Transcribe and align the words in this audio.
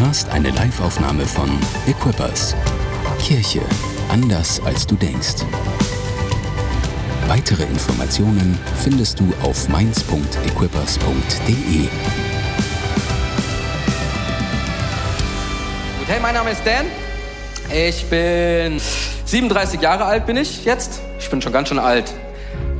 hörst 0.00 0.30
eine 0.30 0.50
Liveaufnahme 0.50 1.26
von 1.26 1.50
Equippers. 1.86 2.54
Kirche 3.20 3.60
anders 4.08 4.60
als 4.64 4.86
du 4.86 4.94
denkst. 4.94 5.44
Weitere 7.26 7.64
Informationen 7.64 8.56
findest 8.76 9.18
du 9.18 9.32
auf 9.42 9.68
mainz.equippers.de. 9.68 11.88
Hey, 16.06 16.20
mein 16.20 16.34
Name 16.34 16.52
ist 16.52 16.62
Dan. 16.64 16.86
Ich 17.74 18.08
bin 18.08 18.80
37 19.24 19.80
Jahre 19.80 20.04
alt 20.04 20.26
bin 20.26 20.36
ich 20.36 20.64
jetzt. 20.64 21.00
Ich 21.18 21.28
bin 21.28 21.42
schon 21.42 21.52
ganz 21.52 21.66
schön 21.68 21.80
alt. 21.80 22.14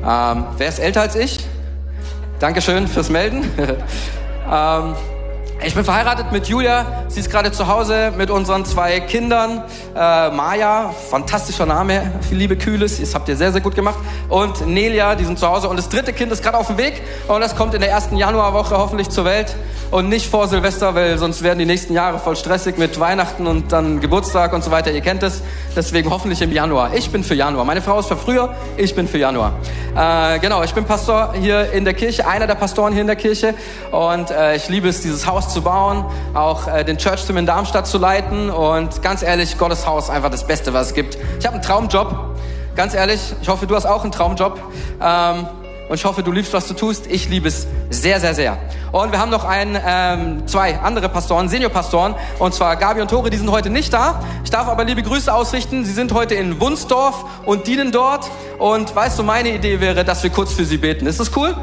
Ähm, 0.06 0.44
wer 0.56 0.68
ist 0.68 0.78
älter 0.78 1.00
als 1.02 1.16
ich? 1.16 1.40
Dankeschön 2.38 2.86
fürs 2.86 3.10
Melden. 3.10 3.50
ähm, 4.50 4.94
ich 5.64 5.74
bin 5.74 5.84
verheiratet 5.84 6.30
mit 6.30 6.46
Julia. 6.46 7.04
Sie 7.08 7.20
ist 7.20 7.30
gerade 7.30 7.50
zu 7.50 7.66
Hause 7.66 8.12
mit 8.16 8.30
unseren 8.30 8.64
zwei 8.64 9.00
Kindern. 9.00 9.64
Äh, 9.94 10.30
Maja, 10.30 10.94
fantastischer 11.10 11.66
Name, 11.66 12.12
Liebe 12.30 12.56
Kühles, 12.56 13.00
das 13.00 13.14
habt 13.14 13.28
ihr 13.28 13.36
sehr, 13.36 13.50
sehr 13.50 13.60
gut 13.60 13.74
gemacht. 13.74 13.98
Und 14.28 14.66
Nelia, 14.66 15.16
die 15.16 15.24
sind 15.24 15.38
zu 15.38 15.48
Hause. 15.48 15.68
Und 15.68 15.76
das 15.76 15.88
dritte 15.88 16.12
Kind 16.12 16.30
ist 16.30 16.42
gerade 16.42 16.56
auf 16.56 16.68
dem 16.68 16.78
Weg. 16.78 17.02
Und 17.26 17.40
das 17.40 17.56
kommt 17.56 17.74
in 17.74 17.80
der 17.80 17.90
ersten 17.90 18.16
Januarwoche 18.16 18.78
hoffentlich 18.78 19.10
zur 19.10 19.24
Welt. 19.24 19.54
Und 19.90 20.08
nicht 20.08 20.30
vor 20.30 20.46
Silvester, 20.48 20.94
weil 20.94 21.18
sonst 21.18 21.42
werden 21.42 21.58
die 21.58 21.64
nächsten 21.64 21.92
Jahre 21.92 22.18
voll 22.18 22.36
stressig 22.36 22.78
mit 22.78 23.00
Weihnachten 23.00 23.46
und 23.46 23.72
dann 23.72 24.00
Geburtstag 24.00 24.52
und 24.52 24.62
so 24.62 24.70
weiter. 24.70 24.92
Ihr 24.92 25.00
kennt 25.00 25.22
es. 25.22 25.42
Deswegen 25.74 26.10
hoffentlich 26.10 26.42
im 26.42 26.52
Januar. 26.52 26.94
Ich 26.94 27.10
bin 27.10 27.24
für 27.24 27.34
Januar. 27.34 27.64
Meine 27.64 27.80
Frau 27.80 27.98
ist 27.98 28.06
für 28.06 28.16
früher, 28.16 28.54
ich 28.76 28.94
bin 28.94 29.08
für 29.08 29.18
Januar. 29.18 29.54
Äh, 29.96 30.38
genau, 30.40 30.62
ich 30.62 30.74
bin 30.74 30.84
Pastor 30.84 31.32
hier 31.40 31.72
in 31.72 31.84
der 31.84 31.94
Kirche, 31.94 32.26
einer 32.26 32.46
der 32.46 32.54
Pastoren 32.54 32.92
hier 32.92 33.00
in 33.00 33.06
der 33.06 33.16
Kirche. 33.16 33.54
Und 33.90 34.30
äh, 34.30 34.56
ich 34.56 34.68
liebe 34.68 34.88
es, 34.88 35.00
dieses 35.00 35.26
Haus 35.26 35.47
zu 35.48 35.62
bauen, 35.62 36.04
auch 36.34 36.68
äh, 36.68 36.84
den 36.84 36.98
Church 36.98 37.24
Team 37.24 37.36
in 37.36 37.46
Darmstadt 37.46 37.86
zu 37.86 37.98
leiten. 37.98 38.50
Und 38.50 39.02
ganz 39.02 39.22
ehrlich, 39.22 39.58
Gottes 39.58 39.86
Haus 39.86 40.10
einfach 40.10 40.30
das 40.30 40.46
Beste, 40.46 40.72
was 40.72 40.88
es 40.88 40.94
gibt. 40.94 41.18
Ich 41.38 41.46
habe 41.46 41.54
einen 41.54 41.62
Traumjob. 41.62 42.36
Ganz 42.76 42.94
ehrlich, 42.94 43.20
ich 43.42 43.48
hoffe, 43.48 43.66
du 43.66 43.74
hast 43.74 43.86
auch 43.86 44.02
einen 44.02 44.12
Traumjob. 44.12 44.60
Ähm, 45.02 45.46
und 45.88 45.94
ich 45.94 46.04
hoffe, 46.04 46.22
du 46.22 46.32
liebst, 46.32 46.52
was 46.52 46.68
du 46.68 46.74
tust. 46.74 47.06
Ich 47.06 47.28
liebe 47.30 47.48
es 47.48 47.66
sehr, 47.88 48.20
sehr, 48.20 48.34
sehr. 48.34 48.58
Und 48.92 49.10
wir 49.10 49.18
haben 49.18 49.30
noch 49.30 49.44
ein, 49.44 49.78
ähm, 49.86 50.46
zwei 50.46 50.78
andere 50.78 51.08
Pastoren, 51.08 51.48
Seniorpastoren, 51.48 52.14
und 52.38 52.54
zwar 52.54 52.76
Gabi 52.76 53.00
und 53.00 53.10
Tore, 53.10 53.30
die 53.30 53.38
sind 53.38 53.50
heute 53.50 53.70
nicht 53.70 53.92
da. 53.92 54.22
Ich 54.44 54.50
darf 54.50 54.68
aber 54.68 54.84
liebe 54.84 55.02
Grüße 55.02 55.32
ausrichten. 55.32 55.86
Sie 55.86 55.92
sind 55.92 56.12
heute 56.12 56.34
in 56.34 56.60
Wunsdorf 56.60 57.24
und 57.46 57.66
dienen 57.66 57.90
dort. 57.90 58.30
Und 58.58 58.94
weißt 58.94 59.18
du, 59.18 59.22
meine 59.22 59.50
Idee 59.50 59.80
wäre, 59.80 60.04
dass 60.04 60.22
wir 60.22 60.30
kurz 60.30 60.52
für 60.52 60.66
sie 60.66 60.76
beten. 60.76 61.06
Ist 61.06 61.20
das 61.20 61.34
cool? 61.36 61.56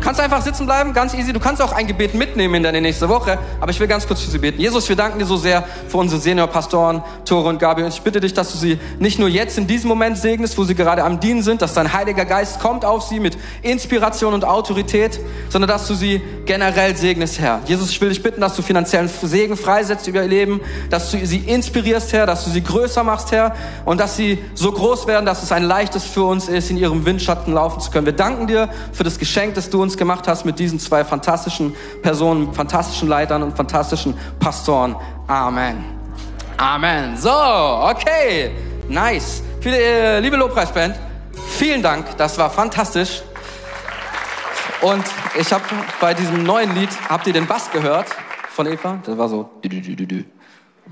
Kannst 0.00 0.20
einfach 0.20 0.40
sitzen 0.42 0.66
bleiben, 0.66 0.92
ganz 0.92 1.14
easy. 1.14 1.32
Du 1.32 1.40
kannst 1.40 1.60
auch 1.60 1.72
ein 1.72 1.86
Gebet 1.86 2.14
mitnehmen 2.14 2.54
in 2.54 2.62
deine 2.62 2.80
nächste 2.80 3.08
Woche, 3.08 3.38
aber 3.60 3.70
ich 3.70 3.80
will 3.80 3.88
ganz 3.88 4.06
kurz 4.06 4.20
für 4.20 4.30
sie 4.30 4.38
beten. 4.38 4.60
Jesus, 4.60 4.88
wir 4.88 4.94
danken 4.94 5.18
dir 5.18 5.26
so 5.26 5.36
sehr 5.36 5.64
für 5.88 5.96
unsere 5.96 6.20
Seniorpastoren, 6.20 7.02
Tore 7.24 7.48
und 7.48 7.58
Gabi. 7.58 7.82
Und 7.82 7.88
ich 7.88 8.02
bitte 8.02 8.20
dich, 8.20 8.32
dass 8.32 8.52
du 8.52 8.58
sie 8.58 8.78
nicht 9.00 9.18
nur 9.18 9.28
jetzt 9.28 9.58
in 9.58 9.66
diesem 9.66 9.88
Moment 9.88 10.18
segnest, 10.18 10.56
wo 10.58 10.64
sie 10.64 10.74
gerade 10.74 11.02
am 11.02 11.18
Dienen 11.18 11.42
sind, 11.42 11.60
dass 11.60 11.74
dein 11.74 11.92
Heiliger 11.92 12.24
Geist 12.24 12.60
kommt 12.60 12.84
auf 12.84 13.02
sie 13.02 13.18
mit 13.18 13.36
Inspiration 13.62 14.32
und 14.32 14.44
Autorität, 14.44 15.18
sondern 15.48 15.68
dass 15.68 15.88
du 15.88 15.94
sie 15.94 16.22
generell 16.44 16.96
segnest, 16.96 17.40
Herr. 17.40 17.60
Jesus, 17.66 17.90
ich 17.90 18.00
will 18.00 18.10
dich 18.10 18.22
bitten, 18.22 18.40
dass 18.40 18.54
du 18.54 18.62
finanziellen 18.62 19.10
Segen 19.22 19.56
freisetzt 19.56 20.06
über 20.06 20.22
ihr 20.22 20.28
Leben, 20.28 20.60
dass 20.90 21.10
du 21.10 21.26
sie 21.26 21.38
inspirierst, 21.38 22.12
Herr, 22.12 22.26
dass 22.26 22.44
du 22.44 22.50
sie 22.50 22.62
größer 22.62 23.02
machst, 23.02 23.32
Herr, 23.32 23.56
und 23.84 23.98
dass 23.98 24.16
sie 24.16 24.38
so 24.54 24.70
groß 24.70 25.06
werden, 25.06 25.26
dass 25.26 25.42
es 25.42 25.52
ein 25.52 25.64
leichtes 25.64 26.04
für 26.04 26.24
uns 26.24 26.48
ist, 26.48 26.70
in 26.70 26.76
ihrem 26.76 27.04
Windschatten 27.04 27.52
laufen 27.52 27.80
zu 27.80 27.90
können. 27.90 28.06
Wir 28.06 28.12
danken 28.12 28.46
dir 28.46 28.68
für 28.92 29.02
das 29.02 29.18
Geschenk, 29.18 29.54
das 29.54 29.68
du 29.70 29.75
uns 29.80 29.96
gemacht 29.96 30.28
hast 30.28 30.44
mit 30.44 30.58
diesen 30.58 30.78
zwei 30.78 31.04
fantastischen 31.04 31.74
Personen, 32.02 32.52
fantastischen 32.52 33.08
Leitern 33.08 33.42
und 33.42 33.56
fantastischen 33.56 34.14
Pastoren. 34.38 34.96
Amen. 35.26 35.84
Amen. 36.56 37.16
So, 37.16 37.30
okay. 37.30 38.50
Nice. 38.88 39.42
Viele, 39.60 39.78
äh, 39.78 40.20
liebe 40.20 40.36
Lobpreisband, 40.36 40.94
vielen 41.58 41.82
Dank. 41.82 42.16
Das 42.16 42.38
war 42.38 42.50
fantastisch. 42.50 43.22
Und 44.80 45.04
ich 45.38 45.52
habe 45.52 45.64
bei 46.00 46.14
diesem 46.14 46.44
neuen 46.44 46.74
Lied, 46.74 46.90
habt 47.08 47.26
ihr 47.26 47.32
den 47.32 47.46
Bass 47.46 47.70
gehört 47.70 48.06
von 48.50 48.66
Eva? 48.66 48.98
Das 49.04 49.18
war 49.18 49.28
so. 49.28 49.50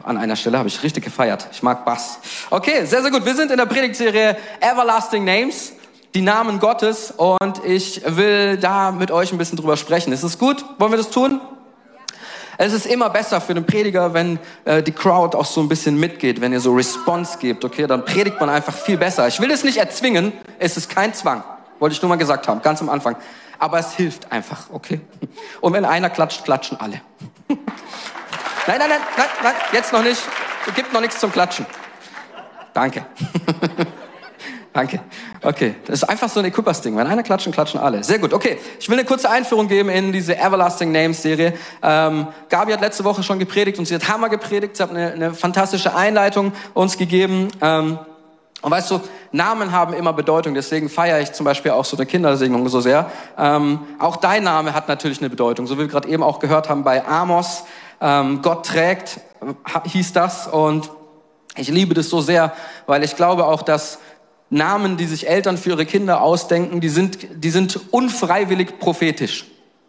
An 0.02 0.16
einer 0.16 0.36
Stelle 0.36 0.58
habe 0.58 0.68
ich 0.68 0.82
richtig 0.82 1.04
gefeiert. 1.04 1.46
Ich 1.52 1.62
mag 1.62 1.84
Bass. 1.84 2.18
Okay, 2.50 2.84
sehr, 2.84 3.02
sehr 3.02 3.10
gut. 3.10 3.24
Wir 3.24 3.34
sind 3.34 3.50
in 3.50 3.58
der 3.58 3.66
Predigtserie 3.66 4.36
Everlasting 4.60 5.24
Names 5.24 5.72
die 6.14 6.22
Namen 6.22 6.60
Gottes 6.60 7.10
und 7.10 7.64
ich 7.64 8.00
will 8.06 8.56
da 8.56 8.92
mit 8.92 9.10
euch 9.10 9.32
ein 9.32 9.38
bisschen 9.38 9.58
drüber 9.58 9.76
sprechen. 9.76 10.12
Ist 10.12 10.22
es 10.22 10.38
gut? 10.38 10.64
Wollen 10.78 10.92
wir 10.92 10.96
das 10.96 11.10
tun? 11.10 11.40
Es 12.56 12.72
ist 12.72 12.86
immer 12.86 13.10
besser 13.10 13.40
für 13.40 13.52
den 13.52 13.66
Prediger, 13.66 14.14
wenn 14.14 14.38
äh, 14.64 14.80
die 14.80 14.92
Crowd 14.92 15.36
auch 15.36 15.44
so 15.44 15.60
ein 15.60 15.68
bisschen 15.68 15.98
mitgeht, 15.98 16.40
wenn 16.40 16.52
ihr 16.52 16.60
so 16.60 16.72
Response 16.72 17.38
gebt, 17.38 17.64
okay, 17.64 17.88
dann 17.88 18.04
predigt 18.04 18.38
man 18.38 18.48
einfach 18.48 18.72
viel 18.72 18.96
besser. 18.96 19.26
Ich 19.26 19.40
will 19.40 19.50
es 19.50 19.64
nicht 19.64 19.78
erzwingen, 19.78 20.32
es 20.60 20.76
ist 20.76 20.88
kein 20.88 21.12
Zwang, 21.14 21.42
wollte 21.80 21.96
ich 21.96 22.02
nur 22.02 22.10
mal 22.10 22.14
gesagt 22.16 22.46
haben, 22.46 22.62
ganz 22.62 22.80
am 22.80 22.90
Anfang. 22.90 23.16
Aber 23.58 23.80
es 23.80 23.94
hilft 23.94 24.30
einfach, 24.30 24.66
okay? 24.72 25.00
Und 25.60 25.72
wenn 25.72 25.84
einer 25.84 26.10
klatscht, 26.10 26.44
klatschen 26.44 26.78
alle. 26.78 27.00
nein, 27.48 27.58
nein, 28.66 28.78
nein, 28.78 29.00
nein, 29.16 29.26
nein, 29.42 29.54
jetzt 29.72 29.92
noch 29.92 30.04
nicht. 30.04 30.22
Es 30.64 30.74
gibt 30.74 30.92
noch 30.92 31.00
nichts 31.00 31.18
zum 31.18 31.32
Klatschen. 31.32 31.66
Danke. 32.72 33.04
Danke. 34.74 35.00
Okay, 35.40 35.76
das 35.86 36.02
ist 36.02 36.04
einfach 36.08 36.28
so 36.28 36.40
ein 36.40 36.46
Equippers-Ding. 36.46 36.96
Wenn 36.96 37.06
einer 37.06 37.22
klatschen, 37.22 37.52
klatschen 37.52 37.78
alle. 37.78 38.02
Sehr 38.02 38.18
gut. 38.18 38.32
Okay, 38.34 38.58
ich 38.80 38.88
will 38.88 38.98
eine 38.98 39.06
kurze 39.06 39.30
Einführung 39.30 39.68
geben 39.68 39.88
in 39.88 40.12
diese 40.12 40.36
Everlasting 40.36 40.90
Names-Serie. 40.90 41.54
Ähm, 41.80 42.26
Gabi 42.48 42.72
hat 42.72 42.80
letzte 42.80 43.04
Woche 43.04 43.22
schon 43.22 43.38
gepredigt 43.38 43.78
und 43.78 43.86
sie 43.86 43.94
hat 43.94 44.08
Hammer 44.08 44.28
gepredigt. 44.28 44.76
Sie 44.76 44.82
hat 44.82 44.90
eine, 44.90 45.12
eine 45.12 45.32
fantastische 45.32 45.94
Einleitung 45.94 46.52
uns 46.74 46.98
gegeben. 46.98 47.52
Ähm, 47.60 48.00
und 48.62 48.70
weißt 48.72 48.90
du, 48.90 49.00
Namen 49.30 49.70
haben 49.70 49.94
immer 49.94 50.12
Bedeutung, 50.12 50.54
deswegen 50.54 50.88
feiere 50.88 51.20
ich 51.20 51.32
zum 51.34 51.44
Beispiel 51.44 51.70
auch 51.70 51.84
so 51.84 51.96
eine 51.96 52.06
Kindersegnung 52.06 52.68
so 52.68 52.80
sehr. 52.80 53.08
Ähm, 53.38 53.78
auch 54.00 54.16
dein 54.16 54.42
Name 54.42 54.74
hat 54.74 54.88
natürlich 54.88 55.20
eine 55.20 55.30
Bedeutung, 55.30 55.68
so 55.68 55.76
wie 55.76 55.82
wir 55.82 55.88
gerade 55.88 56.08
eben 56.08 56.24
auch 56.24 56.40
gehört 56.40 56.68
haben 56.68 56.82
bei 56.82 57.06
Amos. 57.06 57.62
Ähm, 58.00 58.42
Gott 58.42 58.66
trägt, 58.66 59.20
hieß 59.84 60.14
das. 60.14 60.48
Und 60.48 60.90
ich 61.56 61.68
liebe 61.68 61.94
das 61.94 62.10
so 62.10 62.20
sehr, 62.20 62.52
weil 62.86 63.04
ich 63.04 63.14
glaube 63.14 63.46
auch, 63.46 63.62
dass 63.62 64.00
Namen, 64.50 64.96
die 64.96 65.06
sich 65.06 65.28
Eltern 65.28 65.56
für 65.56 65.70
ihre 65.70 65.86
Kinder 65.86 66.20
ausdenken, 66.20 66.80
die 66.80 66.88
sind, 66.88 67.18
die 67.34 67.50
sind 67.50 67.80
unfreiwillig 67.90 68.78
prophetisch. 68.78 69.46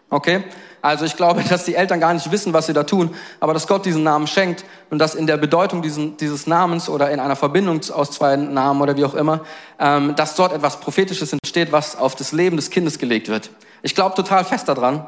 Okay? 0.10 0.44
Also 0.82 1.06
ich 1.06 1.16
glaube, 1.16 1.44
dass 1.50 1.66
die 1.66 1.76
Eltern 1.76 2.00
gar 2.00 2.14
nicht 2.14 2.32
wissen, 2.32 2.54
was 2.54 2.68
sie 2.68 2.74
da 2.74 2.84
tun, 2.84 3.14
aber 3.40 3.54
dass 3.54 3.68
Gott 3.68 3.86
diesen 3.86 4.04
Namen 4.04 4.28
schenkt 4.28 4.64
und 4.92 5.00
dass 5.00 5.16
in 5.16 5.26
der 5.28 5.38
Bedeutung 5.38 5.82
diesen, 5.82 6.16
dieses 6.18 6.46
Namens 6.46 6.90
oder 6.90 7.10
in 7.10 7.20
einer 7.20 7.36
Verbindung 7.36 7.82
aus 7.92 8.12
zwei 8.12 8.36
Namen 8.36 8.82
oder 8.82 8.96
wie 8.96 9.04
auch 9.04 9.16
immer, 9.16 9.42
ähm, 9.80 10.16
dass 10.16 10.36
dort 10.36 10.54
etwas 10.54 10.80
Prophetisches 10.80 11.34
entsteht, 11.34 11.72
was 11.72 11.96
auf 11.96 12.16
das 12.16 12.32
Leben 12.32 12.56
des 12.56 12.70
Kindes 12.70 13.00
gelegt 13.00 13.30
wird. 13.30 13.50
Ich 13.82 13.96
glaube 13.96 14.16
total 14.16 14.46
fest 14.46 14.70
daran. 14.70 15.08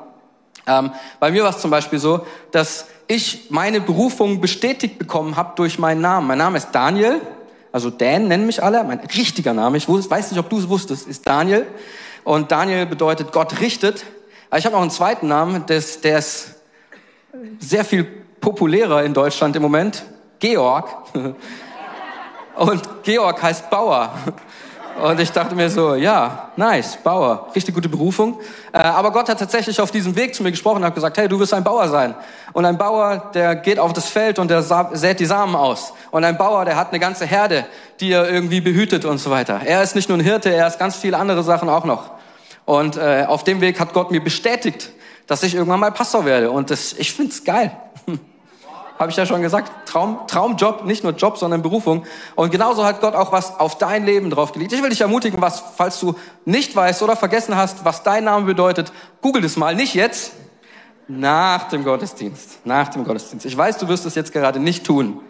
Ähm, 0.66 0.92
bei 1.20 1.32
mir 1.32 1.44
war 1.44 1.52
es 1.52 1.60
zum 1.60 1.72
Beispiel 1.72 2.00
so, 2.00 2.26
dass 2.52 2.88
ich 3.08 3.48
meine 3.50 3.80
Berufung 3.80 4.42
bestätigt 4.42 5.00
bekommen 5.00 5.38
habe 5.38 5.54
durch 5.56 5.80
meinen 5.80 6.02
Namen. 6.02 6.28
Mein 6.28 6.40
Name 6.40 6.58
ist 6.58 6.72
Daniel 6.72 7.22
also 7.78 7.92
Dan 7.92 8.28
nennen 8.28 8.48
mich 8.48 8.64
alle. 8.64 8.84
Mein 8.84 9.00
richtiger 9.02 9.54
Name, 9.54 9.78
ich 9.78 9.88
weiß 9.88 10.32
nicht, 10.32 10.40
ob 10.40 10.50
du 10.50 10.58
es 10.58 10.68
wusstest, 10.68 11.08
ist 11.08 11.28
Daniel. 11.28 11.68
Und 12.24 12.52
Daniel 12.52 12.88
bedeutet 12.88 13.32
Gott 13.32 13.60
richtet. 13.60 14.04
Aber 14.50 14.58
ich 14.58 14.66
habe 14.66 14.74
noch 14.76 14.82
einen 14.82 14.90
zweiten 14.90 15.28
Namen, 15.28 15.64
des, 15.68 16.02
der 16.02 16.18
ist 16.18 16.56
sehr 17.60 17.86
viel 17.86 18.04
populärer 18.42 19.04
in 19.04 19.14
Deutschland 19.14 19.56
im 19.56 19.62
Moment. 19.62 20.04
Georg. 20.40 20.90
Und 22.56 23.04
Georg 23.04 23.44
heißt 23.44 23.70
Bauer. 23.70 24.12
Und 25.02 25.20
ich 25.20 25.32
dachte 25.32 25.54
mir 25.54 25.70
so, 25.70 25.94
ja, 25.94 26.50
nice, 26.56 26.98
Bauer, 27.04 27.50
richtig 27.56 27.76
gute 27.76 27.88
Berufung. 27.88 28.40
Äh, 28.74 28.80
aber 28.80 29.12
Gott 29.12 29.30
hat 29.30 29.38
tatsächlich 29.38 29.80
auf 29.80 29.92
diesem 29.92 30.16
Weg 30.16 30.34
zu 30.34 30.42
mir 30.42 30.50
gesprochen 30.50 30.78
und 30.78 30.86
hat 30.86 30.96
gesagt, 30.96 31.18
hey, 31.18 31.28
du 31.28 31.40
wirst 31.40 31.54
ein 31.54 31.64
Bauer 31.64 31.88
sein. 31.88 32.16
Und 32.54 32.66
ein 32.66 32.78
Bauer, 32.78 33.30
der 33.34 33.56
geht 33.56 33.78
auf 33.78 33.94
das 33.94 34.10
Feld 34.10 34.40
und 34.40 34.50
der 34.50 34.64
sät 34.64 35.20
die 35.20 35.26
Samen 35.26 35.56
aus. 35.56 35.94
Und 36.10 36.24
ein 36.24 36.38
Bauer, 36.38 36.66
der 36.66 36.78
hat 36.78 36.90
eine 36.90 37.00
ganze 37.00 37.26
Herde, 37.26 37.66
die 38.00 38.12
er 38.12 38.28
irgendwie 38.28 38.60
behütet 38.60 39.06
und 39.06 39.20
so 39.20 39.30
weiter. 39.30 39.62
Er 39.64 39.84
ist 39.84 39.96
nicht 39.96 40.10
nur 40.10 40.18
ein 40.18 40.24
Hirte, 40.24 40.52
er 40.52 40.68
ist 40.68 40.80
ganz 40.80 40.96
viele 40.96 41.18
andere 41.18 41.44
Sachen 41.44 41.70
auch 41.70 41.86
noch. 41.86 42.12
Und 42.66 42.98
äh, 42.98 43.26
auf 43.28 43.44
dem 43.44 43.62
Weg 43.62 43.80
hat 43.80 43.94
Gott 43.94 44.10
mir 44.10 44.24
bestätigt, 44.24 44.92
dass 45.28 45.44
ich 45.44 45.54
irgendwann 45.54 45.80
mal 45.80 45.92
Pastor 45.92 46.26
werde. 46.26 46.50
Und 46.50 46.72
das, 46.72 46.94
ich 46.94 47.14
find's 47.14 47.44
geil. 47.44 47.72
habe 49.00 49.12
ich 49.12 49.18
ja 49.18 49.26
schon 49.26 49.42
gesagt, 49.42 49.72
Traum, 49.88 50.28
Traumjob, 50.28 50.86
nicht 50.86 51.04
nur 51.04 51.14
Job, 51.14 51.38
sondern 51.38 51.62
Berufung. 51.62 52.06
Und 52.36 52.52
genauso 52.52 52.86
hat 52.86 53.02
Gott 53.02 53.16
auch 53.16 53.32
was 53.32 53.60
auf 53.60 53.78
dein 53.78 54.06
Leben 54.06 54.30
draufgelegt. 54.30 54.74
Ich 54.74 54.82
will 54.82 54.90
dich 54.90 55.02
ermutigen, 55.02 55.42
was, 55.42 55.64
falls 55.76 56.00
du 56.00 56.16
nicht 56.46 56.76
weißt 56.76 57.02
oder 57.04 57.16
vergessen 57.16 57.56
hast, 57.56 57.86
was 57.86 58.04
dein 58.04 58.24
Name 58.24 58.46
bedeutet, 58.46 58.92
google 59.22 59.42
das 59.42 59.56
mal, 59.58 59.76
nicht 59.76 59.94
jetzt, 59.94 60.34
nach 61.08 61.70
dem 61.70 61.84
Gottesdienst. 61.84 62.66
Nach 62.66 62.90
dem 62.90 63.06
Gottesdienst. 63.06 63.46
Ich 63.46 63.56
weiß, 63.56 63.78
du 63.78 63.88
wirst 63.88 64.06
es 64.06 64.16
jetzt 64.16 64.34
gerade 64.34 64.60
nicht 64.60 64.86
tun. 64.86 65.22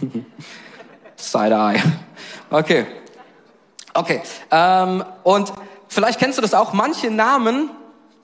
Side-Eye. 1.16 1.80
Okay. 2.50 2.86
Okay. 3.94 4.22
Ähm, 4.50 5.04
und 5.22 5.52
vielleicht 5.88 6.18
kennst 6.18 6.36
du 6.38 6.42
das 6.42 6.54
auch. 6.54 6.72
Manche 6.72 7.10
Namen, 7.10 7.70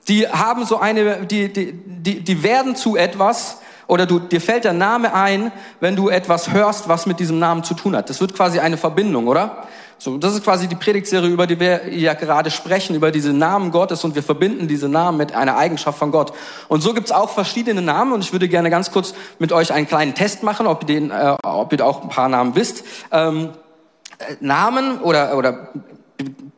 die 0.07 0.27
haben 0.27 0.65
so 0.65 0.77
eine, 0.77 1.25
die, 1.25 1.51
die, 1.51 1.73
die, 1.73 2.23
die 2.23 2.43
werden 2.43 2.75
zu 2.75 2.95
etwas, 2.95 3.57
Oder 3.87 4.05
du, 4.05 4.19
dir 4.19 4.41
fällt 4.41 4.63
der 4.63 4.73
Name 4.73 5.13
ein, 5.13 5.51
wenn 5.79 5.95
du 5.95 6.09
etwas 6.09 6.51
hörst, 6.51 6.89
was 6.89 7.05
mit 7.05 7.19
diesem 7.19 7.39
Namen 7.39 7.63
zu 7.63 7.73
tun 7.73 7.95
hat. 7.95 8.09
Das 8.09 8.21
wird 8.21 8.35
quasi 8.35 8.59
eine 8.59 8.77
Verbindung, 8.77 9.27
oder? 9.27 9.63
So, 9.97 10.17
das 10.17 10.33
ist 10.33 10.43
quasi 10.43 10.67
die 10.67 10.75
Predigtserie, 10.75 11.29
über 11.29 11.47
die 11.47 11.59
wir 11.59 11.93
ja 11.93 12.13
gerade 12.13 12.51
sprechen, 12.51 12.95
über 12.95 13.11
diese 13.11 13.31
Namen 13.31 13.71
Gottes 13.71 14.03
und 14.03 14.13
wir 14.15 14.23
verbinden 14.23 14.67
diese 14.67 14.89
Namen 14.89 15.17
mit 15.17 15.33
einer 15.33 15.57
Eigenschaft 15.57 15.97
von 15.97 16.11
Gott. 16.11 16.33
Und 16.67 16.81
so 16.81 16.93
gibt's 16.93 17.11
auch 17.11 17.29
verschiedene 17.29 17.81
Namen 17.81 18.11
und 18.11 18.23
ich 18.23 18.33
würde 18.33 18.49
gerne 18.49 18.69
ganz 18.69 18.91
kurz 18.91 19.13
mit 19.39 19.53
euch 19.53 19.71
einen 19.71 19.87
kleinen 19.87 20.13
Test 20.13 20.43
machen, 20.43 20.67
ob 20.67 20.81
ihr, 20.83 20.87
den, 20.87 21.11
äh, 21.11 21.37
ob 21.43 21.71
ihr 21.71 21.85
auch 21.85 22.03
ein 22.03 22.09
paar 22.09 22.27
Namen 22.27 22.55
wisst. 22.55 22.83
Ähm, 23.11 23.51
äh, 24.17 24.35
Namen 24.41 24.99
oder, 24.99 25.37
oder 25.37 25.69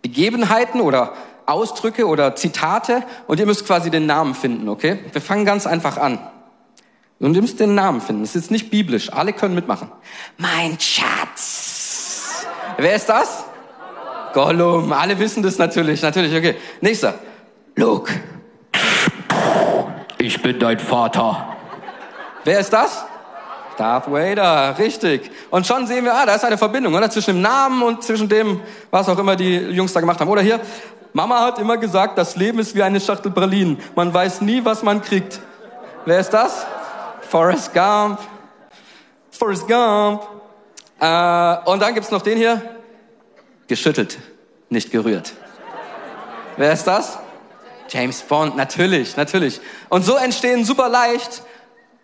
Begebenheiten 0.01 0.81
oder 0.81 1.13
Ausdrücke 1.45 2.07
oder 2.07 2.35
Zitate 2.35 3.03
und 3.27 3.39
ihr 3.39 3.45
müsst 3.45 3.65
quasi 3.65 3.91
den 3.91 4.05
Namen 4.07 4.33
finden, 4.33 4.67
okay? 4.67 4.99
Wir 5.11 5.21
fangen 5.21 5.45
ganz 5.45 5.67
einfach 5.67 5.97
an. 5.97 6.19
Und 7.19 7.35
ihr 7.35 7.41
müsst 7.41 7.59
den 7.59 7.73
Namen 7.75 8.01
finden. 8.01 8.21
Das 8.21 8.35
ist 8.35 8.43
jetzt 8.43 8.51
nicht 8.51 8.69
biblisch. 8.69 9.11
Alle 9.11 9.33
können 9.33 9.55
mitmachen. 9.55 9.91
Mein 10.37 10.79
Schatz. 10.79 12.45
Wer 12.77 12.95
ist 12.95 13.09
das? 13.09 13.45
Gollum. 14.33 14.93
Alle 14.93 15.17
wissen 15.17 15.41
das 15.41 15.57
natürlich. 15.57 16.01
Natürlich, 16.01 16.35
okay. 16.35 16.55
Nächster. 16.81 17.15
Luke. 17.75 18.13
Ich 20.19 20.41
bin 20.41 20.59
dein 20.59 20.79
Vater. 20.79 21.55
Wer 22.43 22.59
ist 22.59 22.71
das? 22.71 23.05
Darth 23.77 24.11
Vader, 24.11 24.75
richtig. 24.79 25.29
Und 25.51 25.67
schon 25.67 25.85
sehen 25.85 26.03
wir, 26.03 26.13
ah, 26.13 26.25
da 26.25 26.35
ist 26.35 26.43
eine 26.43 26.57
Verbindung, 26.57 26.95
oder? 26.95 27.09
Zwischen 27.09 27.35
dem 27.35 27.41
Namen 27.41 27.83
und 27.83 28.03
zwischen 28.03 28.27
dem, 28.27 28.59
was 28.89 29.07
auch 29.07 29.19
immer 29.19 29.35
die 29.35 29.55
Jungs 29.55 29.93
da 29.93 29.99
gemacht 29.99 30.19
haben. 30.19 30.29
Oder 30.29 30.41
hier, 30.41 30.59
Mama 31.13 31.39
hat 31.41 31.59
immer 31.59 31.77
gesagt, 31.77 32.17
das 32.17 32.35
Leben 32.35 32.59
ist 32.59 32.75
wie 32.75 32.83
eine 32.83 32.99
Schachtel 32.99 33.31
Pralinen. 33.31 33.77
Man 33.95 34.13
weiß 34.13 34.41
nie, 34.41 34.65
was 34.65 34.83
man 34.83 35.01
kriegt. 35.01 35.39
Wer 36.05 36.19
ist 36.19 36.31
das? 36.31 36.65
Forrest 37.29 37.73
Gump. 37.73 38.19
Forrest 39.31 39.67
Gump. 39.67 40.21
Äh, 40.99 41.69
und 41.69 41.81
dann 41.81 41.93
gibt's 41.93 42.11
noch 42.11 42.21
den 42.21 42.37
hier. 42.37 42.61
Geschüttelt, 43.67 44.17
nicht 44.69 44.91
gerührt. 44.91 45.33
Wer 46.55 46.71
ist 46.71 46.85
das? 46.85 47.19
James 47.89 48.21
Bond, 48.21 48.55
natürlich, 48.55 49.15
natürlich. 49.17 49.61
Und 49.89 50.03
so 50.03 50.15
entstehen 50.15 50.65
super 50.65 50.89
leicht 50.89 51.43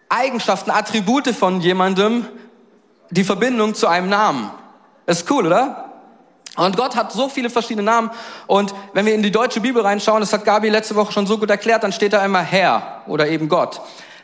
Eigenschaften, 0.09 0.71
Attribute 0.71 1.29
von 1.29 1.59
jemandem, 1.61 2.27
die 3.09 3.23
Verbindung 3.23 3.73
zu 3.73 3.87
einem 3.87 4.09
Namen. 4.09 4.51
ist 5.05 5.29
cool, 5.31 5.47
oder? 5.47 5.89
Und 6.55 6.77
Gott 6.77 6.95
hat 6.95 7.11
so 7.11 7.29
viele 7.29 7.49
verschiedene 7.49 7.83
Namen. 7.83 8.11
Und 8.45 8.75
wenn 8.93 9.05
wir 9.05 9.15
in 9.15 9.23
die 9.23 9.31
deutsche 9.31 9.59
Bibel 9.59 9.81
reinschauen, 9.81 10.19
das 10.19 10.31
hat 10.33 10.45
Gabi 10.45 10.69
letzte 10.69 10.95
Woche 10.95 11.11
schon 11.11 11.25
so 11.25 11.39
gut 11.39 11.49
erklärt, 11.49 11.83
dann 11.83 11.91
steht 11.91 12.13
da 12.13 12.23
immer 12.23 12.41
Herr 12.41 13.01
oder 13.07 13.27
eben 13.27 13.49
Gott. 13.49 13.81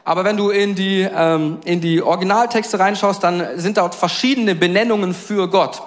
Aber 0.09 0.23
wenn 0.23 0.37
du 0.37 0.49
in 0.49 0.73
die, 0.73 1.01
ähm, 1.01 1.59
in 1.65 1.81
die 1.81 2.01
Originaltexte 2.01 2.79
reinschaust, 2.79 3.23
dann 3.23 3.45
sind 3.57 3.77
dort 3.77 3.93
verschiedene 3.93 4.55
Benennungen 4.55 5.13
für 5.13 5.47
Gott. 5.47 5.83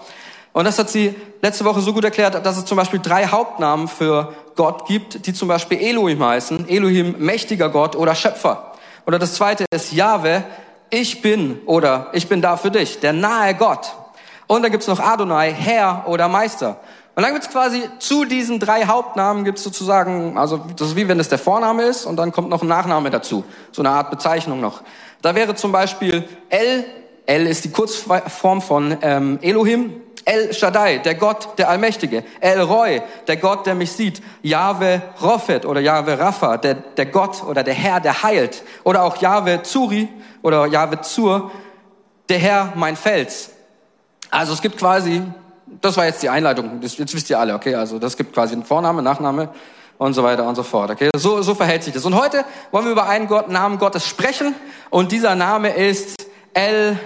Und 0.53 0.65
das 0.65 0.79
hat 0.79 0.91
sie 0.91 1.17
letzte 1.41 1.65
Woche 1.65 1.81
so 1.81 1.93
gut 1.93 2.05
erklärt, 2.05 2.47
dass 2.47 2.57
es 2.57 2.65
zum 2.65 2.77
Beispiel 2.77 3.01
drei 3.01 3.27
Hauptnamen 3.27 3.89
für 3.89 4.33
Gott 4.55 4.87
gibt, 4.87 5.27
die 5.27 5.35
zum 5.35 5.49
Beispiel 5.49 5.81
Elohim 5.81 6.25
heißen. 6.25 6.69
Elohim, 6.69 7.17
mächtiger 7.19 7.69
Gott 7.69 7.97
oder 7.97 8.15
Schöpfer. 8.15 8.75
Oder 9.07 9.19
das 9.19 9.35
zweite 9.35 9.65
ist 9.75 9.93
Jahwe, 9.93 10.45
ich 10.91 11.21
bin 11.21 11.59
oder 11.67 12.07
ich 12.13 12.29
bin 12.29 12.41
da 12.41 12.57
für 12.57 12.71
dich, 12.71 13.01
der 13.01 13.13
nahe 13.13 13.57
Gott. 13.57 13.93
Und 14.47 14.63
dann 14.63 14.71
gibt's 14.71 14.87
noch 14.87 15.01
Adonai, 15.01 15.53
Herr 15.53 16.05
oder 16.07 16.29
Meister. 16.29 16.77
Und 17.15 17.23
dann 17.23 17.35
gibt's 17.35 17.51
quasi 17.51 17.83
zu 17.99 18.25
diesen 18.25 18.59
drei 18.59 18.87
Hauptnamen 18.87 19.45
gibt's 19.45 19.63
sozusagen, 19.63 20.39
also 20.39 20.65
das 20.77 20.89
ist 20.89 20.97
wie 20.97 21.09
wenn 21.09 21.21
es 21.21 21.29
der 21.29 21.39
Vorname 21.39 21.83
ist 21.83 22.07
und 22.07 22.17
dann 22.17 22.33
kommt 22.33 22.49
noch 22.49 22.63
ein 22.63 22.69
Nachname 22.69 23.11
dazu. 23.11 23.45
So 23.71 23.83
eine 23.83 23.91
Art 23.91 24.11
Bezeichnung 24.11 24.61
noch. 24.61 24.83
Da 25.21 25.35
wäre 25.35 25.55
zum 25.55 25.73
Beispiel 25.73 26.27
El, 26.49 26.85
El 27.27 27.47
ist 27.47 27.65
die 27.65 27.71
Kurzform 27.71 28.63
von 28.63 28.97
ähm, 29.03 29.39
Elohim, 29.43 30.01
El 30.25 30.55
Shaddai, 30.55 30.99
der 30.99 31.17
Gott, 31.17 31.59
der 31.59 31.69
Allmächtige. 31.69 32.25
El 32.41 32.61
Roy, 32.63 33.03
der 33.27 33.37
Gott, 33.37 33.67
der 33.67 33.75
mich 33.75 33.93
sieht. 33.93 34.23
YahwehRophet 34.43 35.67
oder 35.67 35.81
Yahweh 35.81 36.15
Rapha, 36.15 36.57
der, 36.57 36.75
der 36.75 37.07
Gott 37.07 37.43
oder 37.43 37.63
der 37.63 37.75
Herr, 37.75 38.01
der 38.01 38.23
heilt. 38.23 38.63
Oder 38.85 39.03
auch 39.03 39.17
Yahweh 39.17 39.63
Zuri 39.63 40.09
oder 40.43 40.67
Yahweh 40.67 41.01
Zur, 41.03 41.51
der 42.29 42.39
Herr, 42.39 42.73
mein 42.77 42.97
Fels. 42.97 43.51
Also 44.31 44.53
es 44.53 44.63
gibt 44.63 44.79
quasi, 44.79 45.23
das 45.83 45.97
war 45.97 46.07
jetzt 46.07 46.23
die 46.23 46.29
Einleitung, 46.29 46.81
das, 46.81 46.97
jetzt 46.97 47.15
wisst 47.15 47.29
ihr 47.29 47.39
alle, 47.39 47.55
okay, 47.55 47.75
also 47.75 47.99
das 47.99 48.17
gibt 48.17 48.33
quasi 48.33 48.55
einen 48.55 48.65
Vorname, 48.65 49.03
Nachname 49.03 49.51
und 49.99 50.15
so 50.15 50.23
weiter 50.23 50.47
und 50.47 50.55
so 50.55 50.63
fort, 50.63 50.91
okay. 50.91 51.11
So, 51.17 51.43
so 51.43 51.55
verhält 51.55 51.83
sich 51.83 51.93
das. 51.93 52.05
Und 52.05 52.15
heute 52.15 52.45
wollen 52.71 52.87
wir 52.87 52.93
über 52.93 53.09
einen 53.09 53.27
Gott, 53.27 53.49
Namen 53.51 53.79
Gottes 53.79 54.07
sprechen 54.07 54.55
und 54.91 55.13
dieser 55.13 55.35
Name 55.35 55.75
ist 55.75 56.15
El 56.55 56.99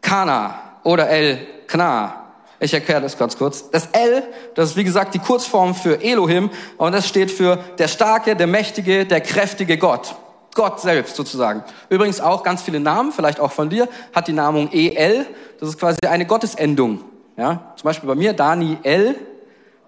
Kana 0.00 0.58
oder 0.84 1.08
El 1.08 1.38
Kna. 1.66 2.20
Ich 2.60 2.72
erkläre 2.72 3.00
das 3.00 3.18
ganz 3.18 3.36
kurz. 3.36 3.70
Das 3.70 3.88
El, 3.92 4.22
das 4.54 4.70
ist 4.70 4.76
wie 4.76 4.84
gesagt 4.84 5.14
die 5.14 5.18
Kurzform 5.18 5.74
für 5.74 6.02
Elohim 6.02 6.50
und 6.76 6.92
das 6.92 7.08
steht 7.08 7.30
für 7.30 7.56
der 7.78 7.88
starke, 7.88 8.36
der 8.36 8.46
mächtige, 8.46 9.06
der 9.06 9.20
kräftige 9.20 9.78
Gott. 9.78 10.14
Gott 10.54 10.80
selbst 10.80 11.16
sozusagen. 11.16 11.64
Übrigens 11.88 12.20
auch 12.20 12.44
ganz 12.44 12.62
viele 12.62 12.78
Namen, 12.78 13.10
vielleicht 13.10 13.40
auch 13.40 13.50
von 13.50 13.70
dir, 13.70 13.88
hat 14.14 14.28
die 14.28 14.32
Namung 14.32 14.70
EL. 14.70 15.26
Das 15.58 15.70
ist 15.70 15.80
quasi 15.80 15.98
eine 16.06 16.26
Gottesendung. 16.26 17.00
Ja, 17.36 17.72
zum 17.76 17.84
Beispiel 17.84 18.08
bei 18.08 18.14
mir 18.14 18.32
Daniel. 18.32 19.16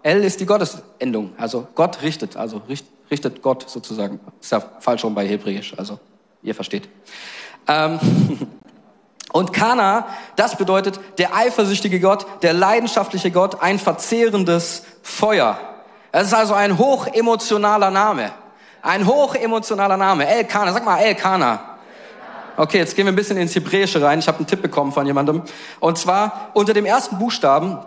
L 0.03 0.25
ist 0.25 0.41
die 0.41 0.47
Gottesendung. 0.47 1.33
Also 1.37 1.67
Gott 1.75 2.03
richtet, 2.03 2.37
also 2.37 2.63
richtet 3.11 3.43
Gott 3.43 3.69
sozusagen. 3.69 4.21
Ist 4.41 4.53
ja 4.53 4.61
falsch 4.81 5.01
schon 5.01 5.15
bei 5.15 5.27
Hebräisch, 5.27 5.75
also 5.77 5.99
ihr 6.43 6.55
versteht. 6.55 6.89
Ähm, 7.67 7.99
Und 9.33 9.53
Kana, 9.53 10.07
das 10.37 10.57
bedeutet 10.57 10.99
der 11.19 11.35
eifersüchtige 11.37 12.01
Gott, 12.01 12.27
der 12.43 12.55
leidenschaftliche 12.55 13.31
Gott, 13.31 13.61
ein 13.61 13.79
verzehrendes 13.79 14.85
Feuer. 15.03 15.59
Es 16.11 16.29
ist 16.29 16.33
also 16.33 16.55
ein 16.55 16.79
hochemotionaler 16.79 17.91
Name. 17.91 18.31
Ein 18.81 19.07
hochemotionaler 19.07 19.99
Name. 19.99 20.27
El 20.27 20.45
Kana, 20.45 20.73
sag 20.73 20.87
mal 20.87 21.01
El 21.01 21.17
Kana. 21.17 21.76
Okay, 22.57 22.79
jetzt 22.79 22.97
gehen 22.97 23.07
wir 23.07 23.13
ein 23.13 23.17
bisschen 23.17 23.37
ins 23.37 23.55
Hebräische 23.55 24.03
rein. 24.03 24.19
Ich 24.19 24.29
habe 24.29 24.39
einen 24.39 24.47
Tipp 24.47 24.63
bekommen 24.63 24.93
von 24.93 25.07
jemandem. 25.07 25.43
Und 25.81 25.99
zwar 25.99 26.51
unter 26.55 26.73
dem 26.73 26.87
ersten 26.87 27.19
Buchstaben 27.19 27.79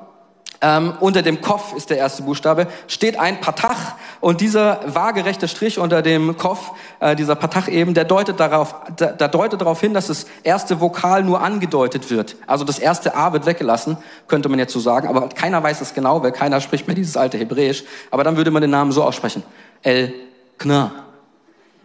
ähm, 0.61 0.93
unter 0.99 1.21
dem 1.21 1.39
Kopf 1.39 1.73
ist 1.73 1.89
der 1.89 1.97
erste 1.97 2.23
Buchstabe, 2.23 2.67
steht 2.87 3.17
ein 3.17 3.39
Patach 3.39 3.95
und 4.19 4.41
dieser 4.41 4.81
waagerechte 4.93 5.47
Strich 5.47 5.79
unter 5.79 6.01
dem 6.01 6.35
Kopf, 6.35 6.71
äh, 6.99 7.15
dieser 7.15 7.35
Patach 7.35 7.69
eben, 7.69 7.93
der 7.93 8.03
deutet 8.03 8.41
darauf, 8.41 8.75
der, 8.99 9.13
der 9.13 9.29
deutet 9.29 9.61
darauf 9.61 9.79
hin, 9.79 9.93
dass 9.93 10.07
das 10.07 10.25
erste 10.43 10.81
Vokal 10.81 11.23
nur 11.23 11.41
angedeutet 11.41 12.11
wird. 12.11 12.35
Also 12.45 12.65
das 12.65 12.77
erste 12.77 13.15
A 13.15 13.31
wird 13.31 13.45
weggelassen, 13.45 13.97
könnte 14.27 14.49
man 14.49 14.59
jetzt 14.59 14.73
so 14.73 14.81
sagen, 14.81 15.07
aber 15.07 15.29
keiner 15.29 15.63
weiß 15.63 15.79
es 15.79 15.93
genau, 15.93 16.21
weil 16.23 16.33
keiner 16.33 16.59
spricht 16.59 16.87
mehr 16.87 16.95
dieses 16.95 17.15
alte 17.15 17.37
Hebräisch. 17.37 17.85
Aber 18.11 18.25
dann 18.25 18.35
würde 18.35 18.51
man 18.51 18.61
den 18.61 18.71
Namen 18.71 18.91
so 18.91 19.03
aussprechen. 19.03 19.43
El 19.81 20.13
Kna. 20.57 20.91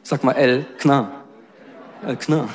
Sag 0.03 0.25
mal 0.25 0.33
El 0.33 0.67
Kna. 0.79 1.13
El 2.05 2.17
Kna. 2.17 2.49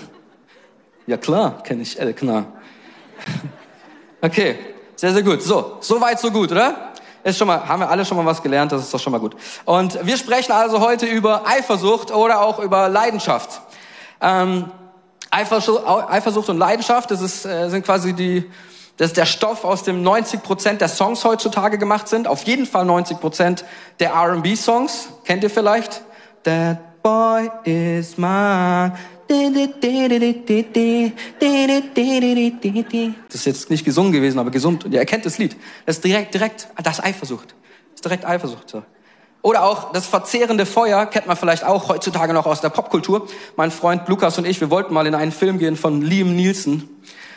Ja 1.10 1.18
klar, 1.18 1.64
kenne 1.64 1.82
ich 1.82 2.00
El 2.00 2.14
Kna. 2.14 2.46
Okay, 4.22 4.60
sehr, 4.96 5.14
sehr 5.14 5.24
gut. 5.24 5.42
So, 5.42 5.78
so 5.80 6.00
weit, 6.02 6.20
so 6.20 6.30
gut, 6.30 6.52
oder? 6.52 6.92
Ist 7.24 7.38
schon 7.40 7.48
mal, 7.48 7.68
haben 7.68 7.80
wir 7.80 7.90
alle 7.90 8.06
schon 8.06 8.18
mal 8.18 8.26
was 8.26 8.44
gelernt, 8.44 8.72
das 8.74 8.84
ist 8.84 8.94
doch 8.94 9.00
schon 9.00 9.14
mal 9.14 9.20
gut. 9.20 9.36
Und 9.66 9.98
wir 10.06 10.18
sprechen 10.18 10.52
also 10.52 10.82
heute 10.82 11.08
über 11.08 11.48
Eifersucht 11.48 12.12
oder 12.12 12.42
auch 12.42 12.60
über 12.60 12.90
Leidenschaft. 12.90 13.62
Ähm, 14.22 14.70
Eifersucht, 15.32 15.84
Eifersucht 15.88 16.50
und 16.50 16.60
Leidenschaft, 16.60 17.10
das 17.10 17.22
ist, 17.22 17.46
äh, 17.46 17.70
sind 17.70 17.86
quasi 17.86 18.14
die, 18.14 18.52
das 18.98 19.08
ist 19.08 19.18
der 19.18 19.26
Stoff, 19.26 19.64
aus 19.64 19.82
dem 19.82 20.04
90 20.04 20.44
Prozent 20.44 20.82
der 20.82 20.90
Songs 20.90 21.24
heutzutage 21.24 21.80
gemacht 21.80 22.08
sind. 22.08 22.28
Auf 22.28 22.44
jeden 22.44 22.68
Fall 22.68 22.86
90 22.86 23.20
Prozent 23.20 23.66
der 24.00 24.12
R&B-Songs. 24.12 25.08
Kennt 25.24 25.44
ihr 25.44 25.50
vielleicht? 25.50 26.04
That 26.44 27.02
boy 27.02 27.50
is 27.64 28.16
mine. 28.18 28.94
Das 33.28 33.36
ist 33.36 33.46
jetzt 33.46 33.70
nicht 33.70 33.86
gesungen 33.86 34.12
gewesen, 34.12 34.40
aber 34.40 34.50
gesund. 34.50 34.86
Und 34.86 34.94
ihr 34.94 35.00
erkennt 35.00 35.26
das 35.26 35.38
Lied. 35.38 35.56
Das 35.86 35.98
ist 35.98 36.04
direkt, 36.04 36.34
direkt, 36.34 36.68
das 36.84 36.98
ist 36.98 37.06
Eifersucht. 37.06 37.50
Das 37.50 37.96
ist 37.96 38.06
direkt 38.06 38.26
Eifersucht. 38.26 38.70
So. 38.70 38.84
Oder 39.42 39.64
auch 39.64 39.92
das 39.92 40.08
verzehrende 40.08 40.66
Feuer, 40.66 41.06
kennt 41.06 41.28
man 41.28 41.38
vielleicht 41.38 41.64
auch 41.64 41.90
heutzutage 41.90 42.34
noch 42.34 42.46
aus 42.46 42.60
der 42.62 42.70
Popkultur. 42.70 43.28
Mein 43.56 43.72
Freund 43.72 44.08
Lukas 44.08 44.38
und 44.38 44.46
ich, 44.46 44.60
wir 44.60 44.70
wollten 44.70 44.94
mal 44.94 45.06
in 45.06 45.16
einen 45.16 45.32
Film 45.32 45.60
gehen 45.60 45.76
von 45.76 46.02
Liam 46.02 46.36
Nielsen. 46.36 46.90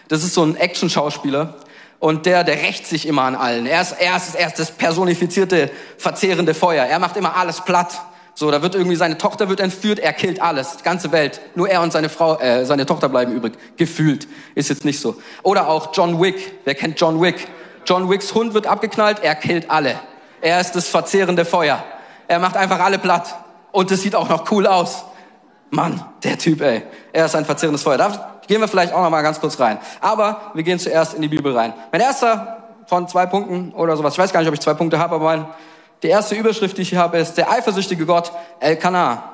Das 0.08 0.24
ist 0.24 0.34
so 0.34 0.42
ein 0.42 0.56
Action-Schauspieler. 0.56 1.56
Und 2.00 2.26
der, 2.26 2.42
der 2.42 2.56
rächt 2.56 2.86
sich 2.86 3.06
immer 3.06 3.22
an 3.22 3.36
allen. 3.36 3.66
Er 3.66 3.82
ist, 3.82 3.92
er 3.92 4.16
ist, 4.16 4.34
er 4.34 4.48
ist 4.48 4.58
das 4.58 4.72
personifizierte, 4.72 5.70
verzehrende 5.98 6.54
Feuer. 6.54 6.84
Er 6.84 6.98
macht 6.98 7.16
immer 7.16 7.36
alles 7.36 7.60
platt. 7.60 8.00
So, 8.34 8.50
da 8.50 8.62
wird 8.62 8.74
irgendwie 8.74 8.96
seine 8.96 9.18
Tochter 9.18 9.48
wird 9.48 9.60
entführt, 9.60 9.98
er 9.98 10.12
killt 10.12 10.40
alles, 10.40 10.78
die 10.78 10.82
ganze 10.82 11.12
Welt. 11.12 11.40
Nur 11.54 11.68
er 11.68 11.82
und 11.82 11.92
seine 11.92 12.08
Frau, 12.08 12.38
äh, 12.38 12.64
seine 12.64 12.86
Tochter 12.86 13.08
bleiben 13.08 13.32
übrig. 13.32 13.54
Gefühlt 13.76 14.26
ist 14.54 14.70
jetzt 14.70 14.84
nicht 14.84 15.00
so. 15.00 15.16
Oder 15.42 15.68
auch 15.68 15.90
John 15.92 16.20
Wick. 16.20 16.64
Wer 16.64 16.74
kennt 16.74 16.98
John 16.98 17.20
Wick? 17.20 17.46
John 17.84 18.08
Wicks 18.08 18.34
Hund 18.34 18.54
wird 18.54 18.66
abgeknallt, 18.66 19.18
er 19.22 19.34
killt 19.34 19.70
alle. 19.70 19.98
Er 20.40 20.60
ist 20.60 20.72
das 20.72 20.88
verzehrende 20.88 21.44
Feuer. 21.44 21.82
Er 22.26 22.38
macht 22.38 22.56
einfach 22.56 22.80
alle 22.80 22.98
platt. 22.98 23.34
Und 23.70 23.90
es 23.90 24.02
sieht 24.02 24.14
auch 24.14 24.28
noch 24.28 24.50
cool 24.50 24.66
aus. 24.66 25.04
Mann, 25.70 26.04
der 26.22 26.38
Typ, 26.38 26.60
ey. 26.60 26.82
Er 27.12 27.26
ist 27.26 27.34
ein 27.34 27.44
verzehrendes 27.44 27.82
Feuer. 27.82 27.96
Da 27.96 28.40
gehen 28.46 28.60
wir 28.60 28.68
vielleicht 28.68 28.92
auch 28.92 29.02
noch 29.02 29.10
mal 29.10 29.22
ganz 29.22 29.40
kurz 29.40 29.58
rein. 29.58 29.78
Aber 30.00 30.52
wir 30.54 30.62
gehen 30.62 30.78
zuerst 30.78 31.14
in 31.14 31.22
die 31.22 31.28
Bibel 31.28 31.56
rein. 31.56 31.72
Mein 31.90 32.00
erster 32.00 32.58
von 32.86 33.08
zwei 33.08 33.26
Punkten 33.26 33.72
oder 33.72 33.96
sowas. 33.96 34.14
Ich 34.14 34.18
weiß 34.18 34.32
gar 34.32 34.40
nicht, 34.40 34.48
ob 34.48 34.54
ich 34.54 34.60
zwei 34.60 34.74
Punkte 34.74 34.98
habe, 34.98 35.14
aber 35.14 35.24
mein, 35.24 35.46
die 36.02 36.08
erste 36.08 36.34
Überschrift, 36.34 36.76
die 36.76 36.82
ich 36.82 36.90
hier 36.90 36.98
habe, 36.98 37.18
ist 37.18 37.34
der 37.34 37.50
eifersüchtige 37.50 38.06
Gott 38.06 38.32
El 38.60 38.76
Kana 38.76 39.32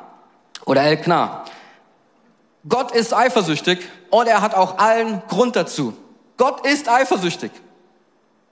oder 0.65 0.83
El 0.83 0.99
Kna. 0.99 1.45
Gott 2.69 2.93
ist 2.93 3.15
eifersüchtig 3.15 3.81
und 4.11 4.27
er 4.27 4.43
hat 4.43 4.55
auch 4.55 4.79
allen 4.79 5.23
Grund 5.29 5.57
dazu. 5.57 5.95
Gott 6.37 6.67
ist 6.67 6.89
eifersüchtig. 6.89 7.51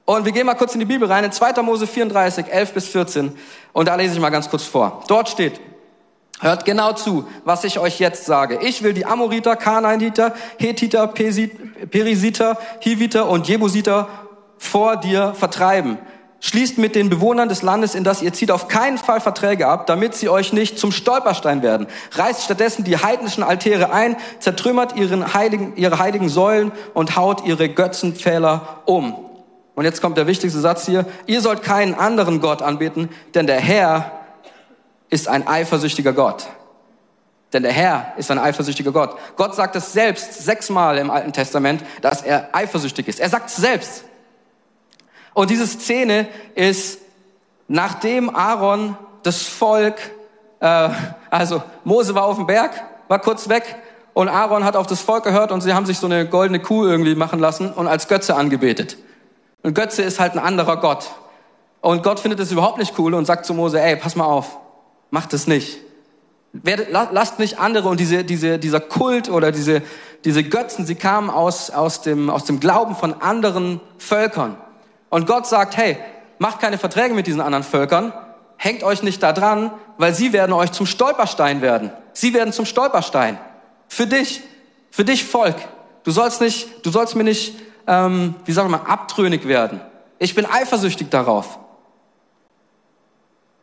Und 0.06 0.24
wir 0.24 0.32
gehen 0.32 0.46
mal 0.46 0.54
kurz 0.54 0.74
in 0.74 0.80
die 0.80 0.86
Bibel 0.86 1.08
rein, 1.08 1.24
in 1.24 1.32
2. 1.32 1.62
Mose 1.62 1.86
34, 1.86 2.46
11 2.48 2.72
bis 2.72 2.88
14. 2.88 3.36
Und 3.72 3.88
da 3.88 3.96
lese 3.96 4.14
ich 4.14 4.20
mal 4.20 4.30
ganz 4.30 4.48
kurz 4.48 4.62
vor. 4.62 5.02
Dort 5.08 5.28
steht, 5.28 5.60
hört 6.40 6.64
genau 6.64 6.92
zu, 6.92 7.26
was 7.44 7.64
ich 7.64 7.80
euch 7.80 7.98
jetzt 7.98 8.24
sage. 8.24 8.60
Ich 8.62 8.82
will 8.82 8.94
die 8.94 9.04
Amoriter, 9.04 9.56
Kanaaniter, 9.56 10.32
Hethiter, 10.58 11.08
Perisiter, 11.08 12.58
Hiviter 12.80 13.28
und 13.28 13.48
Jebusiter 13.48 14.08
vor 14.58 14.96
dir 14.96 15.34
vertreiben. 15.34 15.98
Schließt 16.40 16.78
mit 16.78 16.94
den 16.94 17.08
Bewohnern 17.08 17.48
des 17.48 17.62
Landes, 17.62 17.94
in 17.94 18.04
das 18.04 18.20
ihr 18.20 18.32
zieht, 18.32 18.50
auf 18.50 18.68
keinen 18.68 18.98
Fall 18.98 19.20
Verträge 19.20 19.68
ab, 19.68 19.86
damit 19.86 20.14
sie 20.14 20.28
euch 20.28 20.52
nicht 20.52 20.78
zum 20.78 20.92
Stolperstein 20.92 21.62
werden. 21.62 21.86
Reißt 22.12 22.42
stattdessen 22.42 22.84
die 22.84 22.98
heidnischen 22.98 23.42
Altäre 23.42 23.90
ein, 23.90 24.16
zertrümmert 24.38 24.96
ihren 24.96 25.32
heiligen, 25.34 25.76
ihre 25.76 25.98
heiligen 25.98 26.28
Säulen 26.28 26.72
und 26.92 27.16
haut 27.16 27.46
ihre 27.46 27.68
Götzenpfähler 27.68 28.82
um. 28.84 29.16
Und 29.74 29.84
jetzt 29.84 30.00
kommt 30.02 30.18
der 30.18 30.26
wichtigste 30.26 30.60
Satz 30.60 30.86
hier. 30.86 31.06
Ihr 31.26 31.40
sollt 31.40 31.62
keinen 31.62 31.94
anderen 31.94 32.40
Gott 32.40 32.62
anbeten, 32.62 33.10
denn 33.34 33.46
der 33.46 33.60
Herr 33.60 34.10
ist 35.10 35.28
ein 35.28 35.46
eifersüchtiger 35.46 36.12
Gott. 36.12 36.46
Denn 37.52 37.62
der 37.62 37.72
Herr 37.72 38.12
ist 38.16 38.30
ein 38.30 38.38
eifersüchtiger 38.38 38.92
Gott. 38.92 39.16
Gott 39.36 39.54
sagt 39.54 39.76
es 39.76 39.92
selbst 39.92 40.44
sechsmal 40.44 40.98
im 40.98 41.10
Alten 41.10 41.32
Testament, 41.32 41.82
dass 42.02 42.22
er 42.22 42.50
eifersüchtig 42.52 43.08
ist. 43.08 43.20
Er 43.20 43.28
sagt 43.30 43.50
es 43.50 43.56
selbst. 43.56 44.04
Und 45.36 45.50
diese 45.50 45.66
Szene 45.66 46.28
ist, 46.54 46.98
nachdem 47.68 48.34
Aaron 48.34 48.96
das 49.22 49.42
Volk, 49.42 49.96
äh, 50.60 50.88
also 51.28 51.62
Mose 51.84 52.14
war 52.14 52.24
auf 52.24 52.36
dem 52.36 52.46
Berg, 52.46 52.70
war 53.08 53.18
kurz 53.18 53.50
weg 53.50 53.76
und 54.14 54.30
Aaron 54.30 54.64
hat 54.64 54.76
auf 54.76 54.86
das 54.86 55.02
Volk 55.02 55.24
gehört 55.24 55.52
und 55.52 55.60
sie 55.60 55.74
haben 55.74 55.84
sich 55.84 55.98
so 55.98 56.06
eine 56.06 56.26
goldene 56.26 56.58
Kuh 56.58 56.86
irgendwie 56.86 57.14
machen 57.14 57.38
lassen 57.38 57.70
und 57.70 57.86
als 57.86 58.08
Götze 58.08 58.34
angebetet. 58.34 58.96
Und 59.62 59.74
Götze 59.74 60.00
ist 60.00 60.20
halt 60.20 60.32
ein 60.32 60.38
anderer 60.38 60.78
Gott. 60.78 61.10
Und 61.82 62.02
Gott 62.02 62.18
findet 62.18 62.40
es 62.40 62.50
überhaupt 62.50 62.78
nicht 62.78 62.98
cool 62.98 63.12
und 63.12 63.26
sagt 63.26 63.44
zu 63.44 63.52
Mose, 63.52 63.78
ey, 63.78 63.94
pass 63.96 64.16
mal 64.16 64.24
auf, 64.24 64.56
macht 65.10 65.34
es 65.34 65.46
nicht. 65.46 65.80
Werdet, 66.54 66.88
lasst 66.90 67.38
nicht 67.38 67.58
andere 67.58 67.90
und 67.90 68.00
diese, 68.00 68.24
diese, 68.24 68.58
dieser 68.58 68.80
Kult 68.80 69.28
oder 69.28 69.52
diese, 69.52 69.82
diese 70.24 70.42
Götzen, 70.44 70.86
sie 70.86 70.94
kamen 70.94 71.28
aus, 71.28 71.68
aus, 71.68 72.00
dem, 72.00 72.30
aus 72.30 72.44
dem 72.44 72.58
Glauben 72.58 72.96
von 72.96 73.20
anderen 73.20 73.82
Völkern. 73.98 74.56
Und 75.08 75.26
Gott 75.26 75.46
sagt, 75.46 75.76
hey, 75.76 75.98
macht 76.38 76.60
keine 76.60 76.78
Verträge 76.78 77.14
mit 77.14 77.26
diesen 77.26 77.40
anderen 77.40 77.64
Völkern, 77.64 78.12
hängt 78.56 78.82
euch 78.82 79.02
nicht 79.02 79.22
da 79.22 79.32
dran, 79.32 79.70
weil 79.98 80.14
sie 80.14 80.32
werden 80.32 80.52
euch 80.52 80.72
zum 80.72 80.86
Stolperstein 80.86 81.62
werden. 81.62 81.90
Sie 82.12 82.34
werden 82.34 82.52
zum 82.52 82.66
Stolperstein. 82.66 83.38
Für 83.88 84.06
dich, 84.06 84.42
für 84.90 85.04
dich 85.04 85.24
Volk. 85.24 85.56
Du 86.04 86.10
sollst 86.10 86.40
nicht, 86.40 86.84
du 86.84 86.90
sollst 86.90 87.16
mir 87.16 87.24
nicht, 87.24 87.54
ähm, 87.86 88.34
wie 88.44 88.52
sagen 88.52 88.70
wir 88.70 88.78
mal, 88.78 88.90
abtrünnig 88.90 89.46
werden. 89.46 89.80
Ich 90.18 90.34
bin 90.34 90.46
eifersüchtig 90.46 91.10
darauf. 91.10 91.58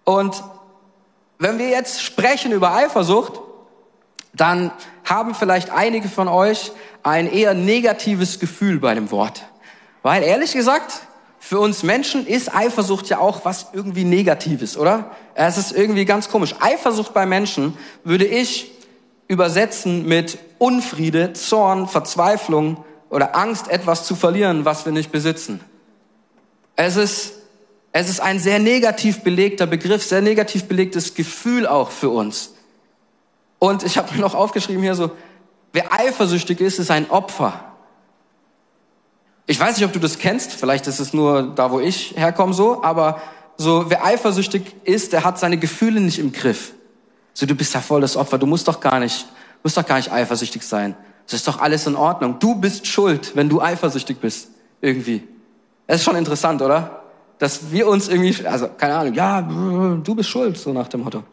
Und 0.04 0.44
wenn 1.40 1.58
wir 1.58 1.70
jetzt 1.70 2.02
sprechen 2.02 2.52
über 2.52 2.74
Eifersucht, 2.74 3.40
dann 4.34 4.72
haben 5.06 5.36
vielleicht 5.36 5.72
einige 5.72 6.10
von 6.10 6.28
euch 6.28 6.72
ein 7.04 7.32
eher 7.32 7.54
negatives 7.54 8.40
Gefühl 8.40 8.80
bei 8.80 8.96
dem 8.96 9.12
Wort. 9.12 9.44
Weil 10.02 10.24
ehrlich 10.24 10.54
gesagt, 10.54 11.02
für 11.46 11.60
uns 11.60 11.84
Menschen 11.84 12.26
ist 12.26 12.56
Eifersucht 12.56 13.10
ja 13.10 13.20
auch 13.20 13.44
was 13.44 13.68
irgendwie 13.74 14.06
Negatives, 14.06 14.78
oder? 14.78 15.12
Es 15.36 15.58
ist 15.58 15.74
irgendwie 15.74 16.06
ganz 16.06 16.30
komisch. 16.30 16.56
Eifersucht 16.62 17.14
bei 17.14 17.26
Menschen 17.26 17.78
würde 18.06 18.24
ich 18.24 18.72
übersetzen 19.28 20.08
mit 20.08 20.38
Unfriede, 20.58 21.34
Zorn, 21.34 21.90
Verzweiflung 21.90 22.86
oder 23.10 23.36
Angst, 23.36 23.68
etwas 23.68 24.06
zu 24.06 24.16
verlieren, 24.16 24.64
was 24.64 24.86
wir 24.86 24.94
nicht 24.94 25.12
besitzen. 25.12 25.60
Es 26.78 26.96
ist, 26.96 27.34
es 27.92 28.10
ist 28.10 28.22
ein 28.22 28.40
sehr 28.40 28.60
negativ 28.60 29.20
belegter 29.20 29.68
Begriff, 29.68 30.02
sehr 30.06 30.22
negativ 30.22 30.70
belegtes 30.70 31.14
Gefühl 31.14 31.68
auch 31.68 31.92
für 31.92 32.10
uns. 32.10 32.54
Und 33.60 33.84
ich 33.84 33.98
habe 33.98 34.14
mir 34.16 34.22
noch 34.22 34.34
aufgeschrieben 34.34 34.82
hier 34.82 34.96
so, 34.96 35.12
wer 35.74 35.92
eifersüchtig 35.92 36.62
ist, 36.62 36.80
ist 36.80 36.90
ein 36.90 37.10
Opfer. 37.10 37.73
Ich 39.46 39.60
weiß 39.60 39.78
nicht, 39.78 39.86
ob 39.86 39.92
du 39.92 40.00
das 40.00 40.20
kennst, 40.20 40.54
vielleicht 40.54 40.88
ist 40.88 41.00
es 41.00 41.14
nur 41.14 41.54
da, 41.56 41.72
wo 41.72 41.80
ich 41.80 42.16
herkomme 42.16 42.54
so, 42.54 42.84
aber 42.84 43.22
so, 43.58 43.86
wer 43.90 44.06
eifersüchtig 44.06 44.76
ist, 44.84 45.14
der 45.14 45.24
hat 45.24 45.38
seine 45.38 45.58
Gefühle 45.58 46.00
nicht 46.00 46.18
im 46.20 46.32
Griff. 46.32 46.74
So, 47.34 47.46
du 47.46 47.56
bist 47.56 47.74
ja 47.74 47.82
voll 47.82 48.02
das 48.02 48.16
Opfer, 48.16 48.38
du 48.38 48.46
musst 48.46 48.68
doch 48.68 48.80
gar 48.80 49.00
nicht, 49.00 49.26
musst 49.62 49.76
doch 49.76 49.86
gar 49.86 49.98
nicht 49.98 50.12
eifersüchtig 50.12 50.64
sein. 50.64 50.96
Das 51.26 51.34
ist 51.34 51.48
doch 51.48 51.60
alles 51.60 51.88
in 51.88 51.96
Ordnung. 51.96 52.40
Du 52.40 52.56
bist 52.56 52.88
schuld, 52.88 53.36
wenn 53.36 53.50
du 53.50 53.62
eifersüchtig 53.62 54.20
bist. 54.20 54.50
Irgendwie. 54.82 55.24
Es 55.88 55.98
ist 55.98 56.04
schon 56.04 56.16
interessant, 56.16 56.62
oder? 56.62 57.04
Dass 57.40 57.72
wir 57.72 57.88
uns 57.88 58.08
irgendwie, 58.08 58.46
also, 58.46 58.68
keine 58.78 58.96
Ahnung, 58.96 59.14
ja, 59.14 59.42
du 59.42 60.16
bist 60.16 60.30
schuld, 60.30 60.58
so 60.58 60.74
nach 60.74 60.88
dem 60.88 61.02
Motto. 61.02 61.24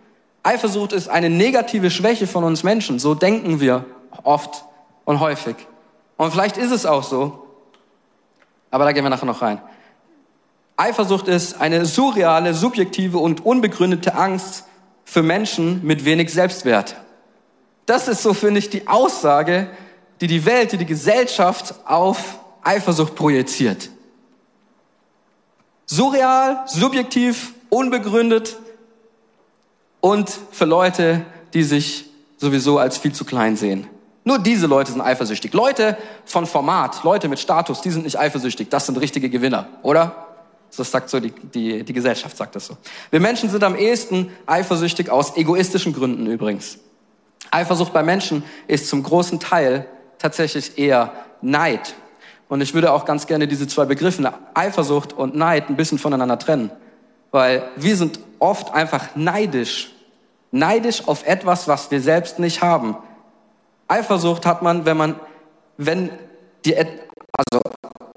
Eifersucht 0.43 0.93
ist 0.93 1.09
eine 1.09 1.29
negative 1.29 1.91
Schwäche 1.91 2.27
von 2.27 2.45
uns 2.45 2.63
Menschen. 2.63 2.99
So 2.99 3.15
denken 3.15 3.61
wir 3.61 3.85
oft 4.23 4.65
und 5.05 5.21
häufig. 5.21 5.57
Und 6.17 6.33
vielleicht 6.33 6.57
ist 6.57 6.71
es 6.71 6.87
auch 6.87 7.03
so, 7.03 7.47
aber 8.71 8.85
da 8.85 8.93
gehen 8.93 9.05
wir 9.05 9.11
nachher 9.11 9.27
noch 9.27 9.43
rein. 9.43 9.61
Eifersucht 10.77 11.29
ist 11.29 11.61
eine 11.61 11.85
surreale, 11.85 12.55
subjektive 12.55 13.19
und 13.19 13.45
unbegründete 13.45 14.15
Angst 14.15 14.65
für 15.05 15.23
Menschen 15.23 15.85
mit 15.85 16.05
wenig 16.05 16.33
Selbstwert. 16.33 16.97
Das 17.85 18.09
ist 18.09 18.23
so, 18.23 18.33
finde 18.33 18.61
ich, 18.61 18.71
die 18.71 18.89
Aussage, 18.89 19.69
die 20.21 20.27
die 20.27 20.47
Welt, 20.47 20.73
die 20.73 20.79
die 20.79 20.87
Gesellschaft 20.87 21.75
auf 21.85 22.39
Eifersucht 22.63 23.15
projiziert. 23.15 23.91
Surreal, 25.87 26.63
subjektiv, 26.67 27.53
unbegründet 27.69 28.57
und 30.01 30.31
für 30.53 30.67
Leute, 30.67 31.27
die 31.53 31.65
sich 31.65 32.07
sowieso 32.37 32.79
als 32.79 32.97
viel 32.97 33.13
zu 33.13 33.25
klein 33.25 33.57
sehen. 33.57 33.87
Nur 34.25 34.39
diese 34.39 34.67
Leute 34.67 34.93
sind 34.93 35.01
eifersüchtig. 35.01 35.53
Leute 35.55 35.97
von 36.25 36.47
Format, 36.47 37.05
Leute 37.05 37.29
mit 37.29 37.39
Status, 37.39 37.81
die 37.81 37.91
sind 37.91 38.05
nicht 38.05 38.19
eifersüchtig. 38.19 38.69
Das 38.69 38.87
sind 38.87 39.01
richtige 39.01 39.31
Gewinner, 39.31 39.67
oder? 39.83 40.27
Das 40.77 40.91
sagt 40.91 41.11
so 41.11 41.19
die, 41.19 41.31
die, 41.33 41.83
die 41.83 41.93
Gesellschaft, 41.93 42.37
sagt 42.37 42.55
das 42.55 42.67
so. 42.67 42.77
Wir 43.11 43.21
Menschen 43.21 43.49
sind 43.49 43.65
am 43.65 43.75
ehesten 43.75 44.31
eifersüchtig 44.47 45.11
aus 45.11 45.37
egoistischen 45.37 45.93
Gründen 45.93 46.27
übrigens. 46.27 46.79
Eifersucht 47.51 47.93
bei 47.93 48.03
Menschen 48.03 48.45
ist 48.69 48.89
zum 48.89 49.03
großen 49.03 49.41
Teil 49.41 49.87
tatsächlich 50.19 50.79
eher 50.79 51.13
Neid. 51.41 51.95
Und 52.49 52.61
ich 52.61 52.75
würde 52.75 52.93
auch 52.93 53.05
ganz 53.05 53.27
gerne 53.27 53.49
diese 53.49 53.67
zwei 53.67 53.85
Begriffe, 53.85 54.33
Eifersucht 54.55 55.13
und 55.13 55.35
Neid, 55.35 55.69
ein 55.71 55.77
bisschen 55.77 55.99
voneinander 55.99 56.39
trennen. 56.39 56.71
Weil 57.31 57.69
wir 57.77 57.97
sind 57.97 58.21
oft 58.39 58.75
einfach 58.75 59.17
neidisch. 59.17 59.93
Neidisch 60.53 61.07
auf 61.07 61.27
etwas, 61.27 61.69
was 61.69 61.91
wir 61.91 62.01
selbst 62.01 62.39
nicht 62.39 62.61
haben. 62.61 62.97
Eifersucht 63.91 64.47
hat 64.47 64.63
man, 64.63 64.85
wenn 64.85 64.97
man, 64.97 65.21
wenn 65.77 66.11
die, 66.65 66.77
also 66.77 67.61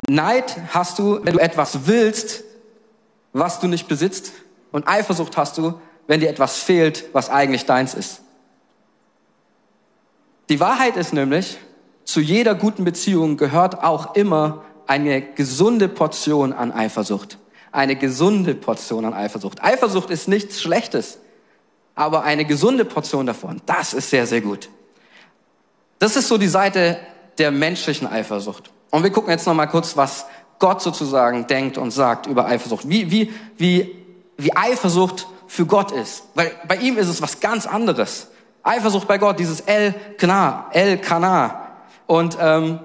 Neid 0.07 0.55
hast 0.69 0.99
du, 0.99 1.19
wenn 1.23 1.33
du 1.33 1.39
etwas 1.39 1.87
willst, 1.87 2.43
was 3.31 3.59
du 3.59 3.67
nicht 3.67 3.87
besitzt. 3.87 4.33
Und 4.71 4.87
Eifersucht 4.87 5.35
hast 5.37 5.57
du, 5.57 5.79
wenn 6.07 6.19
dir 6.19 6.29
etwas 6.29 6.57
fehlt, 6.57 7.05
was 7.13 7.29
eigentlich 7.29 7.65
deins 7.65 7.93
ist. 7.93 8.21
Die 10.49 10.59
Wahrheit 10.59 10.97
ist 10.97 11.13
nämlich, 11.13 11.57
zu 12.03 12.19
jeder 12.19 12.53
guten 12.53 12.83
Beziehung 12.83 13.37
gehört 13.37 13.83
auch 13.83 14.15
immer 14.15 14.63
eine 14.85 15.21
gesunde 15.21 15.87
Portion 15.87 16.53
an 16.53 16.71
Eifersucht. 16.71 17.39
Eine 17.71 17.95
gesunde 17.95 18.53
Portion 18.53 19.05
an 19.05 19.13
Eifersucht. 19.13 19.63
Eifersucht 19.63 20.09
ist 20.11 20.27
nichts 20.27 20.61
Schlechtes, 20.61 21.17
aber 21.95 22.23
eine 22.23 22.45
gesunde 22.45 22.85
Portion 22.85 23.25
davon, 23.25 23.61
das 23.65 23.93
ist 23.93 24.09
sehr, 24.09 24.27
sehr 24.27 24.41
gut. 24.41 24.69
Das 26.03 26.17
ist 26.17 26.27
so 26.27 26.37
die 26.37 26.49
Seite 26.49 26.99
der 27.37 27.49
menschlichen 27.49 28.09
Eifersucht. 28.09 28.71
Und 28.91 29.03
wir 29.03 29.09
gucken 29.09 29.31
jetzt 29.31 29.47
noch 29.47 29.53
mal 29.53 29.67
kurz, 29.67 29.95
was 29.95 30.25
Gott 30.59 30.81
sozusagen 30.81 31.47
denkt 31.47 31.77
und 31.77 31.91
sagt 31.91 32.25
über 32.25 32.45
Eifersucht. 32.45 32.89
Wie, 32.89 33.09
wie, 33.09 33.31
wie, 33.57 33.95
wie 34.35 34.53
Eifersucht 34.53 35.27
für 35.47 35.65
Gott 35.65 35.93
ist. 35.93 36.23
Weil 36.35 36.51
bei 36.67 36.75
ihm 36.75 36.97
ist 36.97 37.07
es 37.07 37.21
was 37.21 37.39
ganz 37.39 37.65
anderes. 37.65 38.27
Eifersucht 38.63 39.07
bei 39.07 39.17
Gott, 39.17 39.39
dieses 39.39 39.61
El 39.61 39.95
Kana, 40.17 40.65
El 40.73 40.97
Kana. 40.97 41.69
Und 42.05 42.37
ähm, 42.37 42.79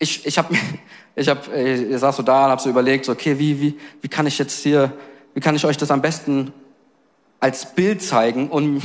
ich, 0.00 0.26
ich 0.26 0.38
habe, 0.38 0.52
ich 1.14 1.28
hab, 1.28 1.54
ich 1.54 2.00
saß 2.00 2.16
so 2.16 2.24
da 2.24 2.46
und 2.46 2.50
habe 2.50 2.60
so 2.60 2.68
überlegt, 2.68 3.04
so, 3.04 3.12
okay, 3.12 3.38
wie, 3.38 3.60
wie, 3.60 3.78
wie 4.00 4.08
kann 4.08 4.26
ich 4.26 4.40
jetzt 4.40 4.60
hier, 4.64 4.92
wie 5.34 5.40
kann 5.40 5.54
ich 5.54 5.64
euch 5.64 5.76
das 5.76 5.92
am 5.92 6.02
besten 6.02 6.52
als 7.42 7.74
Bild 7.74 8.00
zeigen 8.02 8.48
und 8.48 8.80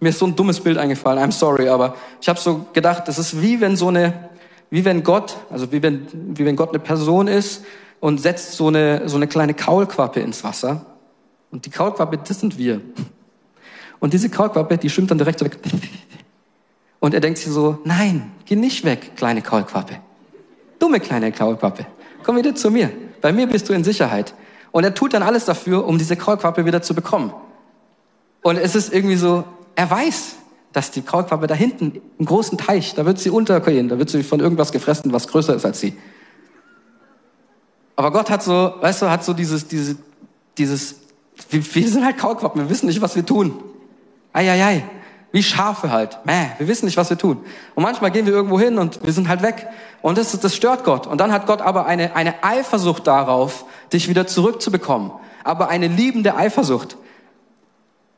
mir 0.00 0.08
ist 0.08 0.18
so 0.18 0.26
ein 0.26 0.34
dummes 0.34 0.58
Bild 0.58 0.78
eingefallen, 0.78 1.22
I'm 1.22 1.30
sorry, 1.32 1.68
aber 1.68 1.94
ich 2.20 2.28
habe 2.28 2.40
so 2.40 2.66
gedacht, 2.72 3.06
das 3.06 3.20
ist 3.20 3.40
wie 3.40 3.60
wenn 3.60 3.76
so 3.76 3.86
eine, 3.86 4.30
wie 4.68 4.84
wenn 4.84 5.04
Gott, 5.04 5.36
also 5.48 5.70
wie 5.70 5.80
wenn, 5.80 6.08
wie 6.36 6.44
wenn 6.44 6.56
Gott 6.56 6.70
eine 6.70 6.80
Person 6.80 7.28
ist 7.28 7.64
und 8.00 8.20
setzt 8.20 8.54
so 8.54 8.66
eine, 8.66 9.08
so 9.08 9.16
eine 9.16 9.28
kleine 9.28 9.54
Kaulquappe 9.54 10.18
ins 10.18 10.42
Wasser. 10.42 10.86
Und 11.52 11.66
die 11.66 11.70
Kaulquappe, 11.70 12.18
das 12.18 12.40
sind 12.40 12.58
wir. 12.58 12.80
Und 14.00 14.12
diese 14.12 14.28
Kaulquappe, 14.28 14.76
die 14.76 14.90
schwimmt 14.90 15.12
dann 15.12 15.18
direkt 15.18 15.44
weg. 15.44 15.58
Und 16.98 17.14
er 17.14 17.20
denkt 17.20 17.38
sich 17.38 17.52
so, 17.52 17.78
nein, 17.84 18.32
geh 18.44 18.56
nicht 18.56 18.84
weg, 18.84 19.12
kleine 19.14 19.40
Kaulquappe. 19.40 19.98
Dumme 20.80 20.98
kleine 20.98 21.30
Kaulquappe. 21.30 21.86
Komm 22.24 22.36
wieder 22.36 22.56
zu 22.56 22.72
mir. 22.72 22.90
Bei 23.20 23.32
mir 23.32 23.46
bist 23.46 23.68
du 23.68 23.72
in 23.72 23.84
Sicherheit. 23.84 24.34
Und 24.72 24.82
er 24.82 24.94
tut 24.94 25.14
dann 25.14 25.22
alles 25.22 25.44
dafür, 25.44 25.86
um 25.86 25.96
diese 25.96 26.16
Kaulquappe 26.16 26.66
wieder 26.66 26.82
zu 26.82 26.94
bekommen. 26.94 27.32
Und 28.42 28.56
es 28.56 28.74
ist 28.74 28.92
irgendwie 28.92 29.16
so, 29.16 29.44
er 29.74 29.90
weiß, 29.90 30.36
dass 30.72 30.90
die 30.90 31.02
Kaulquappe 31.02 31.46
da 31.46 31.54
hinten 31.54 32.00
im 32.18 32.26
großen 32.26 32.56
Teich, 32.56 32.94
da 32.94 33.04
wird 33.04 33.18
sie 33.18 33.30
untergehen, 33.30 33.88
da 33.88 33.98
wird 33.98 34.10
sie 34.10 34.22
von 34.22 34.40
irgendwas 34.40 34.72
gefressen, 34.72 35.12
was 35.12 35.28
größer 35.28 35.54
ist 35.54 35.64
als 35.64 35.80
sie. 35.80 35.96
Aber 37.96 38.12
Gott 38.12 38.30
hat 38.30 38.42
so, 38.42 38.74
weißt 38.80 39.02
du, 39.02 39.10
hat 39.10 39.24
so 39.24 39.32
dieses, 39.32 39.66
dieses, 39.68 39.96
dieses, 40.56 40.94
wir, 41.50 41.74
wir 41.74 41.88
sind 41.88 42.04
halt 42.04 42.18
Kaulquappen, 42.18 42.62
wir 42.62 42.70
wissen 42.70 42.86
nicht, 42.86 43.02
was 43.02 43.16
wir 43.16 43.26
tun. 43.26 43.52
Eieiei, 44.32 44.84
wie 45.32 45.42
Schafe 45.42 45.90
halt. 45.90 46.18
Mäh, 46.24 46.46
wir 46.58 46.68
wissen 46.68 46.86
nicht, 46.86 46.96
was 46.96 47.10
wir 47.10 47.18
tun. 47.18 47.38
Und 47.74 47.82
manchmal 47.82 48.10
gehen 48.10 48.26
wir 48.26 48.32
irgendwo 48.32 48.58
hin 48.60 48.78
und 48.78 49.04
wir 49.04 49.12
sind 49.12 49.28
halt 49.28 49.42
weg. 49.42 49.66
Und 50.02 50.18
das, 50.18 50.38
das 50.38 50.54
stört 50.54 50.84
Gott. 50.84 51.06
Und 51.06 51.20
dann 51.20 51.32
hat 51.32 51.46
Gott 51.46 51.60
aber 51.60 51.86
eine, 51.86 52.14
eine 52.16 52.42
Eifersucht 52.42 53.06
darauf, 53.06 53.64
dich 53.92 54.08
wieder 54.08 54.26
zurückzubekommen. 54.26 55.10
Aber 55.44 55.68
eine 55.68 55.88
liebende 55.88 56.36
Eifersucht. 56.36 56.96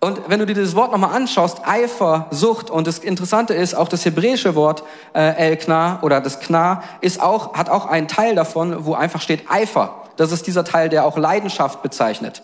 Und 0.04 0.22
wenn 0.26 0.40
du 0.40 0.46
dir 0.46 0.54
dieses 0.54 0.74
Wort 0.74 0.90
nochmal 0.90 1.14
anschaust, 1.14 1.58
Eifersucht, 1.64 2.70
und 2.70 2.88
das 2.88 2.98
Interessante 2.98 3.54
ist, 3.54 3.74
auch 3.74 3.86
das 3.86 4.04
hebräische 4.04 4.56
Wort 4.56 4.82
äh, 5.14 5.36
El 5.36 5.56
Kna 5.56 6.00
oder 6.02 6.20
das 6.20 6.40
Kna 6.40 6.82
ist 7.00 7.20
auch, 7.20 7.54
hat 7.54 7.70
auch 7.70 7.86
einen 7.86 8.08
Teil 8.08 8.34
davon, 8.34 8.84
wo 8.84 8.94
einfach 8.94 9.20
steht 9.20 9.48
Eifer. 9.48 10.02
Das 10.16 10.32
ist 10.32 10.48
dieser 10.48 10.64
Teil, 10.64 10.88
der 10.88 11.04
auch 11.06 11.16
Leidenschaft 11.16 11.84
bezeichnet. 11.84 12.42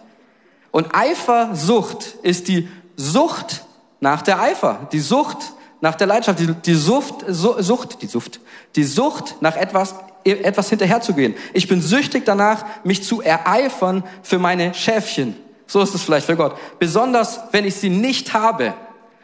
Und 0.71 0.95
Eifersucht 0.95 2.15
ist 2.23 2.47
die 2.47 2.69
Sucht 2.95 3.65
nach 3.99 4.23
der 4.23 4.41
Eifer, 4.41 4.87
die 4.93 5.00
Sucht 5.00 5.38
nach 5.81 5.97
der 5.97 6.07
Leidenschaft, 6.07 6.38
die, 6.38 6.55
die 6.55 6.75
Sucht, 6.75 7.25
Su 7.27 7.61
Sucht, 7.61 8.03
die 8.03 8.07
Sucht, 8.07 8.38
die 8.77 8.85
Sucht 8.85 9.35
nach 9.41 9.57
etwas, 9.57 9.97
etwas 10.23 10.69
hinterherzugehen. 10.69 11.35
Ich 11.55 11.67
bin 11.67 11.83
süchtig 11.83 12.25
danach, 12.25 12.65
mich 12.85 13.03
zu 13.03 13.21
ereifern 13.21 14.05
für 14.23 14.38
meine 14.38 14.75
Schäfchen. 14.75 15.48
So 15.68 15.80
ist 15.82 15.94
es 15.94 16.02
vielleicht 16.02 16.26
für 16.26 16.37
Gott. 16.37 16.56
Besonders 16.80 17.40
wenn 17.52 17.64
ich 17.64 17.76
sie 17.76 17.90
nicht 17.90 18.34
habe. 18.34 18.75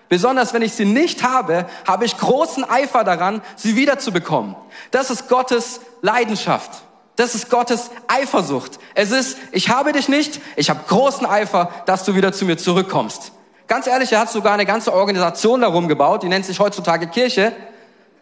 Besonders 0.09 0.53
wenn 0.53 0.63
ich 0.63 0.75
sie 0.75 0.85
nicht 0.85 1.25
habe, 1.25 1.67
habe 1.89 2.05
ich 2.05 2.17
großen 2.19 2.63
Eifer 2.63 3.03
daran, 3.03 3.43
sie 3.57 3.75
wiederzubekommen. 3.75 4.55
Das 4.91 5.11
ist 5.11 5.29
Gottes 5.29 5.81
Leidenschaft. 6.03 6.71
Das 7.17 7.35
ist 7.35 7.49
Gottes 7.49 7.91
Eifersucht. 8.07 8.79
Es 8.95 9.11
ist, 9.11 9.39
ich 9.53 9.71
habe 9.71 9.93
dich 9.93 10.09
nicht, 10.09 10.41
ich 10.57 10.69
habe 10.69 10.81
großen 10.87 11.27
Eifer, 11.27 11.71
dass 11.87 12.05
du 12.05 12.15
wieder 12.15 12.33
zu 12.33 12.45
mir 12.45 12.59
zurückkommst. 12.59 13.33
Ganz 13.67 13.87
ehrlich, 13.87 14.13
er 14.13 14.21
hat 14.21 14.31
sogar 14.31 14.53
eine 14.53 14.67
ganze 14.67 14.93
Organisation 14.93 15.63
darum 15.63 15.89
gebaut, 15.89 16.23
die 16.23 16.29
nennt 16.29 16.45
sich 16.45 16.61
heutzutage 16.61 17.07
Kirche. 17.07 17.53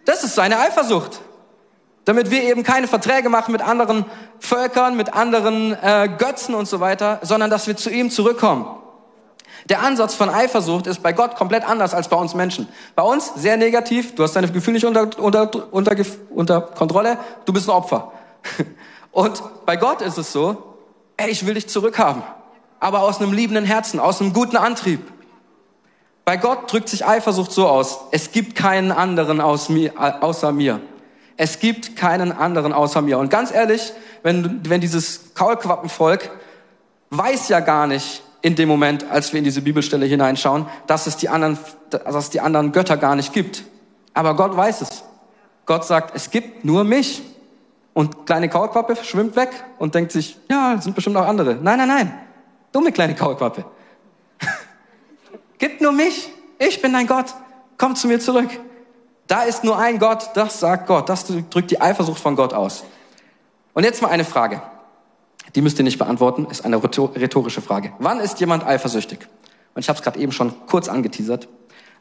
Das 0.04 0.22
ist 0.22 0.36
seine 0.36 0.60
Eifersucht 0.60 1.20
damit 2.04 2.30
wir 2.30 2.42
eben 2.42 2.62
keine 2.62 2.88
Verträge 2.88 3.28
machen 3.28 3.52
mit 3.52 3.62
anderen 3.62 4.04
Völkern, 4.40 4.96
mit 4.96 5.14
anderen 5.14 5.72
äh, 5.72 6.08
Götzen 6.18 6.54
und 6.54 6.66
so 6.66 6.80
weiter, 6.80 7.20
sondern 7.22 7.50
dass 7.50 7.66
wir 7.66 7.76
zu 7.76 7.90
ihm 7.90 8.10
zurückkommen. 8.10 8.66
Der 9.68 9.82
Ansatz 9.82 10.14
von 10.14 10.28
Eifersucht 10.28 10.88
ist 10.88 11.02
bei 11.02 11.12
Gott 11.12 11.36
komplett 11.36 11.68
anders 11.68 11.94
als 11.94 12.08
bei 12.08 12.16
uns 12.16 12.34
Menschen. 12.34 12.66
Bei 12.96 13.02
uns 13.02 13.32
sehr 13.36 13.56
negativ, 13.56 14.14
du 14.16 14.24
hast 14.24 14.34
deine 14.34 14.50
Gefühle 14.50 14.74
nicht 14.74 14.86
unter, 14.86 15.08
unter, 15.18 15.50
unter, 15.72 15.96
unter 16.30 16.60
Kontrolle, 16.62 17.18
du 17.44 17.52
bist 17.52 17.68
ein 17.68 17.72
Opfer. 17.72 18.12
Und 19.12 19.42
bei 19.66 19.76
Gott 19.76 20.00
ist 20.00 20.18
es 20.18 20.32
so, 20.32 20.74
ey, 21.16 21.30
ich 21.30 21.46
will 21.46 21.54
dich 21.54 21.68
zurückhaben, 21.68 22.22
aber 22.80 23.00
aus 23.00 23.20
einem 23.20 23.32
liebenden 23.32 23.64
Herzen, 23.64 24.00
aus 24.00 24.20
einem 24.20 24.32
guten 24.32 24.56
Antrieb. 24.56 25.00
Bei 26.24 26.36
Gott 26.36 26.72
drückt 26.72 26.88
sich 26.88 27.04
Eifersucht 27.04 27.52
so 27.52 27.68
aus, 27.68 28.00
es 28.10 28.32
gibt 28.32 28.56
keinen 28.56 28.90
anderen 28.90 29.40
aus 29.40 29.68
mir, 29.68 29.92
außer 30.22 30.50
mir. 30.50 30.80
Es 31.42 31.58
gibt 31.58 31.96
keinen 31.96 32.30
anderen 32.30 32.72
außer 32.72 33.02
mir. 33.02 33.18
Und 33.18 33.28
ganz 33.28 33.52
ehrlich, 33.52 33.92
wenn, 34.22 34.60
wenn 34.68 34.80
dieses 34.80 35.34
Kaulquappenvolk 35.34 36.30
weiß 37.10 37.48
ja 37.48 37.58
gar 37.58 37.88
nicht 37.88 38.22
in 38.42 38.54
dem 38.54 38.68
Moment, 38.68 39.10
als 39.10 39.32
wir 39.32 39.38
in 39.38 39.44
diese 39.44 39.60
Bibelstelle 39.60 40.06
hineinschauen, 40.06 40.66
dass 40.86 41.08
es 41.08 41.16
die 41.16 41.28
anderen, 41.28 41.58
dass 41.90 42.14
es 42.14 42.30
die 42.30 42.40
anderen 42.40 42.70
Götter 42.70 42.96
gar 42.96 43.16
nicht 43.16 43.32
gibt. 43.32 43.64
Aber 44.14 44.36
Gott 44.36 44.56
weiß 44.56 44.82
es. 44.82 45.02
Gott 45.66 45.84
sagt, 45.84 46.14
es 46.14 46.30
gibt 46.30 46.64
nur 46.64 46.84
mich. 46.84 47.22
Und 47.92 48.24
kleine 48.24 48.48
Kaulquappe 48.48 48.94
schwimmt 49.02 49.34
weg 49.34 49.50
und 49.80 49.96
denkt 49.96 50.12
sich, 50.12 50.38
ja, 50.48 50.74
es 50.74 50.84
sind 50.84 50.94
bestimmt 50.94 51.16
auch 51.16 51.26
andere. 51.26 51.56
Nein, 51.56 51.76
nein, 51.76 51.88
nein. 51.88 52.14
Dumme 52.70 52.92
kleine 52.92 53.16
Kaulquappe. 53.16 53.64
gibt 55.58 55.80
nur 55.80 55.90
mich. 55.90 56.30
Ich 56.60 56.80
bin 56.80 56.92
dein 56.92 57.08
Gott. 57.08 57.34
Komm 57.78 57.96
zu 57.96 58.06
mir 58.06 58.20
zurück. 58.20 58.48
Da 59.32 59.44
ist 59.44 59.64
nur 59.64 59.78
ein 59.78 59.98
Gott, 59.98 60.28
das 60.34 60.60
sagt 60.60 60.86
Gott, 60.86 61.08
das 61.08 61.24
drückt 61.24 61.70
die 61.70 61.80
Eifersucht 61.80 62.20
von 62.20 62.36
Gott 62.36 62.52
aus. 62.52 62.84
Und 63.72 63.82
jetzt 63.82 64.02
mal 64.02 64.10
eine 64.10 64.26
Frage. 64.26 64.60
Die 65.54 65.62
müsst 65.62 65.78
ihr 65.78 65.84
nicht 65.84 65.96
beantworten, 65.96 66.46
ist 66.50 66.66
eine 66.66 66.82
rhetorische 66.82 67.62
Frage. 67.62 67.94
Wann 67.98 68.20
ist 68.20 68.40
jemand 68.40 68.66
eifersüchtig? 68.66 69.20
Und 69.74 69.80
ich 69.80 69.88
habe 69.88 69.96
es 69.96 70.02
gerade 70.02 70.20
eben 70.20 70.32
schon 70.32 70.52
kurz 70.66 70.86
angeteasert. 70.86 71.48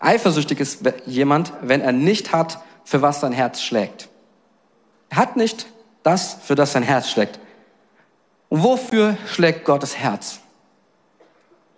Eifersüchtig 0.02 0.60
ist 0.60 0.82
jemand, 1.06 1.54
wenn 1.62 1.80
er 1.80 1.94
nicht 1.94 2.34
hat, 2.34 2.60
für 2.84 3.02
was 3.02 3.22
sein 3.22 3.32
Herz 3.32 3.62
schlägt. 3.62 4.10
Er 5.08 5.16
hat 5.16 5.38
nicht 5.38 5.68
das, 6.04 6.36
für 6.44 6.56
das 6.56 6.74
sein 6.74 6.84
Herz 6.84 7.10
schlägt. 7.10 7.40
Und 8.50 8.62
wofür 8.62 9.16
schlägt 9.26 9.64
Gottes 9.64 9.98
Herz? 9.98 10.42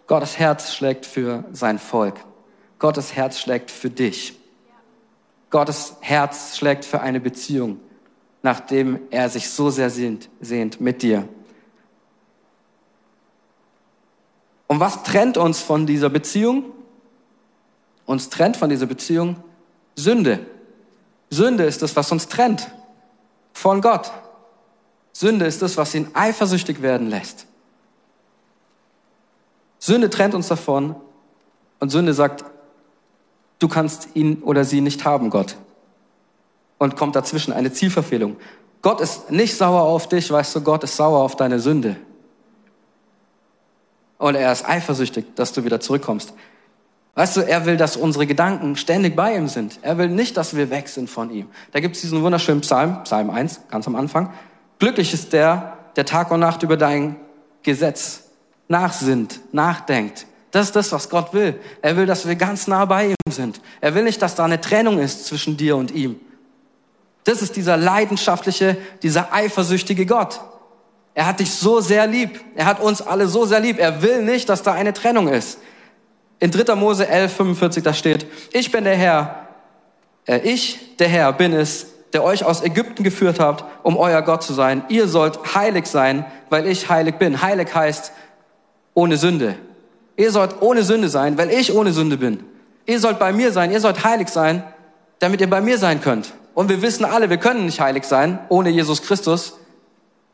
Gottes 0.07 0.39
Herz 0.39 0.73
schlägt 0.73 1.05
für 1.05 1.43
sein 1.51 1.77
Volk. 1.77 2.15
Gottes 2.79 3.13
Herz 3.13 3.37
schlägt 3.39 3.69
für 3.69 3.91
dich. 3.91 4.39
Gottes 5.53 5.97
Herz 5.99 6.57
schlägt 6.57 6.83
für 6.83 7.01
eine 7.01 7.19
Beziehung, 7.19 7.79
nachdem 8.41 8.99
er 9.11 9.29
sich 9.29 9.51
so 9.51 9.69
sehr 9.69 9.91
sehnt, 9.91 10.27
sehnt 10.41 10.81
mit 10.81 11.03
dir. 11.03 11.29
Und 14.65 14.79
was 14.79 15.03
trennt 15.03 15.37
uns 15.37 15.61
von 15.61 15.85
dieser 15.85 16.09
Beziehung? 16.09 16.65
Uns 18.07 18.29
trennt 18.29 18.57
von 18.57 18.71
dieser 18.71 18.87
Beziehung 18.87 19.43
Sünde. 19.95 20.43
Sünde 21.29 21.65
ist 21.65 21.83
das, 21.83 21.95
was 21.95 22.11
uns 22.11 22.27
trennt 22.29 22.71
von 23.53 23.79
Gott. 23.79 24.11
Sünde 25.11 25.45
ist 25.45 25.61
das, 25.61 25.77
was 25.77 25.93
ihn 25.93 26.07
eifersüchtig 26.15 26.81
werden 26.81 27.11
lässt. 27.11 27.45
Sünde 29.77 30.09
trennt 30.09 30.33
uns 30.33 30.47
davon 30.47 30.95
und 31.79 31.91
Sünde 31.91 32.15
sagt, 32.15 32.43
du 33.63 33.69
kannst 33.69 34.09
ihn 34.13 34.43
oder 34.43 34.65
sie 34.65 34.81
nicht 34.81 35.05
haben, 35.05 35.29
Gott. 35.29 35.55
Und 36.77 36.97
kommt 36.97 37.15
dazwischen 37.15 37.53
eine 37.53 37.71
Zielverfehlung. 37.71 38.35
Gott 38.81 38.99
ist 38.99 39.31
nicht 39.31 39.55
sauer 39.55 39.83
auf 39.83 40.09
dich, 40.09 40.29
weißt 40.29 40.55
du, 40.55 40.61
Gott 40.61 40.83
ist 40.83 40.97
sauer 40.97 41.19
auf 41.23 41.37
deine 41.37 41.59
Sünde. 41.59 41.95
Und 44.17 44.35
er 44.35 44.51
ist 44.51 44.67
eifersüchtig, 44.67 45.35
dass 45.35 45.53
du 45.53 45.63
wieder 45.63 45.79
zurückkommst. 45.79 46.33
Weißt 47.15 47.37
du, 47.37 47.41
er 47.41 47.65
will, 47.65 47.77
dass 47.77 47.95
unsere 47.95 48.27
Gedanken 48.27 48.75
ständig 48.75 49.15
bei 49.15 49.35
ihm 49.35 49.47
sind. 49.47 49.79
Er 49.81 49.97
will 49.97 50.09
nicht, 50.09 50.35
dass 50.35 50.55
wir 50.55 50.69
weg 50.69 50.89
sind 50.89 51.09
von 51.09 51.29
ihm. 51.29 51.47
Da 51.71 51.79
gibt 51.79 51.95
es 51.95 52.01
diesen 52.01 52.21
wunderschönen 52.21 52.61
Psalm, 52.61 53.03
Psalm 53.03 53.29
1, 53.29 53.61
ganz 53.69 53.87
am 53.87 53.95
Anfang. 53.95 54.33
Glücklich 54.79 55.13
ist 55.13 55.31
der, 55.31 55.77
der 55.95 56.05
Tag 56.05 56.31
und 56.31 56.41
Nacht 56.41 56.63
über 56.63 56.75
dein 56.75 57.15
Gesetz 57.61 58.23
nachsinnt, 58.67 59.39
nachdenkt. 59.53 60.25
Das 60.53 60.67
ist 60.67 60.75
das, 60.75 60.91
was 60.91 61.09
Gott 61.09 61.33
will. 61.33 61.59
Er 61.81 61.97
will, 61.97 62.05
dass 62.05 62.27
wir 62.27 62.35
ganz 62.35 62.67
nah 62.67 62.85
bei 62.85 63.07
ihm 63.07 63.31
sind. 63.31 63.59
Er 63.81 63.95
will 63.95 64.03
nicht, 64.03 64.21
dass 64.21 64.35
da 64.35 64.45
eine 64.45 64.61
Trennung 64.61 64.99
ist 64.99 65.25
zwischen 65.25 65.57
dir 65.57 65.75
und 65.75 65.89
ihm. 65.89 66.19
Das 67.23 67.41
ist 67.41 67.55
dieser 67.55 67.75
leidenschaftliche, 67.75 68.77
dieser 69.01 69.33
eifersüchtige 69.33 70.05
Gott. 70.05 70.41
Er 71.15 71.25
hat 71.25 71.39
dich 71.39 71.49
so 71.49 71.81
sehr 71.81 72.05
lieb. 72.05 72.39
Er 72.55 72.65
hat 72.65 72.79
uns 72.79 73.01
alle 73.01 73.27
so 73.27 73.47
sehr 73.47 73.61
lieb. 73.61 73.79
Er 73.79 74.03
will 74.03 74.21
nicht, 74.21 74.47
dass 74.47 74.61
da 74.61 74.73
eine 74.73 74.93
Trennung 74.93 75.27
ist. 75.27 75.57
In 76.39 76.51
3. 76.51 76.75
Mose 76.75 77.07
11, 77.07 77.33
45, 77.35 77.83
da 77.83 77.95
steht, 77.95 78.27
ich 78.51 78.71
bin 78.71 78.83
der 78.83 78.95
Herr, 78.95 79.47
äh, 80.27 80.37
ich, 80.41 80.97
der 80.97 81.07
Herr, 81.07 81.33
bin 81.33 81.53
es, 81.53 81.87
der 82.13 82.23
euch 82.23 82.45
aus 82.45 82.61
Ägypten 82.61 83.03
geführt 83.03 83.39
habt, 83.39 83.65
um 83.81 83.97
euer 83.97 84.21
Gott 84.21 84.43
zu 84.43 84.53
sein. 84.53 84.83
Ihr 84.89 85.07
sollt 85.07 85.55
heilig 85.55 85.87
sein, 85.87 86.27
weil 86.51 86.67
ich 86.67 86.89
heilig 86.89 87.15
bin. 87.15 87.41
Heilig 87.41 87.73
heißt 87.73 88.11
ohne 88.93 89.17
Sünde. 89.17 89.55
Ihr 90.15 90.31
sollt 90.31 90.61
ohne 90.61 90.83
Sünde 90.83 91.09
sein, 91.09 91.37
weil 91.37 91.49
ich 91.49 91.73
ohne 91.73 91.91
Sünde 91.91 92.17
bin. 92.17 92.43
Ihr 92.85 92.99
sollt 92.99 93.19
bei 93.19 93.33
mir 93.33 93.51
sein, 93.51 93.71
ihr 93.71 93.79
sollt 93.79 94.03
heilig 94.03 94.29
sein, 94.29 94.63
damit 95.19 95.41
ihr 95.41 95.49
bei 95.49 95.61
mir 95.61 95.77
sein 95.77 96.01
könnt. 96.01 96.33
Und 96.53 96.69
wir 96.69 96.81
wissen 96.81 97.05
alle, 97.05 97.29
wir 97.29 97.37
können 97.37 97.65
nicht 97.65 97.79
heilig 97.79 98.03
sein 98.03 98.39
ohne 98.49 98.69
Jesus 98.69 99.01
Christus. 99.01 99.57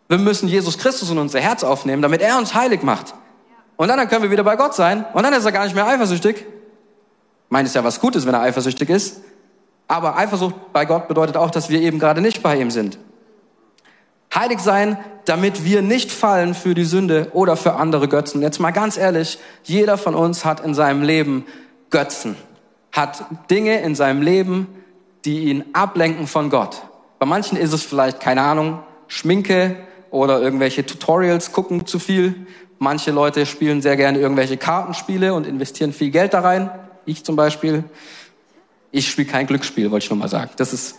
Wir 0.07 0.17
müssen 0.17 0.49
Jesus 0.49 0.77
Christus 0.77 1.11
in 1.11 1.17
unser 1.17 1.39
Herz 1.39 1.63
aufnehmen, 1.63 2.01
damit 2.01 2.21
er 2.21 2.37
uns 2.37 2.53
heilig 2.53 2.81
macht. 2.81 3.13
Und 3.77 3.87
dann, 3.87 3.97
dann 3.97 4.09
können 4.09 4.23
wir 4.23 4.31
wieder 4.31 4.43
bei 4.43 4.55
Gott 4.55 4.75
sein. 4.75 5.05
Und 5.13 5.23
dann 5.23 5.33
ist 5.33 5.45
er 5.45 5.51
gar 5.51 5.63
nicht 5.63 5.75
mehr 5.75 5.87
eifersüchtig. 5.87 6.45
Meint 7.47 7.67
es 7.67 7.73
ja 7.73 7.83
was 7.83 7.99
Gutes, 7.99 8.25
wenn 8.25 8.33
er 8.33 8.41
eifersüchtig 8.41 8.89
ist. 8.89 9.21
Aber 9.87 10.17
Eifersucht 10.17 10.73
bei 10.73 10.85
Gott 10.85 11.07
bedeutet 11.07 11.37
auch, 11.37 11.49
dass 11.49 11.69
wir 11.69 11.81
eben 11.81 11.97
gerade 11.97 12.21
nicht 12.21 12.43
bei 12.43 12.59
ihm 12.59 12.71
sind. 12.71 12.99
Heilig 14.33 14.59
sein, 14.59 14.97
damit 15.25 15.63
wir 15.65 15.81
nicht 15.81 16.11
fallen 16.11 16.53
für 16.53 16.75
die 16.75 16.85
Sünde 16.85 17.29
oder 17.33 17.55
für 17.55 17.73
andere 17.73 18.07
Götzen. 18.07 18.41
Jetzt 18.41 18.59
mal 18.59 18.71
ganz 18.71 18.97
ehrlich, 18.97 19.39
jeder 19.63 19.97
von 19.97 20.15
uns 20.15 20.45
hat 20.45 20.63
in 20.63 20.73
seinem 20.73 21.01
Leben 21.01 21.45
Götzen, 21.89 22.35
hat 22.91 23.25
Dinge 23.49 23.81
in 23.81 23.95
seinem 23.95 24.21
Leben, 24.21 24.67
die 25.25 25.45
ihn 25.45 25.65
ablenken 25.73 26.27
von 26.27 26.49
Gott. 26.49 26.83
Bei 27.17 27.25
manchen 27.25 27.57
ist 27.57 27.73
es 27.73 27.83
vielleicht, 27.83 28.19
keine 28.19 28.41
Ahnung, 28.41 28.79
Schminke 29.07 29.75
oder 30.11 30.41
irgendwelche 30.41 30.85
Tutorials 30.85 31.51
gucken 31.51 31.85
zu 31.85 31.99
viel. 31.99 32.47
Manche 32.77 33.11
Leute 33.11 33.45
spielen 33.45 33.81
sehr 33.81 33.97
gerne 33.97 34.19
irgendwelche 34.19 34.57
Kartenspiele 34.57 35.33
und 35.33 35.45
investieren 35.45 35.91
viel 35.91 36.11
Geld 36.11 36.33
da 36.33 36.39
rein. 36.41 36.69
Ich 37.05 37.25
zum 37.25 37.35
Beispiel. 37.35 37.83
Ich 38.91 39.09
spiele 39.09 39.27
kein 39.27 39.45
Glücksspiel, 39.45 39.91
wollte 39.91 40.05
ich 40.05 40.09
nur 40.09 40.17
mal 40.17 40.29
sagen. 40.29 40.51
Das 40.57 40.73
ist 40.73 40.95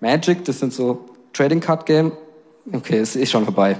Magic, 0.00 0.44
das 0.44 0.60
sind 0.60 0.72
so 0.72 1.08
Trading 1.32 1.60
Card 1.60 1.86
Game. 1.86 2.12
Okay, 2.72 2.98
es 2.98 3.14
ist 3.14 3.30
schon 3.30 3.44
vorbei. 3.44 3.76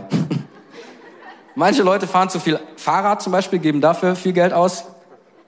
Manche 1.55 1.83
Leute 1.83 2.07
fahren 2.07 2.29
zu 2.29 2.39
viel 2.39 2.61
Fahrrad 2.77 3.23
zum 3.23 3.33
Beispiel, 3.33 3.59
geben 3.59 3.81
dafür 3.81 4.15
viel 4.15 4.35
Geld 4.35 4.53
aus. 4.53 4.85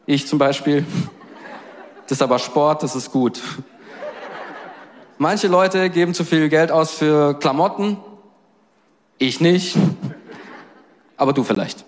Ich 0.06 0.26
zum 0.26 0.38
Beispiel. 0.38 0.86
Das 2.04 2.12
ist 2.12 2.22
aber 2.22 2.38
Sport, 2.38 2.82
das 2.82 2.96
ist 2.96 3.12
gut. 3.12 3.42
Manche 5.18 5.48
Leute 5.48 5.90
geben 5.90 6.14
zu 6.14 6.24
viel 6.24 6.48
Geld 6.48 6.70
aus 6.70 6.92
für 6.92 7.38
Klamotten. 7.38 7.98
Ich 9.18 9.40
nicht. 9.40 9.76
Aber 11.18 11.34
du 11.34 11.44
vielleicht. 11.44 11.84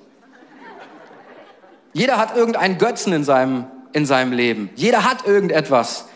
Jeder 1.94 2.18
hat 2.18 2.37
irgendeinen 2.37 2.76
Götzen 2.76 3.12
in 3.14 3.24
seinem, 3.24 3.66
in 3.92 4.04
seinem 4.04 4.32
Leben. 4.32 4.68
Jeder 4.74 5.04
hat 5.04 5.26
irgendetwas 5.26 6.08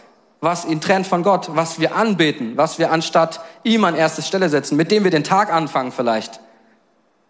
was 0.43 0.65
ihn 0.65 0.81
trennt 0.81 1.07
von 1.07 1.23
Gott, 1.23 1.51
was 1.55 1.79
wir 1.79 1.95
anbeten, 1.95 2.57
was 2.57 2.81
wir 2.81 2.91
anstatt 2.91 3.41
ihm 3.63 3.85
an 3.85 3.95
erste 3.95 4.23
Stelle 4.23 4.49
setzen, 4.49 4.77
mit 4.77 4.91
dem 4.91 5.05
wir 5.05 5.13
den 5.13 5.23
Tag 5.23 5.53
anfangen 5.53 5.93
vielleicht. 5.93 6.41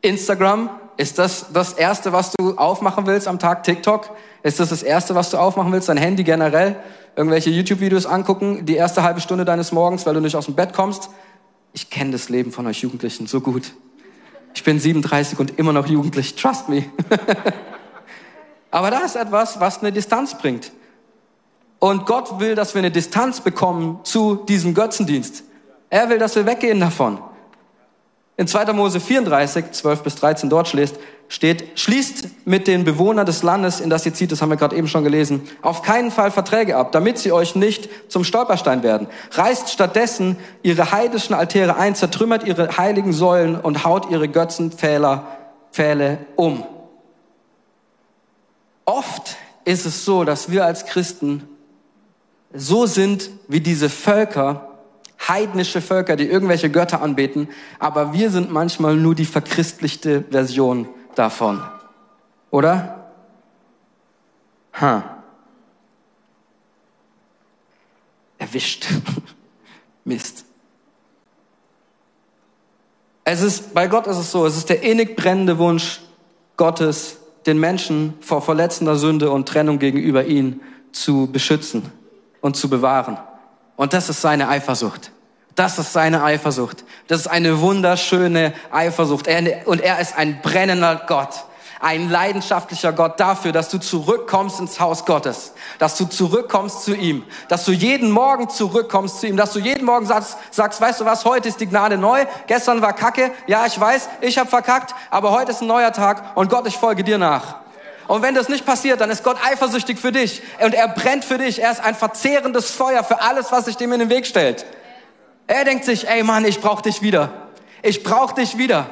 Instagram, 0.01 0.71
ist 0.97 1.19
das 1.19 1.53
das 1.53 1.75
Erste, 1.75 2.15
was 2.15 2.33
du 2.33 2.57
aufmachen 2.57 3.07
willst 3.07 3.29
am 3.29 3.39
Tag? 3.39 3.65
TikTok, 3.65 4.11
ist 4.43 4.61
das 4.61 4.71
das 4.71 4.83
Erste, 4.83 5.15
was 5.15 5.29
du 5.29 5.37
aufmachen 5.37 5.73
willst? 5.73 5.91
Dein 5.91 5.99
Handy 5.99 6.25
generell? 6.25 6.77
Irgendwelche 7.15 7.51
YouTube-Videos 7.51 8.07
angucken, 8.07 8.65
die 8.65 8.77
erste 8.77 9.03
halbe 9.03 9.21
Stunde 9.21 9.45
deines 9.45 9.73
Morgens, 9.73 10.07
weil 10.07 10.15
du 10.15 10.21
nicht 10.21 10.35
aus 10.35 10.47
dem 10.47 10.55
Bett 10.55 10.73
kommst? 10.73 11.11
Ich 11.75 11.91
kenne 11.91 12.13
das 12.13 12.31
Leben 12.31 12.51
von 12.51 12.67
euch 12.67 12.81
Jugendlichen 12.81 13.27
so 13.27 13.43
gut. 13.43 13.75
Ich 14.55 14.65
bin 14.65 14.81
37 14.81 15.39
und 15.39 15.59
immer 15.59 15.75
noch 15.75 15.87
jugendlich, 15.87 16.35
trust 16.35 16.71
me. 16.71 16.87
Aber 18.71 18.91
da 18.91 19.01
ist 19.01 19.17
etwas, 19.17 19.61
was 19.61 19.81
eine 19.81 19.93
Distanz 19.93 20.39
bringt. 20.39 20.73
Und 21.83 22.07
Gott 22.07 22.39
will, 22.39 22.55
dass 22.55 22.77
wir 22.77 22.79
eine 22.79 22.93
Distanz 22.93 23.41
bekommen 23.41 23.99
zu 24.05 24.37
diesem 24.37 24.73
Götzendienst. 24.73 25.43
Er 25.91 26.09
will, 26.09 26.19
dass 26.19 26.37
wir 26.37 26.47
weggehen 26.47 26.79
davon. 26.79 27.19
In 28.37 28.47
2. 28.47 28.73
Mose 28.73 29.01
34, 29.01 29.73
12 29.73 30.03
bis 30.05 30.15
13 30.15 30.49
dort 30.49 30.69
schläst, 30.69 30.95
steht, 31.27 31.77
schließt 31.81 32.47
mit 32.47 32.69
den 32.69 32.85
Bewohnern 32.85 33.27
des 33.27 33.43
Landes, 33.43 33.81
in 33.81 33.91
das 33.91 34.07
ihr 34.07 34.15
zieht, 34.15 34.31
das 34.31 34.41
haben 34.41 34.51
wir 34.51 34.57
gerade 34.57 34.77
eben 34.77 34.87
schon 34.87 35.03
gelesen, 35.03 35.43
auf 35.61 35.83
keinen 35.83 36.13
Fall 36.13 36.31
Verträge 36.31 36.77
ab, 36.77 36.93
damit 36.93 37.19
sie 37.19 37.33
euch 37.33 37.57
nicht 37.57 37.89
zum 38.09 38.23
Stolperstein 38.23 38.85
werden. 38.85 39.09
Reißt 39.33 39.69
stattdessen 39.69 40.37
ihre 40.63 40.93
heidischen 40.93 41.35
Altäre 41.35 41.75
ein, 41.75 41.97
zertrümmert 41.97 42.47
ihre 42.47 42.79
heiligen 42.79 43.13
Säulen 43.13 43.57
und 43.57 43.85
haut 43.85 44.09
ihre 44.09 44.29
Götzenpfähle 44.29 45.23
Pfähle 45.73 46.19
um. 46.37 46.65
Oft 48.85 49.37
ist 49.65 49.85
es 49.85 50.05
so, 50.05 50.23
dass 50.23 50.53
wir 50.53 50.65
als 50.65 50.87
Christen 50.87 51.49
so 52.55 52.87
sind 52.87 53.31
wie 53.49 53.61
diese 53.61 53.89
Völker, 53.89 54.69
heidnische 55.27 55.81
Völker, 55.81 56.17
die 56.17 56.27
irgendwelche 56.27 56.71
Götter 56.71 57.03
anbeten, 57.03 57.49
aber 57.79 58.13
wir 58.13 58.31
sind 58.31 58.51
manchmal 58.51 58.97
nur 58.97 59.15
die 59.15 59.25
verchristlichte 59.25 60.25
Version 60.31 60.89
davon. 61.15 61.63
Oder? 62.51 63.13
Ha. 64.81 65.23
Erwischt. 68.39 68.87
Mist. 70.05 70.45
Es 73.25 73.41
ist, 73.41 73.73
bei 73.73 73.87
Gott 73.87 74.09
ist 74.09 74.17
es 74.17 74.33
so, 74.33 74.45
es 74.47 74.57
ist 74.57 74.69
der 74.69 74.83
innig 74.83 75.15
brennende 75.15 75.59
Wunsch 75.59 76.01
Gottes, 76.57 77.19
den 77.47 77.59
Menschen 77.61 78.15
vor 78.21 78.43
verletzender 78.43 78.97
Sünde 78.97 79.31
und 79.31 79.49
Trennung 79.49 79.79
gegenüber 79.79 80.25
ihn 80.25 80.61
zu 80.91 81.29
beschützen 81.31 81.91
und 82.43 82.57
zu 82.57 82.69
bewahren. 82.69 83.17
Und 83.77 83.95
das 83.95 84.11
ist 84.11 84.21
seine 84.21 84.49
Eifersucht. 84.49 85.11
Das 85.55 85.79
ist 85.79 85.93
seine 85.93 86.23
Eifersucht. 86.23 86.85
Das 87.09 87.21
ist 87.21 87.27
eine 87.27 87.61
wunderschöne 87.61 88.53
Eifersucht. 88.71 89.29
und 89.65 89.81
er 89.81 89.99
ist 89.99 90.17
ein 90.17 90.43
brennender 90.43 91.03
Gott. 91.07 91.45
Ein 91.81 92.11
leidenschaftlicher 92.11 92.93
Gott 92.93 93.19
dafür, 93.19 93.51
dass 93.51 93.69
du 93.69 93.79
zurückkommst 93.79 94.61
ins 94.61 94.79
Haus 94.79 95.05
Gottes. 95.05 95.53
Dass 95.81 95.99
du 95.99 96.05
zurückkommst 96.05 96.85
zu 96.85 96.95
ihm. 96.95 97.25
Dass 97.49 97.65
du 97.65 97.73
jeden 97.73 98.13
Morgen 98.13 98.49
zurückkommst 98.49 99.19
zu 99.19 99.27
ihm. 99.27 99.37
Dass 99.37 99.53
du 99.53 99.59
jeden 99.59 99.85
Morgen 99.85 100.07
sagst, 100.07 100.39
sagst 100.53 100.81
weißt 100.81 101.01
du 101.01 101.05
was, 101.05 101.25
heute 101.25 101.49
ist 101.49 101.61
die 101.61 101.67
Gnade 101.67 101.99
neu. 101.99 102.25
Gestern 102.47 102.83
war 102.83 102.93
Kacke. 102.93 103.33
Ja, 103.49 103.67
ich 103.67 103.79
weiß, 103.79 104.09
ich 104.21 104.39
habe 104.39 104.49
verkackt. 104.49 104.95
Aber 105.11 105.33
heute 105.33 105.51
ist 105.51 105.61
ein 105.61 105.67
neuer 105.67 105.93
Tag. 105.93 106.37
Und 106.37 106.51
Gott, 106.51 106.69
ich 106.69 106.77
folge 106.77 107.03
dir 107.03 107.19
nach. 107.19 107.62
Und 108.09 108.23
wenn 108.23 108.35
das 108.35 108.49
nicht 108.49 108.67
passiert, 108.67 109.01
dann 109.01 109.11
ist 109.11 109.23
Gott 109.23 109.37
eifersüchtig 109.45 109.99
für 109.99 110.13
dich 110.13 110.43
und 110.61 110.75
er 110.75 110.89
brennt 110.89 111.25
für 111.25 111.39
dich. 111.39 111.63
Er 111.63 111.71
ist 111.71 111.81
ein 111.81 111.95
verzehrendes 111.95 112.71
Feuer 112.71 113.05
für 113.05 113.21
alles, 113.21 113.53
was 113.53 113.67
sich 113.67 113.77
dem 113.77 113.93
in 113.93 114.01
den 114.01 114.11
Weg 114.11 114.27
stellt. 114.27 114.67
Er 115.47 115.65
denkt 115.65 115.85
sich, 115.85 116.09
ey 116.09 116.23
Mann, 116.23 116.45
ich 116.45 116.61
brauche 116.61 116.83
dich 116.83 117.03
wieder. 117.03 117.31
Ich 117.83 118.03
brauche 118.03 118.35
dich 118.35 118.59
wieder. 118.59 118.87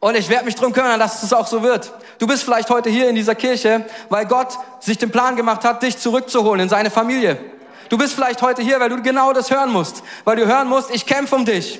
Und 0.00 0.16
ich 0.16 0.28
werde 0.28 0.46
mich 0.46 0.56
drum 0.56 0.72
kümmern, 0.72 0.98
dass 0.98 1.22
es 1.22 1.32
auch 1.32 1.46
so 1.46 1.62
wird. 1.62 1.92
Du 2.18 2.26
bist 2.26 2.42
vielleicht 2.42 2.70
heute 2.70 2.90
hier 2.90 3.08
in 3.08 3.14
dieser 3.14 3.36
Kirche, 3.36 3.84
weil 4.08 4.26
Gott 4.26 4.58
sich 4.80 4.98
den 4.98 5.10
Plan 5.10 5.36
gemacht 5.36 5.64
hat, 5.64 5.82
dich 5.82 5.98
zurückzuholen 5.98 6.60
in 6.60 6.68
seine 6.68 6.90
Familie. 6.90 7.38
Du 7.88 7.98
bist 7.98 8.14
vielleicht 8.14 8.42
heute 8.42 8.62
hier, 8.62 8.80
weil 8.80 8.88
du 8.88 9.00
genau 9.00 9.32
das 9.32 9.50
hören 9.50 9.70
musst. 9.70 10.02
Weil 10.24 10.36
du 10.36 10.46
hören 10.46 10.66
musst, 10.66 10.90
ich 10.92 11.06
kämpfe 11.06 11.36
um 11.36 11.44
dich. 11.44 11.78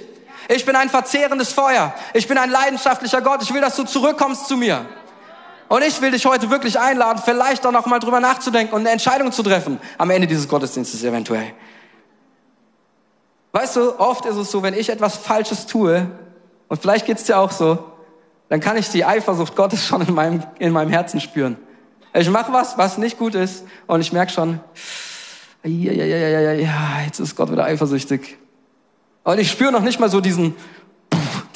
Ich 0.48 0.64
bin 0.64 0.76
ein 0.76 0.90
verzehrendes 0.90 1.52
Feuer. 1.52 1.94
Ich 2.12 2.28
bin 2.28 2.38
ein 2.38 2.50
leidenschaftlicher 2.50 3.22
Gott. 3.22 3.42
Ich 3.42 3.52
will, 3.52 3.60
dass 3.60 3.76
du 3.76 3.84
zurückkommst 3.84 4.46
zu 4.46 4.56
mir. 4.56 4.86
Und 5.72 5.82
ich 5.82 6.02
will 6.02 6.10
dich 6.10 6.26
heute 6.26 6.50
wirklich 6.50 6.78
einladen, 6.78 7.22
vielleicht 7.24 7.66
auch 7.66 7.72
noch 7.72 7.86
mal 7.86 7.98
drüber 7.98 8.20
nachzudenken 8.20 8.74
und 8.74 8.82
eine 8.82 8.90
Entscheidung 8.90 9.32
zu 9.32 9.42
treffen 9.42 9.80
am 9.96 10.10
Ende 10.10 10.26
dieses 10.26 10.46
Gottesdienstes 10.46 11.02
eventuell. 11.02 11.54
Weißt 13.52 13.76
du, 13.76 13.98
oft 13.98 14.26
ist 14.26 14.36
es 14.36 14.50
so, 14.50 14.62
wenn 14.62 14.74
ich 14.74 14.90
etwas 14.90 15.16
Falsches 15.16 15.64
tue, 15.64 16.10
und 16.68 16.82
vielleicht 16.82 17.06
geht's 17.06 17.24
dir 17.24 17.38
auch 17.38 17.50
so, 17.50 17.90
dann 18.50 18.60
kann 18.60 18.76
ich 18.76 18.90
die 18.90 19.06
Eifersucht 19.06 19.56
Gottes 19.56 19.82
schon 19.86 20.02
in 20.02 20.12
meinem, 20.12 20.42
in 20.58 20.72
meinem 20.72 20.90
Herzen 20.90 21.20
spüren. 21.20 21.56
Ich 22.12 22.28
mache 22.28 22.52
was, 22.52 22.76
was 22.76 22.98
nicht 22.98 23.16
gut 23.16 23.34
ist, 23.34 23.64
und 23.86 24.02
ich 24.02 24.12
merke 24.12 24.30
schon, 24.30 24.60
ja, 25.64 25.90
ja, 25.90 26.04
ja, 26.04 26.16
ja, 26.28 26.40
ja, 26.40 26.52
ja, 26.52 27.00
jetzt 27.06 27.18
ist 27.18 27.34
Gott 27.34 27.50
wieder 27.50 27.64
eifersüchtig. 27.64 28.36
Und 29.24 29.38
ich 29.38 29.50
spüre 29.50 29.72
noch 29.72 29.80
nicht 29.80 29.98
mal 29.98 30.10
so 30.10 30.20
diesen, 30.20 30.54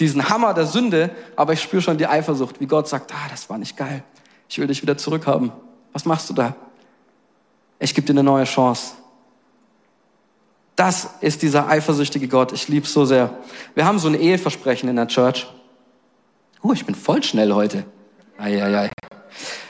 diesen 0.01 0.29
Hammer 0.29 0.55
der 0.55 0.67
Sünde, 0.67 1.11
aber 1.37 1.53
ich 1.53 1.63
spüre 1.63 1.83
schon 1.83 1.99
die 1.99 2.07
Eifersucht, 2.07 2.61
wie 2.61 2.67
Gott 2.67 2.89
sagt, 2.89 3.13
ah, 3.13 3.29
das 3.31 3.49
war 3.49 3.59
nicht 3.59 3.77
geil. 3.77 4.03
Ich 4.49 4.59
will 4.59 4.67
dich 4.67 4.83
wieder 4.83 4.97
zurückhaben. 4.97 5.53
Was 5.93 6.05
machst 6.05 6.29
du 6.31 6.35
da? 6.35 6.55
Ich 7.79 7.95
gebe 7.95 8.07
dir 8.07 8.13
eine 8.13 8.23
neue 8.23 8.45
Chance. 8.45 8.93
Das 10.77 11.09
ist 11.21 11.43
dieser 11.43 11.69
eifersüchtige 11.69 12.29
Gott. 12.29 12.53
Ich 12.53 12.69
liebe 12.69 12.87
so 12.87 13.05
sehr. 13.05 13.31
Wir 13.75 13.87
haben 13.87 13.99
so 13.99 14.09
ein 14.09 14.15
Eheversprechen 14.15 14.89
in 14.89 14.97
der 14.97 15.09
Church. 15.09 15.47
Uh, 16.63 16.73
ich 16.73 16.85
bin 16.85 16.95
voll 16.95 17.23
schnell 17.23 17.53
heute. 17.53 17.85
Eieiei. 18.39 18.91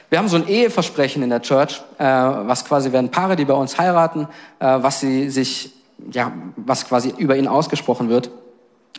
Wir 0.09 0.19
haben 0.19 0.29
so 0.29 0.37
ein 0.37 0.47
Eheversprechen 0.47 1.23
in 1.23 1.31
der 1.31 1.43
Church, 1.43 1.83
äh, 1.99 2.05
was 2.05 2.65
quasi 2.65 2.93
werden 2.93 3.11
Paare, 3.11 3.37
die 3.37 3.45
bei 3.45 3.55
uns 3.55 3.79
heiraten, 3.79 4.29
äh, 4.61 4.65
was 4.81 5.01
sie 5.01 5.31
sich, 5.31 5.73
ja, 6.13 6.33
was 6.57 6.87
quasi 6.87 7.13
über 7.17 7.37
ihn 7.37 7.49
ausgesprochen 7.49 8.09
wird. 8.09 8.31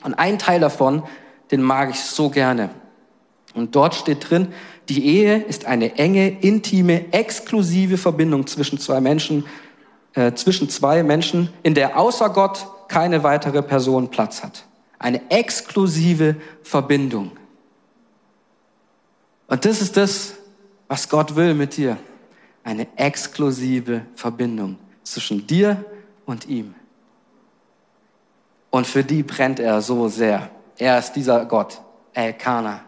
Und 0.04 0.14
ein 0.16 0.40
Teil 0.40 0.60
davon, 0.60 1.04
den 1.52 1.62
mag 1.62 1.90
ich 1.90 2.00
so 2.00 2.30
gerne. 2.30 2.70
Und 3.54 3.76
dort 3.76 3.96
steht 3.96 4.30
drin, 4.30 4.54
die 4.90 5.06
Ehe 5.06 5.38
ist 5.38 5.66
eine 5.66 5.98
enge, 5.98 6.30
intime, 6.42 7.12
exklusive 7.12 7.98
Verbindung 7.98 8.48
zwischen 8.48 8.80
zwei 8.80 9.02
Menschen, 9.02 9.46
äh, 10.14 10.34
zwischen 10.34 10.70
zwei 10.70 11.04
Menschen, 11.04 11.50
in 11.64 11.74
der 11.74 11.98
außer 11.98 12.30
Gott 12.30 12.68
keine 12.88 13.24
weitere 13.24 13.62
Person 13.62 14.10
Platz 14.10 14.44
hat. 14.44 14.66
Eine 15.00 15.30
exklusive 15.30 16.36
Verbindung. 16.64 17.32
Und 19.48 19.66
das 19.66 19.82
ist 19.82 19.98
das, 19.98 20.36
was 20.88 21.10
Gott 21.10 21.36
will 21.36 21.54
mit 21.54 21.78
dir. 21.78 21.98
Eine 22.64 22.88
exklusive 22.98 24.02
Verbindung 24.16 24.78
zwischen 25.04 25.46
dir 25.48 25.86
und 26.26 26.48
ihm. 26.48 26.76
Und 28.70 28.88
für 28.88 29.04
die 29.04 29.24
brennt 29.24 29.60
er 29.60 29.82
so 29.82 30.08
sehr. 30.08 30.50
Er 30.78 31.00
ist 31.00 31.14
dieser 31.14 31.46
Gott, 31.46 31.82
Elkana, 32.14 32.82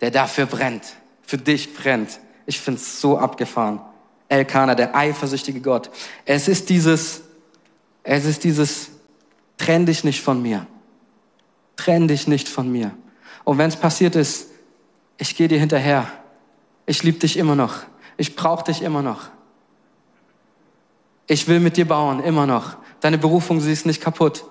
der 0.00 0.10
dafür 0.10 0.46
brennt, 0.46 0.84
für 1.22 1.38
dich 1.38 1.74
brennt. 1.74 2.20
Ich 2.46 2.60
find's 2.60 3.00
so 3.00 3.18
abgefahren. 3.18 3.80
Elkanah, 4.28 4.74
der 4.74 4.94
eifersüchtige 4.94 5.60
Gott. 5.60 5.90
Es 6.24 6.48
ist 6.48 6.68
dieses, 6.68 7.22
es 8.02 8.24
ist 8.24 8.44
dieses, 8.44 8.90
trenn 9.56 9.86
dich 9.86 10.04
nicht 10.04 10.22
von 10.22 10.42
mir. 10.42 10.66
Trenn 11.76 12.08
dich 12.08 12.26
nicht 12.26 12.48
von 12.48 12.70
mir. 12.70 12.92
Und 13.44 13.58
wenn 13.58 13.68
es 13.68 13.76
passiert 13.76 14.16
ist, 14.16 14.48
ich 15.16 15.36
gehe 15.36 15.48
dir 15.48 15.58
hinterher. 15.58 16.06
Ich 16.86 17.02
liebe 17.02 17.18
dich 17.18 17.36
immer 17.36 17.54
noch. 17.54 17.76
Ich 18.16 18.36
brauche 18.36 18.64
dich 18.64 18.82
immer 18.82 19.02
noch. 19.02 19.28
Ich 21.26 21.48
will 21.48 21.60
mit 21.60 21.76
dir 21.76 21.86
bauen, 21.86 22.20
immer 22.20 22.46
noch. 22.46 22.76
Deine 23.00 23.18
Berufung, 23.18 23.60
sie 23.60 23.72
ist 23.72 23.86
nicht 23.86 24.02
kaputt. 24.02 24.44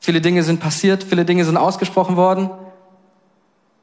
Viele 0.00 0.20
Dinge 0.20 0.42
sind 0.42 0.60
passiert, 0.60 1.04
viele 1.04 1.24
Dinge 1.24 1.44
sind 1.44 1.56
ausgesprochen 1.56 2.16
worden. 2.16 2.50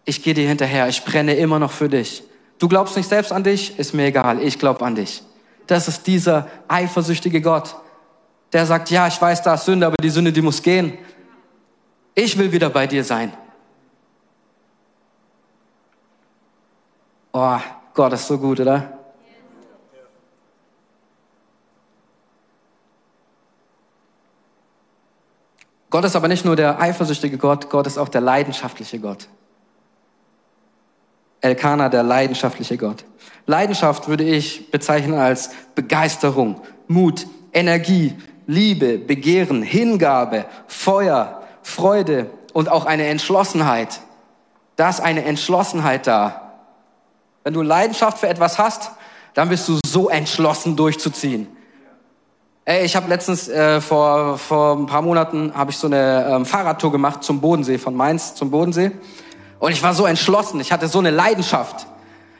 Ich 0.05 0.23
gehe 0.23 0.33
dir 0.33 0.47
hinterher, 0.47 0.87
ich 0.87 1.03
brenne 1.03 1.35
immer 1.35 1.59
noch 1.59 1.71
für 1.71 1.89
dich. 1.89 2.23
Du 2.59 2.67
glaubst 2.67 2.97
nicht 2.97 3.07
selbst 3.07 3.31
an 3.31 3.43
dich, 3.43 3.77
ist 3.77 3.93
mir 3.93 4.05
egal, 4.05 4.41
ich 4.41 4.57
glaube 4.57 4.83
an 4.85 4.95
dich. 4.95 5.21
Das 5.67 5.87
ist 5.87 6.07
dieser 6.07 6.47
eifersüchtige 6.67 7.41
Gott, 7.41 7.75
der 8.53 8.65
sagt, 8.65 8.89
ja, 8.89 9.07
ich 9.07 9.21
weiß, 9.21 9.43
da 9.43 9.55
ist 9.55 9.65
Sünde, 9.65 9.85
aber 9.85 9.97
die 10.01 10.09
Sünde, 10.09 10.31
die 10.31 10.41
muss 10.41 10.63
gehen. 10.63 10.97
Ich 12.15 12.37
will 12.37 12.51
wieder 12.51 12.69
bei 12.69 12.87
dir 12.87 13.03
sein. 13.03 13.31
Oh, 17.33 17.59
Gott 17.93 18.13
ist 18.13 18.27
so 18.27 18.39
gut, 18.39 18.59
oder? 18.59 18.96
Gott 25.89 26.05
ist 26.05 26.15
aber 26.15 26.27
nicht 26.27 26.45
nur 26.45 26.55
der 26.55 26.79
eifersüchtige 26.79 27.37
Gott, 27.37 27.69
Gott 27.69 27.87
ist 27.87 27.97
auch 27.97 28.09
der 28.09 28.21
leidenschaftliche 28.21 28.99
Gott. 28.99 29.27
Elkanah, 31.41 31.89
der 31.89 32.03
leidenschaftliche 32.03 32.77
Gott. 32.77 33.05
Leidenschaft 33.45 34.07
würde 34.07 34.23
ich 34.23 34.71
bezeichnen 34.71 35.17
als 35.17 35.51
Begeisterung, 35.75 36.61
Mut, 36.87 37.27
Energie, 37.53 38.15
Liebe, 38.47 38.97
Begehren, 38.97 39.61
Hingabe, 39.61 40.45
Feuer, 40.67 41.43
Freude 41.61 42.29
und 42.53 42.69
auch 42.69 42.85
eine 42.85 43.07
Entschlossenheit. 43.07 44.01
Da 44.75 44.89
ist 44.89 44.99
eine 44.99 45.23
Entschlossenheit 45.23 46.07
da. 46.07 46.53
Wenn 47.43 47.53
du 47.53 47.61
Leidenschaft 47.61 48.17
für 48.17 48.27
etwas 48.27 48.59
hast, 48.59 48.91
dann 49.33 49.49
bist 49.49 49.67
du 49.69 49.79
so 49.85 50.09
entschlossen 50.09 50.75
durchzuziehen. 50.75 51.47
Ey, 52.69 52.83
ich 52.83 52.97
habe 52.97 53.07
letztens 53.07 53.47
äh, 53.47 53.79
vor 53.79 54.37
vor 54.37 54.75
ein 54.75 54.87
paar 54.87 55.01
Monaten 55.01 55.53
habe 55.55 55.71
ich 55.71 55.77
so 55.77 55.87
eine 55.87 56.27
ähm, 56.29 56.45
Fahrradtour 56.45 56.91
gemacht 56.91 57.23
zum 57.23 57.39
Bodensee 57.39 57.77
von 57.77 57.95
Mainz 57.95 58.35
zum 58.35 58.51
Bodensee 58.51 58.91
und 59.59 59.71
ich 59.71 59.81
war 59.83 59.93
so 59.93 60.05
entschlossen, 60.05 60.59
ich 60.59 60.73
hatte 60.73 60.89
so 60.89 60.99
eine 60.99 61.11
Leidenschaft. 61.11 61.87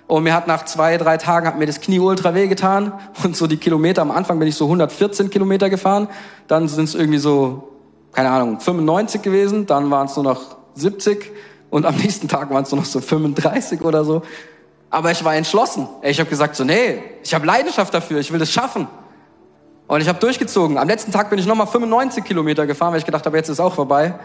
Und 0.06 0.24
mir 0.24 0.34
hat 0.34 0.46
nach 0.46 0.66
zwei, 0.66 0.98
drei 0.98 1.16
Tagen 1.16 1.48
hat 1.48 1.58
mir 1.58 1.66
das 1.66 1.80
Knie 1.80 2.00
ultra 2.00 2.36
weh 2.36 2.48
getan. 2.48 2.92
Und 3.24 3.38
so 3.38 3.48
die 3.48 3.56
Kilometer, 3.56 4.02
am 4.02 4.12
Anfang 4.12 4.38
bin 4.38 4.50
ich 4.50 4.56
so 4.56 4.66
114 4.66 5.30
Kilometer 5.30 5.70
gefahren. 5.70 6.10
Dann 6.48 6.68
sind 6.68 6.90
es 6.90 6.96
irgendwie 6.96 7.20
so, 7.20 7.70
keine 8.12 8.30
Ahnung, 8.30 8.60
95 8.60 9.22
gewesen. 9.22 9.66
Dann 9.66 9.90
waren 9.92 10.08
es 10.08 10.16
nur 10.18 10.24
noch 10.24 10.58
70. 10.76 11.32
Und 11.70 11.86
am 11.86 11.96
nächsten 11.96 12.28
Tag 12.28 12.50
waren 12.50 12.64
es 12.64 12.72
nur 12.72 12.82
noch 12.82 12.88
so 12.88 13.00
35 13.00 13.82
oder 13.82 14.04
so. 14.04 14.24
Aber 14.90 15.12
ich 15.12 15.24
war 15.24 15.36
entschlossen. 15.36 15.88
Ich 16.02 16.20
habe 16.20 16.30
gesagt 16.30 16.58
so, 16.58 16.66
nee, 16.66 17.02
ich 17.24 17.34
habe 17.34 17.46
Leidenschaft 17.46 17.94
dafür, 17.94 18.20
ich 18.20 18.32
will 18.32 18.40
das 18.40 18.52
schaffen. 18.52 18.88
Und 19.88 20.02
ich 20.02 20.08
habe 20.10 20.20
durchgezogen. 20.20 20.78
Am 20.78 20.88
letzten 20.88 21.12
Tag 21.12 21.30
bin 21.30 21.40
ich 21.40 21.46
nochmal 21.46 21.68
95 21.68 22.24
Kilometer 22.24 22.68
gefahren, 22.68 22.92
weil 22.92 23.00
ich 23.00 23.06
gedacht 23.06 23.26
habe, 23.26 23.38
jetzt 23.38 23.50
ist 23.50 23.60
auch 23.60 23.74
vorbei. 23.74 24.16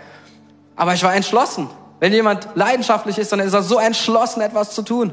Aber 0.75 0.95
ich 0.95 1.03
war 1.05 1.15
entschlossen. 1.15 1.69
Wenn 2.01 2.13
jemand 2.13 2.49
leidenschaftlich 2.55 3.17
ist, 3.19 3.31
dann 3.31 3.39
ist 3.41 3.53
er 3.53 3.63
so 3.63 3.79
entschlossen, 3.79 4.41
etwas 4.41 4.75
zu 4.75 4.83
tun. 4.83 5.13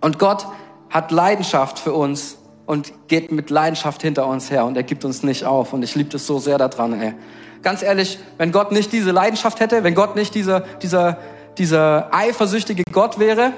Und 0.00 0.18
Gott 0.18 0.46
hat 0.90 1.10
Leidenschaft 1.10 1.78
für 1.78 1.92
uns 1.92 2.38
und 2.66 2.92
geht 3.08 3.32
mit 3.32 3.50
Leidenschaft 3.50 4.00
hinter 4.00 4.26
uns 4.26 4.50
her 4.50 4.64
und 4.64 4.76
er 4.76 4.84
gibt 4.84 5.04
uns 5.04 5.24
nicht 5.24 5.44
auf. 5.44 5.72
Und 5.72 5.82
ich 5.82 5.96
liebe 5.96 6.10
das 6.10 6.26
so 6.26 6.38
sehr 6.38 6.56
daran, 6.56 7.00
ey. 7.00 7.14
Ganz 7.62 7.82
ehrlich, 7.82 8.18
wenn 8.38 8.52
Gott 8.52 8.70
nicht 8.70 8.92
diese 8.92 9.10
Leidenschaft 9.10 9.58
hätte, 9.58 9.82
wenn 9.82 9.94
Gott 9.94 10.14
nicht 10.14 10.34
dieser, 10.34 10.60
dieser, 10.60 11.18
dieser 11.58 12.14
eifersüchtige 12.14 12.84
Gott 12.92 13.18
wäre, 13.18 13.52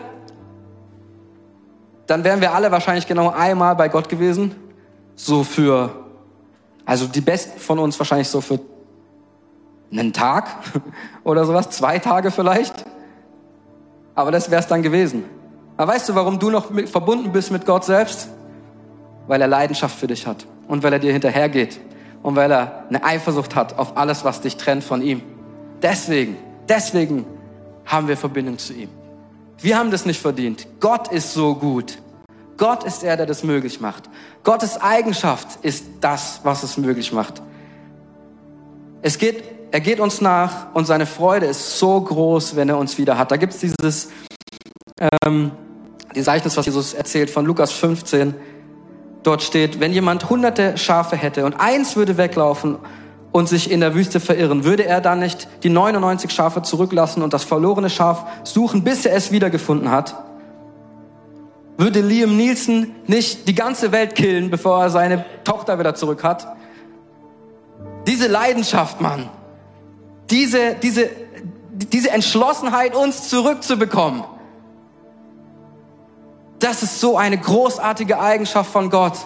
dann 2.06 2.24
wären 2.24 2.40
wir 2.40 2.52
alle 2.52 2.70
wahrscheinlich 2.70 3.06
genau 3.06 3.30
einmal 3.30 3.76
bei 3.76 3.88
Gott 3.88 4.08
gewesen. 4.08 4.54
So 5.14 5.44
für, 5.44 5.90
also 6.84 7.06
die 7.06 7.20
Besten 7.20 7.58
von 7.58 7.78
uns 7.78 7.98
wahrscheinlich 7.98 8.28
so 8.28 8.40
für 8.40 8.60
einen 9.90 10.12
Tag 10.12 10.48
oder 11.24 11.44
sowas, 11.44 11.70
zwei 11.70 11.98
Tage 11.98 12.30
vielleicht. 12.30 12.84
Aber 14.14 14.30
das 14.30 14.50
wäre 14.50 14.60
es 14.60 14.66
dann 14.66 14.82
gewesen. 14.82 15.24
Aber 15.76 15.92
weißt 15.92 16.08
du, 16.08 16.14
warum 16.14 16.38
du 16.38 16.50
noch 16.50 16.70
mit, 16.70 16.88
verbunden 16.88 17.32
bist 17.32 17.50
mit 17.50 17.64
Gott 17.64 17.84
selbst? 17.84 18.28
Weil 19.26 19.40
er 19.40 19.48
Leidenschaft 19.48 19.98
für 19.98 20.06
dich 20.06 20.26
hat 20.26 20.46
und 20.68 20.82
weil 20.82 20.92
er 20.92 20.98
dir 20.98 21.12
hinterhergeht 21.12 21.80
und 22.22 22.36
weil 22.36 22.50
er 22.50 22.84
eine 22.88 23.04
Eifersucht 23.04 23.54
hat 23.54 23.78
auf 23.78 23.96
alles, 23.96 24.24
was 24.24 24.40
dich 24.40 24.56
trennt 24.56 24.84
von 24.84 25.02
ihm. 25.02 25.22
Deswegen, 25.80 26.36
deswegen 26.68 27.24
haben 27.86 28.08
wir 28.08 28.16
Verbindung 28.16 28.58
zu 28.58 28.72
ihm. 28.74 28.88
Wir 29.62 29.78
haben 29.78 29.90
das 29.90 30.04
nicht 30.04 30.20
verdient. 30.20 30.66
Gott 30.80 31.10
ist 31.12 31.32
so 31.32 31.54
gut. 31.54 31.98
Gott 32.56 32.84
ist 32.84 33.02
er, 33.02 33.16
der 33.16 33.26
das 33.26 33.42
möglich 33.44 33.80
macht. 33.80 34.10
Gottes 34.44 34.80
Eigenschaft 34.80 35.58
ist 35.62 35.84
das, 36.00 36.40
was 36.42 36.62
es 36.62 36.76
möglich 36.76 37.12
macht. 37.12 37.42
Es 39.02 39.18
geht 39.18 39.44
er 39.72 39.80
geht 39.80 40.00
uns 40.00 40.20
nach 40.20 40.74
und 40.74 40.84
seine 40.84 41.06
Freude 41.06 41.46
ist 41.46 41.78
so 41.78 41.98
groß, 41.98 42.56
wenn 42.56 42.68
er 42.68 42.76
uns 42.76 42.98
wieder 42.98 43.16
hat. 43.16 43.30
Da 43.30 43.38
gibt 43.38 43.54
es 43.54 43.60
dieses 43.60 44.10
ähm, 45.24 45.52
dieses 46.14 46.26
Zeichnis, 46.26 46.56
was 46.58 46.66
Jesus 46.66 46.92
erzählt 46.92 47.30
von 47.30 47.46
Lukas 47.46 47.72
15. 47.72 48.34
Dort 49.22 49.42
steht, 49.42 49.80
wenn 49.80 49.92
jemand 49.92 50.28
hunderte 50.28 50.76
Schafe 50.76 51.16
hätte 51.16 51.46
und 51.46 51.54
eins 51.54 51.96
würde 51.96 52.18
weglaufen 52.18 52.76
und 53.32 53.48
sich 53.48 53.70
in 53.70 53.80
der 53.80 53.94
Wüste 53.94 54.20
verirren, 54.20 54.64
würde 54.64 54.84
er 54.84 55.00
dann 55.00 55.18
nicht 55.18 55.48
die 55.62 55.70
99 55.70 56.30
Schafe 56.30 56.62
zurücklassen 56.62 57.22
und 57.22 57.32
das 57.32 57.44
verlorene 57.44 57.90
Schaf 57.90 58.24
suchen, 58.44 58.84
bis 58.84 59.06
er 59.06 59.16
es 59.16 59.32
wiedergefunden 59.32 59.90
hat? 59.90 60.14
Würde 61.78 62.00
Liam 62.00 62.36
Nielsen 62.36 62.94
nicht 63.06 63.48
die 63.48 63.54
ganze 63.54 63.90
Welt 63.92 64.14
killen, 64.14 64.50
bevor 64.50 64.82
er 64.82 64.90
seine 64.90 65.24
Tochter 65.44 65.78
wieder 65.78 65.94
zurück 65.94 66.22
hat? 66.22 66.46
Diese 68.06 68.28
Leidenschaft, 68.28 69.00
Mann 69.00 69.30
diese, 70.32 70.74
diese, 70.74 71.10
diese 71.72 72.10
Entschlossenheit, 72.10 72.96
uns 72.96 73.28
zurückzubekommen. 73.28 74.24
Das 76.58 76.82
ist 76.82 77.00
so 77.00 77.18
eine 77.18 77.38
großartige 77.38 78.18
Eigenschaft 78.18 78.72
von 78.72 78.88
Gott 78.88 79.18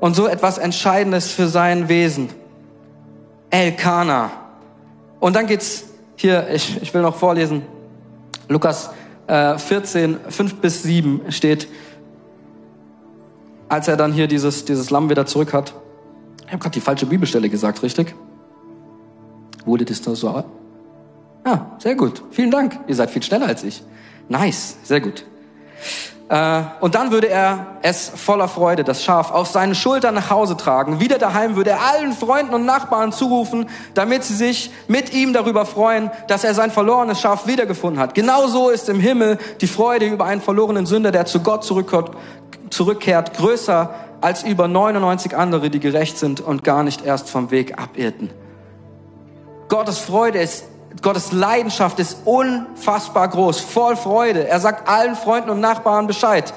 und 0.00 0.14
so 0.14 0.26
etwas 0.26 0.58
Entscheidendes 0.58 1.32
für 1.32 1.48
sein 1.48 1.88
Wesen. 1.88 2.28
Elkana. 3.52 4.30
Und 5.20 5.36
dann 5.36 5.46
geht's 5.46 5.84
hier, 6.16 6.48
ich, 6.50 6.82
ich 6.82 6.92
will 6.94 7.02
noch 7.02 7.16
vorlesen, 7.16 7.62
Lukas 8.48 8.90
äh, 9.26 9.58
14, 9.58 10.18
5 10.28 10.54
bis 10.56 10.82
7 10.82 11.30
steht, 11.30 11.68
als 13.68 13.88
er 13.88 13.96
dann 13.96 14.12
hier 14.12 14.26
dieses, 14.26 14.64
dieses 14.64 14.90
Lamm 14.90 15.10
wieder 15.10 15.26
zurück 15.26 15.52
hat. 15.52 15.74
Ich 16.46 16.52
habe 16.52 16.58
gerade 16.58 16.74
die 16.74 16.80
falsche 16.80 17.06
Bibelstelle 17.06 17.48
gesagt, 17.48 17.82
richtig? 17.82 18.14
Wurde 19.64 19.84
das 19.84 20.02
da 20.02 20.14
so? 20.14 20.28
Ja, 20.28 20.44
ah, 21.44 21.66
sehr 21.78 21.94
gut. 21.94 22.22
Vielen 22.30 22.50
Dank. 22.50 22.78
Ihr 22.86 22.94
seid 22.94 23.10
viel 23.10 23.22
schneller 23.22 23.46
als 23.46 23.64
ich. 23.64 23.82
Nice, 24.28 24.76
sehr 24.82 25.00
gut. 25.00 25.24
Äh, 26.32 26.62
und 26.80 26.94
dann 26.94 27.10
würde 27.10 27.28
er 27.28 27.66
es 27.82 28.08
voller 28.08 28.48
Freude, 28.48 28.84
das 28.84 29.04
Schaf, 29.04 29.30
auf 29.30 29.48
seinen 29.48 29.74
Schultern 29.74 30.14
nach 30.14 30.30
Hause 30.30 30.56
tragen. 30.56 30.98
Wieder 30.98 31.18
daheim 31.18 31.56
würde 31.56 31.70
er 31.70 31.82
allen 31.82 32.14
Freunden 32.14 32.54
und 32.54 32.64
Nachbarn 32.64 33.12
zurufen, 33.12 33.68
damit 33.92 34.24
sie 34.24 34.34
sich 34.34 34.70
mit 34.88 35.12
ihm 35.12 35.34
darüber 35.34 35.66
freuen, 35.66 36.10
dass 36.28 36.42
er 36.42 36.54
sein 36.54 36.70
verlorenes 36.70 37.20
Schaf 37.20 37.46
wiedergefunden 37.46 38.00
hat. 38.00 38.14
Genauso 38.14 38.70
ist 38.70 38.88
im 38.88 38.98
Himmel 38.98 39.36
die 39.60 39.66
Freude 39.66 40.06
über 40.06 40.24
einen 40.24 40.40
verlorenen 40.40 40.86
Sünder, 40.86 41.10
der 41.10 41.26
zu 41.26 41.40
Gott 41.40 41.64
zurückkehrt, 41.64 43.36
größer 43.36 43.90
als 44.22 44.42
über 44.42 44.68
99 44.68 45.36
andere, 45.36 45.68
die 45.68 45.80
gerecht 45.80 46.16
sind 46.16 46.40
und 46.40 46.64
gar 46.64 46.82
nicht 46.82 47.04
erst 47.04 47.28
vom 47.28 47.50
Weg 47.50 47.78
abirrten. 47.78 48.30
Gottes 49.68 49.98
Freude 49.98 50.38
ist, 50.38 50.64
Gottes 51.00 51.32
Leidenschaft 51.32 51.98
ist 51.98 52.18
unfassbar 52.24 53.28
groß, 53.28 53.60
voll 53.60 53.96
Freude. 53.96 54.46
Er 54.46 54.60
sagt 54.60 54.88
allen 54.88 55.16
Freunden 55.16 55.50
und 55.50 55.60
Nachbarn 55.60 56.06
Bescheid, 56.06 56.52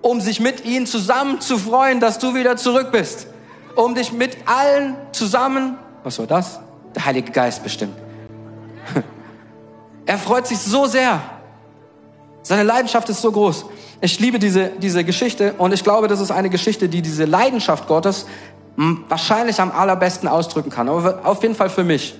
um 0.00 0.20
sich 0.20 0.40
mit 0.40 0.64
ihnen 0.64 0.86
zusammen 0.86 1.40
zu 1.40 1.58
freuen, 1.58 2.00
dass 2.00 2.18
du 2.18 2.34
wieder 2.34 2.56
zurück 2.56 2.90
bist. 2.90 3.28
Um 3.76 3.94
dich 3.94 4.12
mit 4.12 4.36
allen 4.46 4.96
zusammen, 5.12 5.78
was 6.02 6.18
war 6.18 6.26
das? 6.26 6.58
Der 6.94 7.04
Heilige 7.04 7.30
Geist 7.30 7.62
bestimmt. 7.62 7.96
Er 10.04 10.18
freut 10.18 10.48
sich 10.48 10.58
so 10.58 10.86
sehr. 10.86 11.20
Seine 12.42 12.64
Leidenschaft 12.64 13.08
ist 13.08 13.22
so 13.22 13.30
groß. 13.30 13.66
Ich 14.00 14.18
liebe 14.18 14.40
diese, 14.40 14.70
diese 14.70 15.04
Geschichte 15.04 15.54
und 15.58 15.72
ich 15.72 15.84
glaube, 15.84 16.08
das 16.08 16.20
ist 16.20 16.32
eine 16.32 16.50
Geschichte, 16.50 16.88
die 16.88 17.02
diese 17.02 17.24
Leidenschaft 17.24 17.86
Gottes 17.86 18.26
wahrscheinlich 18.76 19.60
am 19.60 19.70
allerbesten 19.70 20.28
ausdrücken 20.28 20.70
kann. 20.70 20.88
Aber 20.88 21.20
auf 21.24 21.40
jeden 21.42 21.54
Fall 21.54 21.70
für 21.70 21.84
mich. 21.84 22.16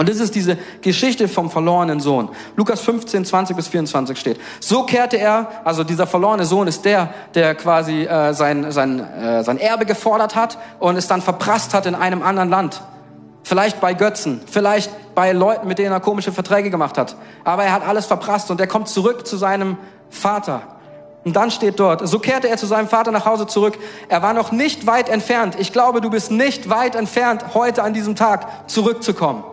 Und 0.00 0.08
das 0.08 0.18
ist 0.18 0.34
diese 0.34 0.56
Geschichte 0.80 1.28
vom 1.28 1.50
verlorenen 1.50 2.00
Sohn. 2.00 2.30
Lukas 2.56 2.80
15, 2.80 3.26
20 3.26 3.54
bis 3.54 3.68
24 3.68 4.18
steht. 4.18 4.40
So 4.58 4.84
kehrte 4.84 5.18
er, 5.18 5.48
also 5.62 5.84
dieser 5.84 6.06
verlorene 6.06 6.46
Sohn 6.46 6.68
ist 6.68 6.86
der, 6.86 7.12
der 7.34 7.54
quasi 7.54 8.04
äh, 8.04 8.32
sein, 8.32 8.72
sein, 8.72 8.98
äh, 8.98 9.44
sein 9.44 9.58
Erbe 9.58 9.84
gefordert 9.84 10.36
hat 10.36 10.56
und 10.78 10.96
es 10.96 11.06
dann 11.06 11.20
verprasst 11.20 11.74
hat 11.74 11.84
in 11.84 11.94
einem 11.94 12.22
anderen 12.22 12.48
Land. 12.48 12.80
Vielleicht 13.42 13.78
bei 13.82 13.92
Götzen, 13.92 14.40
vielleicht 14.50 14.90
bei 15.14 15.32
Leuten, 15.32 15.68
mit 15.68 15.78
denen 15.78 15.92
er 15.92 16.00
komische 16.00 16.32
Verträge 16.32 16.70
gemacht 16.70 16.96
hat. 16.96 17.14
Aber 17.44 17.64
er 17.64 17.72
hat 17.72 17.86
alles 17.86 18.06
verprasst 18.06 18.50
und 18.50 18.58
er 18.58 18.68
kommt 18.68 18.88
zurück 18.88 19.26
zu 19.26 19.36
seinem 19.36 19.76
Vater. 20.08 20.62
Und 21.26 21.36
dann 21.36 21.50
steht 21.50 21.78
dort, 21.78 22.08
so 22.08 22.20
kehrte 22.20 22.48
er 22.48 22.56
zu 22.56 22.64
seinem 22.64 22.88
Vater 22.88 23.10
nach 23.10 23.26
Hause 23.26 23.46
zurück. 23.46 23.76
Er 24.08 24.22
war 24.22 24.32
noch 24.32 24.50
nicht 24.50 24.86
weit 24.86 25.10
entfernt. 25.10 25.56
Ich 25.58 25.74
glaube, 25.74 26.00
du 26.00 26.08
bist 26.08 26.30
nicht 26.30 26.70
weit 26.70 26.94
entfernt, 26.94 27.52
heute 27.52 27.82
an 27.82 27.92
diesem 27.92 28.16
Tag 28.16 28.46
zurückzukommen. 28.66 29.44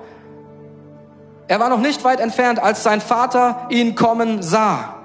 Er 1.47 1.59
war 1.59 1.69
noch 1.69 1.79
nicht 1.79 2.03
weit 2.03 2.19
entfernt, 2.19 2.59
als 2.59 2.83
sein 2.83 2.99
Vater 2.99 3.67
ihn 3.69 3.95
kommen 3.95 4.43
sah. 4.43 4.95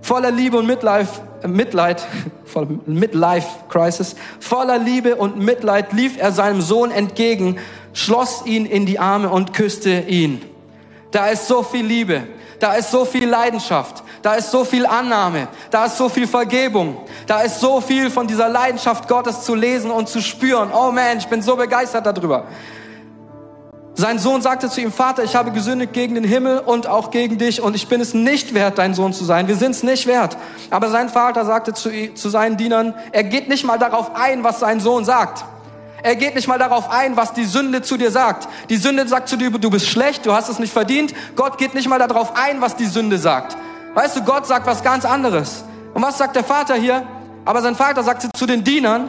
Voller 0.00 0.30
Liebe 0.30 0.56
und 0.56 0.66
Mitleid, 0.66 1.08
Mitleid, 1.46 2.02
voller 2.44 2.68
Midlife 2.86 3.48
Crisis, 3.68 4.16
voller 4.40 4.78
Liebe 4.78 5.16
und 5.16 5.38
Mitleid 5.38 5.92
lief 5.92 6.16
er 6.18 6.32
seinem 6.32 6.62
Sohn 6.62 6.90
entgegen, 6.90 7.58
schloss 7.92 8.46
ihn 8.46 8.64
in 8.64 8.86
die 8.86 8.98
Arme 8.98 9.28
und 9.28 9.52
küsste 9.52 10.00
ihn. 10.00 10.42
Da 11.10 11.28
ist 11.28 11.48
so 11.48 11.62
viel 11.62 11.84
Liebe, 11.84 12.22
da 12.60 12.74
ist 12.74 12.90
so 12.90 13.04
viel 13.04 13.28
Leidenschaft, 13.28 14.02
da 14.22 14.34
ist 14.34 14.50
so 14.50 14.64
viel 14.64 14.86
Annahme, 14.86 15.48
da 15.70 15.84
ist 15.84 15.98
so 15.98 16.08
viel 16.08 16.26
Vergebung, 16.26 16.96
da 17.26 17.42
ist 17.42 17.60
so 17.60 17.82
viel 17.82 18.10
von 18.10 18.26
dieser 18.26 18.48
Leidenschaft 18.48 19.06
Gottes 19.06 19.42
zu 19.42 19.54
lesen 19.54 19.90
und 19.90 20.08
zu 20.08 20.22
spüren. 20.22 20.70
Oh 20.72 20.90
man, 20.90 21.18
ich 21.18 21.28
bin 21.28 21.42
so 21.42 21.56
begeistert 21.56 22.06
darüber. 22.06 22.44
Sein 23.96 24.18
Sohn 24.18 24.42
sagte 24.42 24.68
zu 24.68 24.80
ihm, 24.80 24.90
Vater, 24.90 25.22
ich 25.22 25.36
habe 25.36 25.52
gesündigt 25.52 25.92
gegen 25.92 26.16
den 26.16 26.24
Himmel 26.24 26.58
und 26.58 26.88
auch 26.88 27.12
gegen 27.12 27.38
dich 27.38 27.60
und 27.60 27.76
ich 27.76 27.86
bin 27.86 28.00
es 28.00 28.12
nicht 28.12 28.52
wert, 28.52 28.78
dein 28.78 28.92
Sohn 28.92 29.12
zu 29.12 29.24
sein. 29.24 29.46
Wir 29.46 29.54
sind 29.54 29.70
es 29.70 29.84
nicht 29.84 30.06
wert. 30.06 30.36
Aber 30.70 30.90
sein 30.90 31.08
Vater 31.08 31.44
sagte 31.44 31.74
zu, 31.74 31.90
zu 32.14 32.28
seinen 32.28 32.56
Dienern, 32.56 32.94
er 33.12 33.22
geht 33.22 33.48
nicht 33.48 33.64
mal 33.64 33.78
darauf 33.78 34.16
ein, 34.16 34.42
was 34.42 34.58
sein 34.58 34.80
Sohn 34.80 35.04
sagt. 35.04 35.44
Er 36.02 36.16
geht 36.16 36.34
nicht 36.34 36.48
mal 36.48 36.58
darauf 36.58 36.90
ein, 36.90 37.16
was 37.16 37.32
die 37.32 37.44
Sünde 37.44 37.82
zu 37.82 37.96
dir 37.96 38.10
sagt. 38.10 38.48
Die 38.68 38.76
Sünde 38.76 39.06
sagt 39.06 39.28
zu 39.28 39.36
dir, 39.36 39.50
du 39.50 39.70
bist 39.70 39.86
schlecht, 39.86 40.26
du 40.26 40.32
hast 40.32 40.48
es 40.48 40.58
nicht 40.58 40.72
verdient. 40.72 41.14
Gott 41.36 41.56
geht 41.56 41.74
nicht 41.74 41.88
mal 41.88 41.98
darauf 41.98 42.36
ein, 42.36 42.60
was 42.60 42.74
die 42.74 42.86
Sünde 42.86 43.16
sagt. 43.16 43.56
Weißt 43.94 44.16
du, 44.16 44.22
Gott 44.22 44.46
sagt 44.46 44.66
was 44.66 44.82
ganz 44.82 45.04
anderes. 45.04 45.64
Und 45.94 46.02
was 46.02 46.18
sagt 46.18 46.34
der 46.34 46.44
Vater 46.44 46.74
hier? 46.74 47.04
Aber 47.44 47.62
sein 47.62 47.76
Vater 47.76 48.02
sagte 48.02 48.28
zu 48.36 48.44
den 48.44 48.64
Dienern, 48.64 49.08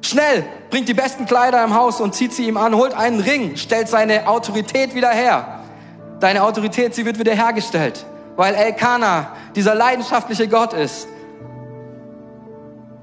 Schnell, 0.00 0.44
bringt 0.70 0.88
die 0.88 0.94
besten 0.94 1.26
Kleider 1.26 1.62
im 1.64 1.74
Haus 1.74 2.00
und 2.00 2.14
zieht 2.14 2.32
sie 2.32 2.46
ihm 2.46 2.56
an, 2.56 2.74
holt 2.74 2.94
einen 2.94 3.20
Ring, 3.20 3.56
stellt 3.56 3.88
seine 3.88 4.28
Autorität 4.28 4.94
wieder 4.94 5.10
her. 5.10 5.60
Deine 6.20 6.42
Autorität, 6.44 6.94
sie 6.94 7.04
wird 7.04 7.18
wieder 7.18 7.34
hergestellt, 7.34 8.04
weil 8.36 8.54
Elkanah 8.54 9.28
dieser 9.54 9.74
leidenschaftliche 9.74 10.48
Gott 10.48 10.72
ist. 10.72 11.08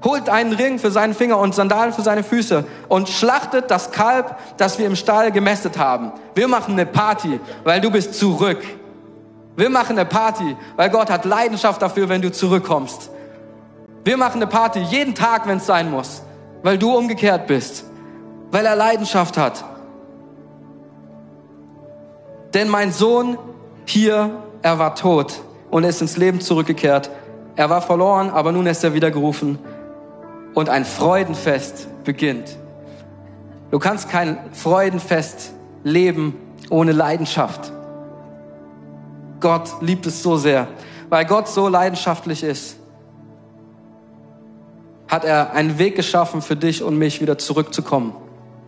Holt 0.04 0.28
einen 0.28 0.52
Ring 0.52 0.78
für 0.78 0.90
seinen 0.90 1.14
Finger 1.14 1.38
und 1.38 1.54
Sandalen 1.54 1.92
für 1.92 2.02
seine 2.02 2.22
Füße 2.22 2.64
und 2.88 3.08
schlachtet 3.08 3.70
das 3.70 3.90
Kalb, 3.90 4.36
das 4.56 4.78
wir 4.78 4.86
im 4.86 4.94
Stall 4.94 5.32
gemästet 5.32 5.78
haben. 5.78 6.12
Wir 6.34 6.48
machen 6.48 6.74
eine 6.74 6.86
Party, 6.86 7.40
weil 7.64 7.80
du 7.80 7.90
bist 7.90 8.14
zurück. 8.14 8.62
Wir 9.56 9.70
machen 9.70 9.98
eine 9.98 10.06
Party, 10.06 10.56
weil 10.76 10.90
Gott 10.90 11.10
hat 11.10 11.24
Leidenschaft 11.24 11.80
dafür, 11.80 12.08
wenn 12.08 12.20
du 12.20 12.30
zurückkommst. 12.30 13.10
Wir 14.04 14.16
machen 14.16 14.36
eine 14.36 14.46
Party 14.46 14.80
jeden 14.80 15.14
Tag, 15.14 15.48
wenn 15.48 15.56
es 15.56 15.66
sein 15.66 15.90
muss 15.90 16.22
weil 16.66 16.78
du 16.78 16.96
umgekehrt 16.96 17.46
bist, 17.46 17.84
weil 18.50 18.66
er 18.66 18.74
Leidenschaft 18.74 19.38
hat. 19.38 19.64
Denn 22.54 22.68
mein 22.68 22.90
Sohn 22.90 23.38
hier, 23.84 24.42
er 24.62 24.80
war 24.80 24.96
tot 24.96 25.42
und 25.70 25.84
ist 25.84 26.00
ins 26.00 26.16
Leben 26.16 26.40
zurückgekehrt. 26.40 27.08
Er 27.54 27.70
war 27.70 27.82
verloren, 27.82 28.30
aber 28.30 28.50
nun 28.50 28.66
ist 28.66 28.82
er 28.82 28.94
wieder 28.94 29.12
gerufen 29.12 29.60
und 30.54 30.68
ein 30.68 30.84
Freudenfest 30.84 31.86
beginnt. 32.02 32.56
Du 33.70 33.78
kannst 33.78 34.08
kein 34.08 34.36
Freudenfest 34.52 35.52
leben 35.84 36.34
ohne 36.68 36.90
Leidenschaft. 36.90 37.70
Gott 39.38 39.70
liebt 39.82 40.04
es 40.06 40.20
so 40.20 40.36
sehr, 40.36 40.66
weil 41.10 41.26
Gott 41.26 41.46
so 41.46 41.68
leidenschaftlich 41.68 42.42
ist 42.42 42.76
hat 45.08 45.24
er 45.24 45.52
einen 45.52 45.78
Weg 45.78 45.96
geschaffen 45.96 46.42
für 46.42 46.56
dich 46.56 46.82
und 46.82 46.98
mich 46.98 47.20
wieder 47.20 47.38
zurückzukommen. 47.38 48.14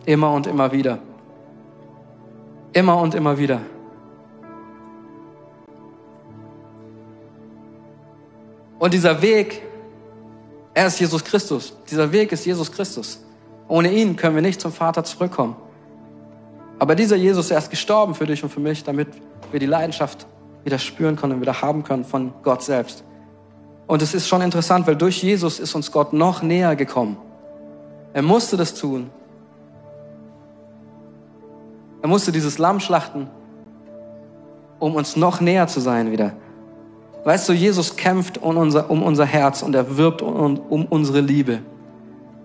Immer 0.05 0.31
und 0.33 0.47
immer 0.47 0.71
wieder. 0.71 0.99
Immer 2.73 2.97
und 3.01 3.15
immer 3.15 3.37
wieder. 3.37 3.61
Und 8.79 8.93
dieser 8.93 9.21
Weg, 9.21 9.61
er 10.73 10.87
ist 10.87 10.99
Jesus 10.99 11.23
Christus. 11.23 11.75
Dieser 11.91 12.11
Weg 12.11 12.31
ist 12.31 12.45
Jesus 12.45 12.71
Christus. 12.71 13.21
Ohne 13.67 13.91
ihn 13.91 14.15
können 14.15 14.35
wir 14.35 14.41
nicht 14.41 14.61
zum 14.61 14.71
Vater 14.71 15.03
zurückkommen. 15.03 15.55
Aber 16.79 16.95
dieser 16.95 17.17
Jesus, 17.17 17.51
er 17.51 17.57
ist 17.57 17.69
gestorben 17.69 18.15
für 18.15 18.25
dich 18.25 18.41
und 18.41 18.49
für 18.49 18.61
mich, 18.61 18.83
damit 18.85 19.09
wir 19.51 19.59
die 19.59 19.65
Leidenschaft 19.65 20.25
wieder 20.63 20.79
spüren 20.79 21.17
können 21.17 21.33
und 21.33 21.41
wieder 21.41 21.61
haben 21.61 21.83
können 21.83 22.05
von 22.05 22.33
Gott 22.41 22.63
selbst. 22.63 23.03
Und 23.89 24.03
es 24.03 24.13
ist 24.13 24.27
schon 24.27 24.43
interessant, 24.43 24.85
weil 24.85 24.95
durch 24.95 25.23
Jesus 25.23 25.59
ist 25.59 25.73
uns 25.73 25.91
Gott 25.91 26.13
noch 26.13 26.43
näher 26.43 26.75
gekommen. 26.75 27.17
Er 28.13 28.21
musste 28.21 28.55
das 28.55 28.75
tun. 28.75 29.09
Er 32.03 32.07
musste 32.07 32.31
dieses 32.31 32.59
Lamm 32.59 32.81
schlachten, 32.81 33.27
um 34.77 34.93
uns 34.93 35.15
noch 35.15 35.41
näher 35.41 35.65
zu 35.67 35.79
sein 35.79 36.11
wieder. 36.11 36.33
Weißt 37.23 37.49
du, 37.49 37.53
Jesus 37.53 37.95
kämpft 37.95 38.37
um 38.37 38.57
unser, 38.57 38.91
um 38.91 39.01
unser 39.01 39.25
Herz 39.25 39.63
und 39.63 39.73
er 39.73 39.97
wirbt 39.97 40.21
um, 40.21 40.59
um 40.59 40.85
unsere 40.85 41.21
Liebe. 41.21 41.63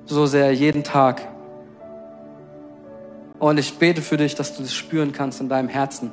So 0.07 0.25
sehr 0.25 0.51
jeden 0.51 0.83
Tag. 0.83 1.29
Und 3.39 3.59
ich 3.59 3.77
bete 3.77 4.01
für 4.01 4.17
dich, 4.17 4.35
dass 4.35 4.57
du 4.57 4.63
das 4.63 4.73
spüren 4.73 5.13
kannst 5.13 5.43
in 5.43 5.51
deinem 5.51 5.69
Herzen. 5.69 6.11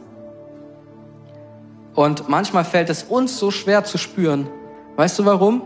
Und 1.96 2.28
manchmal 2.28 2.66
fällt 2.66 2.90
es 2.90 3.04
uns 3.04 3.40
so 3.40 3.50
schwer 3.50 3.86
zu 3.86 3.98
spüren, 3.98 4.50
Weißt 4.96 5.20
du 5.20 5.26
warum? 5.26 5.62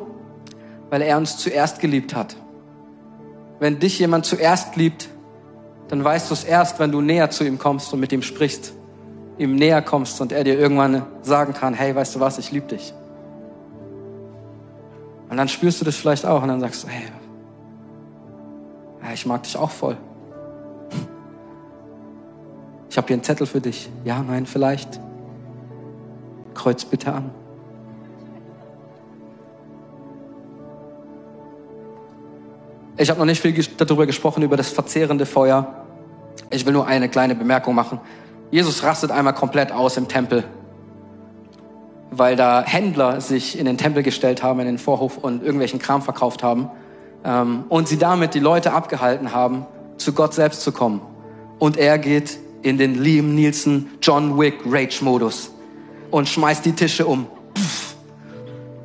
Weil 0.89 1.01
er 1.01 1.17
uns 1.17 1.37
zuerst 1.37 1.79
geliebt 1.79 2.15
hat. 2.15 2.35
Wenn 3.59 3.79
dich 3.79 3.99
jemand 3.99 4.25
zuerst 4.25 4.75
liebt, 4.75 5.09
dann 5.87 6.03
weißt 6.03 6.29
du 6.29 6.33
es 6.33 6.43
erst, 6.43 6.79
wenn 6.79 6.91
du 6.91 7.01
näher 7.01 7.29
zu 7.29 7.43
ihm 7.43 7.59
kommst 7.59 7.93
und 7.93 7.99
mit 7.99 8.11
ihm 8.11 8.21
sprichst, 8.21 8.73
ihm 9.37 9.55
näher 9.55 9.81
kommst 9.81 10.19
und 10.21 10.31
er 10.31 10.43
dir 10.43 10.59
irgendwann 10.59 11.05
sagen 11.21 11.53
kann, 11.53 11.73
hey, 11.73 11.95
weißt 11.95 12.15
du 12.15 12.19
was, 12.19 12.37
ich 12.37 12.51
liebe 12.51 12.67
dich. 12.67 12.93
Und 15.29 15.37
dann 15.37 15.47
spürst 15.47 15.81
du 15.81 15.85
das 15.85 15.95
vielleicht 15.95 16.25
auch 16.25 16.41
und 16.41 16.49
dann 16.49 16.59
sagst 16.59 16.83
du, 16.83 16.87
hey, 16.87 17.03
ich 19.13 19.25
mag 19.25 19.43
dich 19.43 19.57
auch 19.57 19.71
voll. 19.71 19.97
Ich 22.89 22.97
habe 22.97 23.07
hier 23.07 23.15
einen 23.15 23.23
Zettel 23.23 23.47
für 23.47 23.61
dich. 23.61 23.89
Ja, 24.03 24.21
nein, 24.23 24.45
vielleicht. 24.45 24.99
Kreuz 26.53 26.85
bitte 26.85 27.13
an. 27.13 27.31
Ich 32.97 33.09
habe 33.09 33.19
noch 33.19 33.25
nicht 33.25 33.41
viel 33.41 33.53
darüber 33.77 34.05
gesprochen, 34.05 34.41
über 34.43 34.55
das 34.55 34.69
verzehrende 34.69 35.25
Feuer. 35.25 35.85
Ich 36.49 36.65
will 36.65 36.71
nur 36.71 36.87
eine 36.87 37.09
kleine 37.09 37.35
Bemerkung 37.35 37.75
machen. 37.75 37.99
Jesus 38.51 38.83
rastet 38.83 39.11
einmal 39.11 39.33
komplett 39.33 39.71
aus 39.71 39.97
im 39.97 40.07
Tempel, 40.07 40.45
weil 42.11 42.37
da 42.37 42.63
Händler 42.65 43.19
sich 43.19 43.59
in 43.59 43.65
den 43.65 43.77
Tempel 43.77 44.01
gestellt 44.01 44.43
haben, 44.43 44.61
in 44.61 44.65
den 44.67 44.77
Vorhof 44.77 45.17
und 45.17 45.41
irgendwelchen 45.41 45.79
Kram 45.79 46.01
verkauft 46.01 46.41
haben 46.41 46.69
ähm, 47.25 47.65
und 47.67 47.89
sie 47.89 47.97
damit 47.97 48.33
die 48.33 48.39
Leute 48.39 48.71
abgehalten 48.71 49.33
haben, 49.33 49.65
zu 49.97 50.13
Gott 50.13 50.33
selbst 50.33 50.61
zu 50.61 50.71
kommen. 50.71 51.01
Und 51.59 51.77
er 51.77 51.97
geht 51.97 52.37
in 52.61 52.77
den 52.77 52.95
Liam 52.95 53.35
Nielsen 53.35 53.89
John 54.01 54.39
Wick 54.39 54.59
Rage-Modus 54.65 55.51
und 56.11 56.29
schmeißt 56.29 56.65
die 56.65 56.73
Tische 56.73 57.05
um. 57.05 57.27
Pff, 57.57 57.95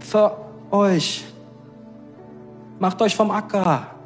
für 0.00 0.36
euch. 0.72 1.24
Macht 2.80 3.00
euch 3.02 3.14
vom 3.14 3.30
Acker. 3.30 3.99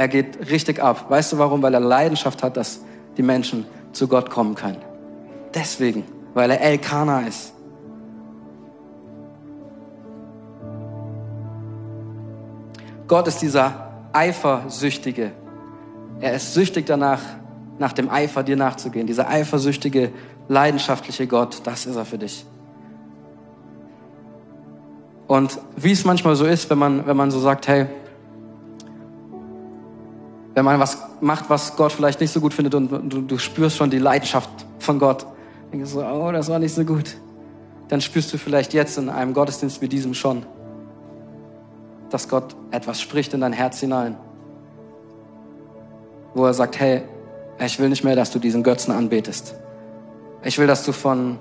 Er 0.00 0.08
geht 0.08 0.50
richtig 0.50 0.82
ab. 0.82 1.10
Weißt 1.10 1.30
du 1.30 1.36
warum? 1.36 1.60
Weil 1.60 1.74
er 1.74 1.80
Leidenschaft 1.80 2.42
hat, 2.42 2.56
dass 2.56 2.80
die 3.18 3.22
Menschen 3.22 3.66
zu 3.92 4.08
Gott 4.08 4.30
kommen 4.30 4.54
können. 4.54 4.78
Deswegen, 5.52 6.04
weil 6.32 6.50
er 6.50 6.62
Elkana 6.62 7.26
ist. 7.26 7.52
Gott 13.08 13.28
ist 13.28 13.42
dieser 13.42 13.90
Eifersüchtige. 14.14 15.32
Er 16.22 16.32
ist 16.32 16.54
süchtig 16.54 16.86
danach, 16.86 17.20
nach 17.78 17.92
dem 17.92 18.08
Eifer 18.08 18.42
dir 18.42 18.56
nachzugehen. 18.56 19.06
Dieser 19.06 19.28
eifersüchtige, 19.28 20.12
leidenschaftliche 20.48 21.26
Gott, 21.26 21.60
das 21.64 21.84
ist 21.84 21.96
er 21.96 22.06
für 22.06 22.16
dich. 22.16 22.46
Und 25.26 25.58
wie 25.76 25.92
es 25.92 26.06
manchmal 26.06 26.36
so 26.36 26.46
ist, 26.46 26.70
wenn 26.70 26.78
man, 26.78 27.06
wenn 27.06 27.18
man 27.18 27.30
so 27.30 27.38
sagt, 27.38 27.68
hey, 27.68 27.86
Wenn 30.54 30.64
man 30.64 30.80
was 30.80 30.98
macht, 31.20 31.48
was 31.48 31.76
Gott 31.76 31.92
vielleicht 31.92 32.20
nicht 32.20 32.32
so 32.32 32.40
gut 32.40 32.52
findet 32.54 32.74
und 32.74 32.90
du, 32.90 33.22
du 33.22 33.38
spürst 33.38 33.76
schon 33.76 33.90
die 33.90 33.98
Leidenschaft 33.98 34.50
von 34.78 34.98
Gott, 34.98 35.26
denkst 35.72 35.92
du 35.92 36.00
so, 36.00 36.04
oh, 36.04 36.32
das 36.32 36.48
war 36.48 36.58
nicht 36.58 36.74
so 36.74 36.84
gut. 36.84 37.16
Dann 37.88 38.00
spürst 38.00 38.32
du 38.32 38.38
vielleicht 38.38 38.72
jetzt 38.74 38.98
in 38.98 39.08
einem 39.08 39.34
Gottesdienst 39.34 39.80
wie 39.80 39.88
diesem 39.88 40.14
schon, 40.14 40.44
dass 42.10 42.28
Gott 42.28 42.56
etwas 42.70 43.00
spricht 43.00 43.34
in 43.34 43.40
dein 43.40 43.52
Herz 43.52 43.80
hinein. 43.80 44.16
Wo 46.34 46.46
er 46.46 46.54
sagt, 46.54 46.78
hey, 46.78 47.02
ich 47.64 47.78
will 47.78 47.88
nicht 47.88 48.04
mehr, 48.04 48.16
dass 48.16 48.30
du 48.30 48.38
diesen 48.38 48.62
Götzen 48.62 48.92
anbetest. 48.92 49.54
Ich 50.42 50.58
will, 50.58 50.66
dass 50.66 50.84
du 50.84 50.92
von 50.92 51.38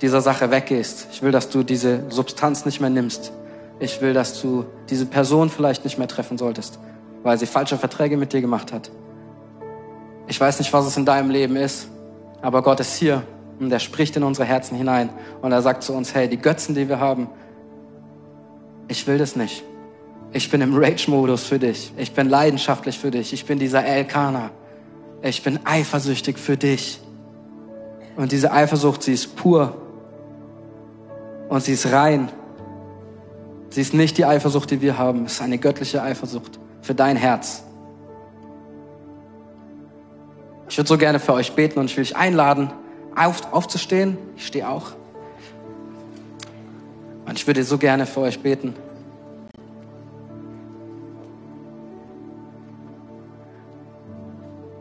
dieser 0.00 0.20
Sache 0.20 0.50
weggehst. 0.50 1.08
Ich 1.12 1.22
will, 1.22 1.32
dass 1.32 1.48
du 1.48 1.62
diese 1.62 2.10
Substanz 2.10 2.66
nicht 2.66 2.80
mehr 2.80 2.90
nimmst. 2.90 3.32
Ich 3.78 4.00
will, 4.00 4.12
dass 4.12 4.40
du 4.40 4.64
diese 4.90 5.06
Person 5.06 5.50
vielleicht 5.50 5.84
nicht 5.84 5.98
mehr 5.98 6.08
treffen 6.08 6.38
solltest, 6.38 6.78
weil 7.24 7.38
sie 7.38 7.46
falsche 7.46 7.76
Verträge 7.76 8.16
mit 8.16 8.32
dir 8.32 8.40
gemacht 8.40 8.72
hat. 8.72 8.92
Ich 10.28 10.40
weiß 10.40 10.60
nicht, 10.60 10.72
was 10.72 10.86
es 10.86 10.96
in 10.96 11.04
deinem 11.04 11.30
Leben 11.30 11.56
ist, 11.56 11.88
aber 12.40 12.62
Gott 12.62 12.78
ist 12.78 12.94
hier 12.94 13.24
und 13.58 13.72
er 13.72 13.80
spricht 13.80 14.16
in 14.16 14.22
unsere 14.22 14.46
Herzen 14.46 14.76
hinein 14.76 15.08
und 15.42 15.50
er 15.50 15.62
sagt 15.62 15.82
zu 15.82 15.94
uns, 15.94 16.14
hey, 16.14 16.28
die 16.28 16.36
Götzen, 16.36 16.74
die 16.74 16.88
wir 16.88 17.00
haben, 17.00 17.28
ich 18.88 19.06
will 19.06 19.18
das 19.18 19.34
nicht. 19.34 19.64
Ich 20.32 20.50
bin 20.50 20.60
im 20.60 20.76
Rage-Modus 20.76 21.44
für 21.44 21.58
dich. 21.58 21.92
Ich 21.96 22.12
bin 22.12 22.28
leidenschaftlich 22.28 22.98
für 22.98 23.10
dich. 23.10 23.32
Ich 23.32 23.46
bin 23.46 23.58
dieser 23.58 23.84
Elkaner. 23.84 24.50
Ich 25.22 25.42
bin 25.42 25.60
eifersüchtig 25.64 26.38
für 26.38 26.56
dich. 26.56 27.00
Und 28.16 28.32
diese 28.32 28.52
Eifersucht, 28.52 29.02
sie 29.04 29.14
ist 29.14 29.36
pur. 29.36 29.76
Und 31.48 31.62
sie 31.62 31.72
ist 31.72 31.90
rein. 31.92 32.28
Sie 33.70 33.80
ist 33.80 33.94
nicht 33.94 34.18
die 34.18 34.24
Eifersucht, 34.24 34.70
die 34.70 34.82
wir 34.82 34.98
haben. 34.98 35.24
Es 35.24 35.34
ist 35.34 35.42
eine 35.42 35.58
göttliche 35.58 36.02
Eifersucht 36.02 36.58
für 36.84 36.94
dein 36.94 37.16
Herz. 37.16 37.64
Ich 40.68 40.76
würde 40.76 40.88
so 40.88 40.98
gerne 40.98 41.18
für 41.18 41.32
euch 41.32 41.52
beten 41.54 41.78
und 41.78 41.86
ich 41.86 41.96
will 41.96 42.02
euch 42.02 42.14
einladen, 42.14 42.70
auf, 43.16 43.52
aufzustehen. 43.54 44.18
Ich 44.36 44.46
stehe 44.46 44.68
auch. 44.68 44.92
Und 47.24 47.38
ich 47.38 47.46
würde 47.46 47.64
so 47.64 47.78
gerne 47.78 48.04
für 48.04 48.20
euch 48.20 48.40
beten. 48.40 48.74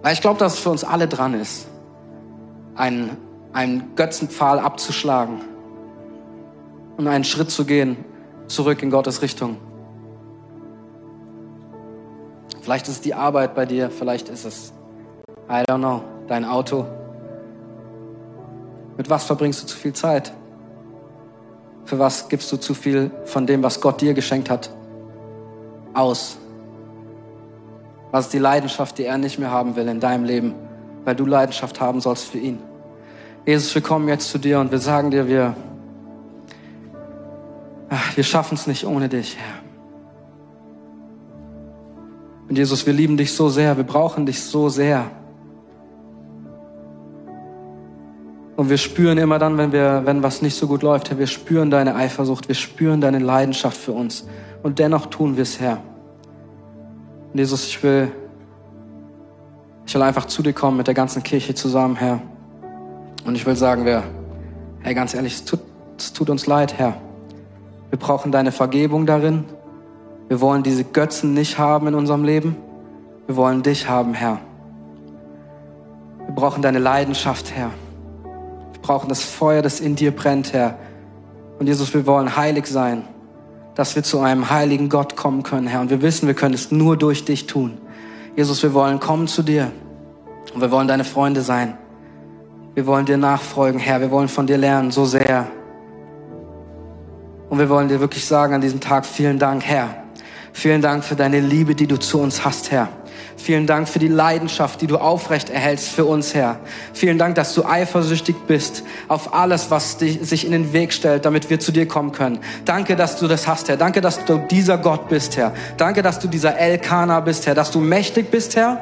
Weil 0.01 0.11
ich 0.11 0.19
glaube, 0.19 0.39
dass 0.39 0.55
es 0.55 0.59
für 0.59 0.71
uns 0.71 0.83
alle 0.83 1.07
dran 1.07 1.33
ist, 1.33 1.67
einen, 2.75 3.15
einen 3.53 3.95
Götzenpfahl 3.95 4.59
abzuschlagen 4.59 5.39
und 6.97 7.07
einen 7.07 7.23
Schritt 7.23 7.49
zu 7.49 7.63
gehen 7.63 7.95
zurück 8.47 8.83
in 8.83 8.89
Gottes 8.89 9.21
Richtung. 9.21 9.55
Vielleicht 12.63 12.87
ist 12.87 12.93
es 12.95 13.01
die 13.01 13.13
Arbeit 13.13 13.55
bei 13.55 13.65
dir, 13.65 13.91
vielleicht 13.91 14.29
ist 14.29 14.45
es, 14.45 14.71
I 15.49 15.69
don't 15.69 15.79
know, 15.79 16.01
dein 16.29 16.45
Auto. 16.45 16.85
Mit 18.95 19.09
was 19.09 19.25
verbringst 19.25 19.61
du 19.61 19.67
zu 19.67 19.75
viel 19.75 19.91
Zeit? 19.91 20.31
Für 21.83 21.99
was 21.99 22.29
gibst 22.29 22.49
du 22.53 22.57
zu 22.57 22.73
viel 22.73 23.11
von 23.25 23.45
dem, 23.45 23.63
was 23.63 23.81
Gott 23.81 23.99
dir 23.99 24.13
geschenkt 24.13 24.49
hat, 24.49 24.69
aus? 25.93 26.37
Was 28.11 28.25
ist 28.25 28.33
die 28.33 28.39
Leidenschaft, 28.39 28.97
die 28.97 29.03
er 29.03 29.17
nicht 29.17 29.39
mehr 29.39 29.51
haben 29.51 29.75
will 29.75 29.89
in 29.89 29.99
deinem 29.99 30.23
Leben, 30.23 30.55
weil 31.03 31.15
du 31.15 31.25
Leidenschaft 31.25 31.81
haben 31.81 31.99
sollst 31.99 32.29
für 32.29 32.37
ihn? 32.37 32.59
Jesus, 33.45 33.75
wir 33.75 33.81
kommen 33.81 34.07
jetzt 34.07 34.29
zu 34.29 34.37
dir 34.37 34.61
und 34.61 34.71
wir 34.71 34.79
sagen 34.79 35.11
dir, 35.11 35.27
wir, 35.27 35.53
wir 38.15 38.23
schaffen 38.23 38.55
es 38.55 38.67
nicht 38.67 38.85
ohne 38.85 39.09
dich, 39.09 39.35
Herr. 39.35 39.62
Und 42.49 42.57
Jesus, 42.57 42.85
wir 42.85 42.93
lieben 42.93 43.17
dich 43.17 43.33
so 43.33 43.49
sehr, 43.49 43.77
wir 43.77 43.83
brauchen 43.83 44.25
dich 44.25 44.41
so 44.43 44.69
sehr. 44.69 45.09
Und 48.55 48.69
wir 48.69 48.77
spüren 48.77 49.17
immer 49.17 49.39
dann, 49.39 49.57
wenn 49.57 49.71
wir, 49.71 50.03
wenn 50.05 50.21
was 50.21 50.41
nicht 50.41 50.55
so 50.55 50.67
gut 50.67 50.83
läuft, 50.83 51.09
Herr, 51.09 51.17
wir 51.17 51.27
spüren 51.27 51.71
deine 51.71 51.95
Eifersucht, 51.95 52.47
wir 52.47 52.55
spüren 52.55 53.01
deine 53.01 53.19
Leidenschaft 53.19 53.77
für 53.77 53.93
uns. 53.93 54.27
Und 54.61 54.79
dennoch 54.79 55.07
tun 55.07 55.35
wir 55.35 55.43
es, 55.43 55.59
Herr. 55.59 55.81
Und 57.31 57.39
Jesus, 57.39 57.65
ich 57.67 57.81
will, 57.81 58.11
ich 59.87 59.95
will 59.95 60.03
einfach 60.03 60.25
zu 60.25 60.43
dir 60.43 60.53
kommen 60.53 60.77
mit 60.77 60.87
der 60.87 60.93
ganzen 60.93 61.23
Kirche 61.23 61.55
zusammen, 61.55 61.95
Herr. 61.95 62.21
Und 63.25 63.35
ich 63.35 63.45
will 63.45 63.55
sagen, 63.55 63.85
wir, 63.85 64.03
hey, 64.81 64.93
ganz 64.93 65.15
ehrlich, 65.15 65.33
es 65.33 65.45
tut, 65.45 65.61
es 65.97 66.13
tut 66.13 66.29
uns 66.29 66.45
leid, 66.45 66.77
Herr. 66.77 67.01
Wir 67.89 67.97
brauchen 67.97 68.31
deine 68.31 68.51
Vergebung 68.51 69.05
darin. 69.05 69.45
Wir 70.29 70.41
wollen 70.41 70.63
diese 70.63 70.83
Götzen 70.83 71.33
nicht 71.33 71.57
haben 71.57 71.87
in 71.87 71.95
unserem 71.95 72.23
Leben. 72.23 72.55
Wir 73.27 73.35
wollen 73.35 73.63
dich 73.63 73.87
haben, 73.87 74.13
Herr. 74.13 74.39
Wir 76.25 76.35
brauchen 76.35 76.61
deine 76.61 76.79
Leidenschaft, 76.79 77.51
Herr. 77.55 77.71
Wir 78.71 78.81
brauchen 78.81 79.09
das 79.09 79.23
Feuer, 79.23 79.61
das 79.61 79.79
in 79.79 79.95
dir 79.95 80.15
brennt, 80.15 80.53
Herr. 80.53 80.77
Und 81.59 81.67
Jesus, 81.67 81.93
wir 81.93 82.05
wollen 82.05 82.35
heilig 82.35 82.67
sein 82.67 83.03
dass 83.75 83.95
wir 83.95 84.03
zu 84.03 84.19
einem 84.19 84.49
heiligen 84.49 84.89
Gott 84.89 85.15
kommen 85.15 85.43
können, 85.43 85.67
Herr. 85.67 85.81
Und 85.81 85.89
wir 85.89 86.01
wissen, 86.01 86.27
wir 86.27 86.35
können 86.35 86.53
es 86.53 86.71
nur 86.71 86.97
durch 86.97 87.25
dich 87.25 87.47
tun. 87.47 87.77
Jesus, 88.35 88.61
wir 88.63 88.73
wollen 88.73 88.99
kommen 88.99 89.27
zu 89.27 89.43
dir 89.43 89.71
und 90.53 90.61
wir 90.61 90.71
wollen 90.71 90.87
deine 90.87 91.03
Freunde 91.03 91.41
sein. 91.41 91.77
Wir 92.75 92.85
wollen 92.85 93.05
dir 93.05 93.17
nachfolgen, 93.17 93.79
Herr. 93.79 94.01
Wir 94.01 94.11
wollen 94.11 94.27
von 94.27 94.47
dir 94.47 94.57
lernen, 94.57 94.91
so 94.91 95.05
sehr. 95.05 95.47
Und 97.49 97.59
wir 97.59 97.69
wollen 97.69 97.87
dir 97.87 97.99
wirklich 97.99 98.25
sagen 98.25 98.53
an 98.53 98.61
diesem 98.61 98.79
Tag, 98.79 99.05
vielen 99.05 99.37
Dank, 99.37 99.63
Herr. 99.63 100.02
Vielen 100.53 100.81
Dank 100.81 101.03
für 101.03 101.15
deine 101.15 101.39
Liebe, 101.39 101.75
die 101.75 101.87
du 101.87 101.97
zu 101.97 102.19
uns 102.19 102.45
hast, 102.45 102.71
Herr. 102.71 102.89
Vielen 103.35 103.67
Dank 103.67 103.89
für 103.89 103.99
die 103.99 104.07
Leidenschaft, 104.07 104.79
die 104.81 104.87
du 104.87 104.97
aufrecht 104.97 105.49
erhältst 105.49 105.89
für 105.89 106.05
uns, 106.05 106.33
Herr. 106.33 106.59
Vielen 106.93 107.17
Dank, 107.17 107.35
dass 107.35 107.53
du 107.55 107.65
eifersüchtig 107.65 108.35
bist 108.47 108.83
auf 109.07 109.33
alles, 109.33 109.71
was 109.71 109.97
dich, 109.97 110.19
sich 110.21 110.45
in 110.45 110.51
den 110.51 110.71
Weg 110.71 110.93
stellt, 110.93 111.25
damit 111.25 111.49
wir 111.49 111.59
zu 111.59 111.71
dir 111.71 111.87
kommen 111.87 112.11
können. 112.11 112.39
Danke, 112.63 112.95
dass 112.95 113.17
du 113.17 113.27
das 113.27 113.47
hast, 113.47 113.67
Herr. 113.67 113.75
Danke, 113.75 113.99
dass 113.99 114.23
du 114.23 114.37
dieser 114.37 114.77
Gott 114.77 115.09
bist, 115.09 115.35
Herr. 115.35 115.53
Danke, 115.75 116.03
dass 116.03 116.19
du 116.19 116.27
dieser 116.27 116.57
Elkana 116.57 117.19
bist, 117.19 117.47
Herr. 117.47 117.55
Dass 117.55 117.71
du 117.71 117.79
mächtig 117.79 118.31
bist, 118.31 118.55
Herr. 118.55 118.81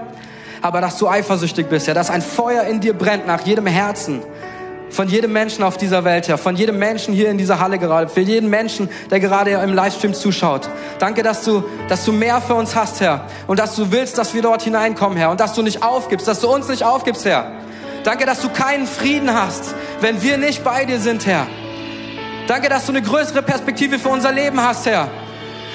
Aber 0.61 0.81
dass 0.81 0.97
du 0.97 1.07
eifersüchtig 1.07 1.67
bist, 1.67 1.87
Herr. 1.87 1.95
Dass 1.95 2.11
ein 2.11 2.21
Feuer 2.21 2.65
in 2.65 2.81
dir 2.81 2.93
brennt 2.93 3.25
nach 3.25 3.41
jedem 3.45 3.65
Herzen 3.65 4.21
von 4.91 5.07
jedem 5.07 5.31
Menschen 5.31 5.63
auf 5.63 5.77
dieser 5.77 6.03
Welt, 6.03 6.27
Herr, 6.27 6.37
von 6.37 6.55
jedem 6.55 6.77
Menschen 6.77 7.13
hier 7.13 7.29
in 7.29 7.37
dieser 7.37 7.59
Halle 7.59 7.79
gerade, 7.79 8.09
für 8.09 8.21
jeden 8.21 8.49
Menschen, 8.49 8.89
der 9.09 9.19
gerade 9.19 9.51
im 9.51 9.73
Livestream 9.73 10.13
zuschaut. 10.13 10.69
Danke, 10.99 11.23
dass 11.23 11.43
du, 11.43 11.63
dass 11.87 12.05
du 12.05 12.11
mehr 12.11 12.41
für 12.41 12.55
uns 12.55 12.75
hast, 12.75 13.01
Herr, 13.01 13.25
und 13.47 13.59
dass 13.59 13.75
du 13.75 13.91
willst, 13.91 14.17
dass 14.17 14.33
wir 14.33 14.41
dort 14.41 14.61
hineinkommen, 14.61 15.17
Herr, 15.17 15.31
und 15.31 15.39
dass 15.39 15.53
du 15.53 15.61
nicht 15.61 15.83
aufgibst, 15.83 16.27
dass 16.27 16.39
du 16.39 16.53
uns 16.53 16.67
nicht 16.67 16.83
aufgibst, 16.83 17.25
Herr. 17.25 17.51
Danke, 18.03 18.25
dass 18.25 18.41
du 18.41 18.49
keinen 18.49 18.87
Frieden 18.87 19.33
hast, 19.33 19.75
wenn 19.99 20.21
wir 20.21 20.37
nicht 20.37 20.63
bei 20.63 20.85
dir 20.85 20.99
sind, 20.99 21.25
Herr. 21.25 21.47
Danke, 22.47 22.67
dass 22.67 22.85
du 22.85 22.91
eine 22.91 23.01
größere 23.01 23.43
Perspektive 23.43 23.99
für 23.99 24.09
unser 24.09 24.31
Leben 24.31 24.61
hast, 24.61 24.85
Herr. 24.85 25.07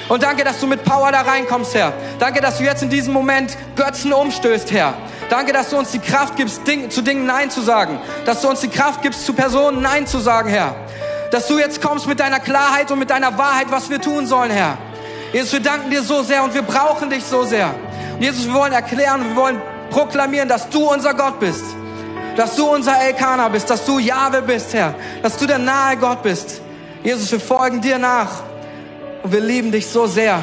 Und 0.09 0.23
danke, 0.23 0.43
dass 0.43 0.59
du 0.59 0.67
mit 0.67 0.83
Power 0.83 1.11
da 1.11 1.21
reinkommst, 1.21 1.75
Herr. 1.75 1.93
Danke, 2.19 2.39
dass 2.39 2.57
du 2.57 2.63
jetzt 2.63 2.81
in 2.81 2.89
diesem 2.89 3.13
Moment 3.13 3.57
Götzen 3.75 4.13
umstößt, 4.13 4.71
Herr. 4.71 4.93
Danke, 5.29 5.51
dass 5.51 5.69
du 5.69 5.77
uns 5.77 5.91
die 5.91 5.99
Kraft 5.99 6.37
gibst, 6.37 6.65
Ding, 6.65 6.89
zu 6.89 7.01
Dingen 7.01 7.25
Nein 7.25 7.51
zu 7.51 7.61
sagen. 7.61 7.99
Dass 8.25 8.41
du 8.41 8.49
uns 8.49 8.61
die 8.61 8.69
Kraft 8.69 9.01
gibst, 9.01 9.25
zu 9.25 9.33
Personen 9.33 9.81
Nein 9.81 10.07
zu 10.07 10.19
sagen, 10.19 10.49
Herr. 10.49 10.75
Dass 11.31 11.47
du 11.47 11.59
jetzt 11.59 11.81
kommst 11.81 12.07
mit 12.07 12.21
deiner 12.21 12.39
Klarheit 12.39 12.89
und 12.89 12.99
mit 12.99 13.09
deiner 13.09 13.37
Wahrheit, 13.37 13.67
was 13.69 13.89
wir 13.89 13.99
tun 13.99 14.27
sollen, 14.27 14.51
Herr. 14.51 14.77
Jesus, 15.33 15.51
wir 15.51 15.59
danken 15.59 15.91
dir 15.91 16.01
so 16.01 16.23
sehr 16.23 16.41
und 16.43 16.53
wir 16.53 16.61
brauchen 16.61 17.09
dich 17.09 17.25
so 17.25 17.43
sehr. 17.43 17.73
Und 18.15 18.21
Jesus, 18.21 18.47
wir 18.47 18.53
wollen 18.53 18.71
erklären, 18.71 19.25
wir 19.27 19.35
wollen 19.35 19.61
proklamieren, 19.89 20.47
dass 20.47 20.69
du 20.69 20.89
unser 20.89 21.13
Gott 21.13 21.39
bist. 21.41 21.65
Dass 22.37 22.55
du 22.55 22.65
unser 22.65 23.01
Elkaner 23.01 23.49
bist, 23.49 23.69
dass 23.69 23.83
du 23.83 23.99
Jahwe 23.99 24.41
bist, 24.41 24.73
Herr. 24.73 24.95
Dass 25.21 25.37
du 25.37 25.45
der 25.45 25.57
nahe 25.57 25.97
Gott 25.97 26.23
bist. 26.23 26.61
Jesus, 27.03 27.29
wir 27.29 27.41
folgen 27.41 27.81
dir 27.81 27.97
nach. 27.97 28.43
Und 29.27 29.33
wir 29.33 29.41
lieben 29.41 29.73
dich 29.73 29.85
so 29.85 30.07
sehr. 30.07 30.41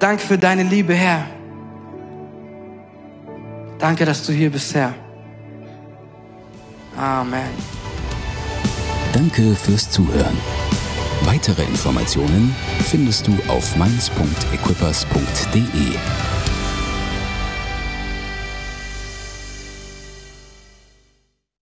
Danke 0.00 0.20
für 0.20 0.36
deine 0.36 0.64
Liebe, 0.64 0.94
Herr. 0.94 1.26
Danke, 3.78 4.04
dass 4.04 4.26
du 4.26 4.32
hier 4.32 4.50
bist, 4.50 4.74
Herr. 4.74 4.96
Amen. 6.96 7.50
Danke 9.12 9.54
fürs 9.54 9.88
Zuhören. 9.88 10.36
Weitere 11.22 11.62
Informationen 11.62 12.52
findest 12.90 13.28
du 13.28 13.38
auf 13.46 13.76
mainz.equippers.de. 13.76 16.39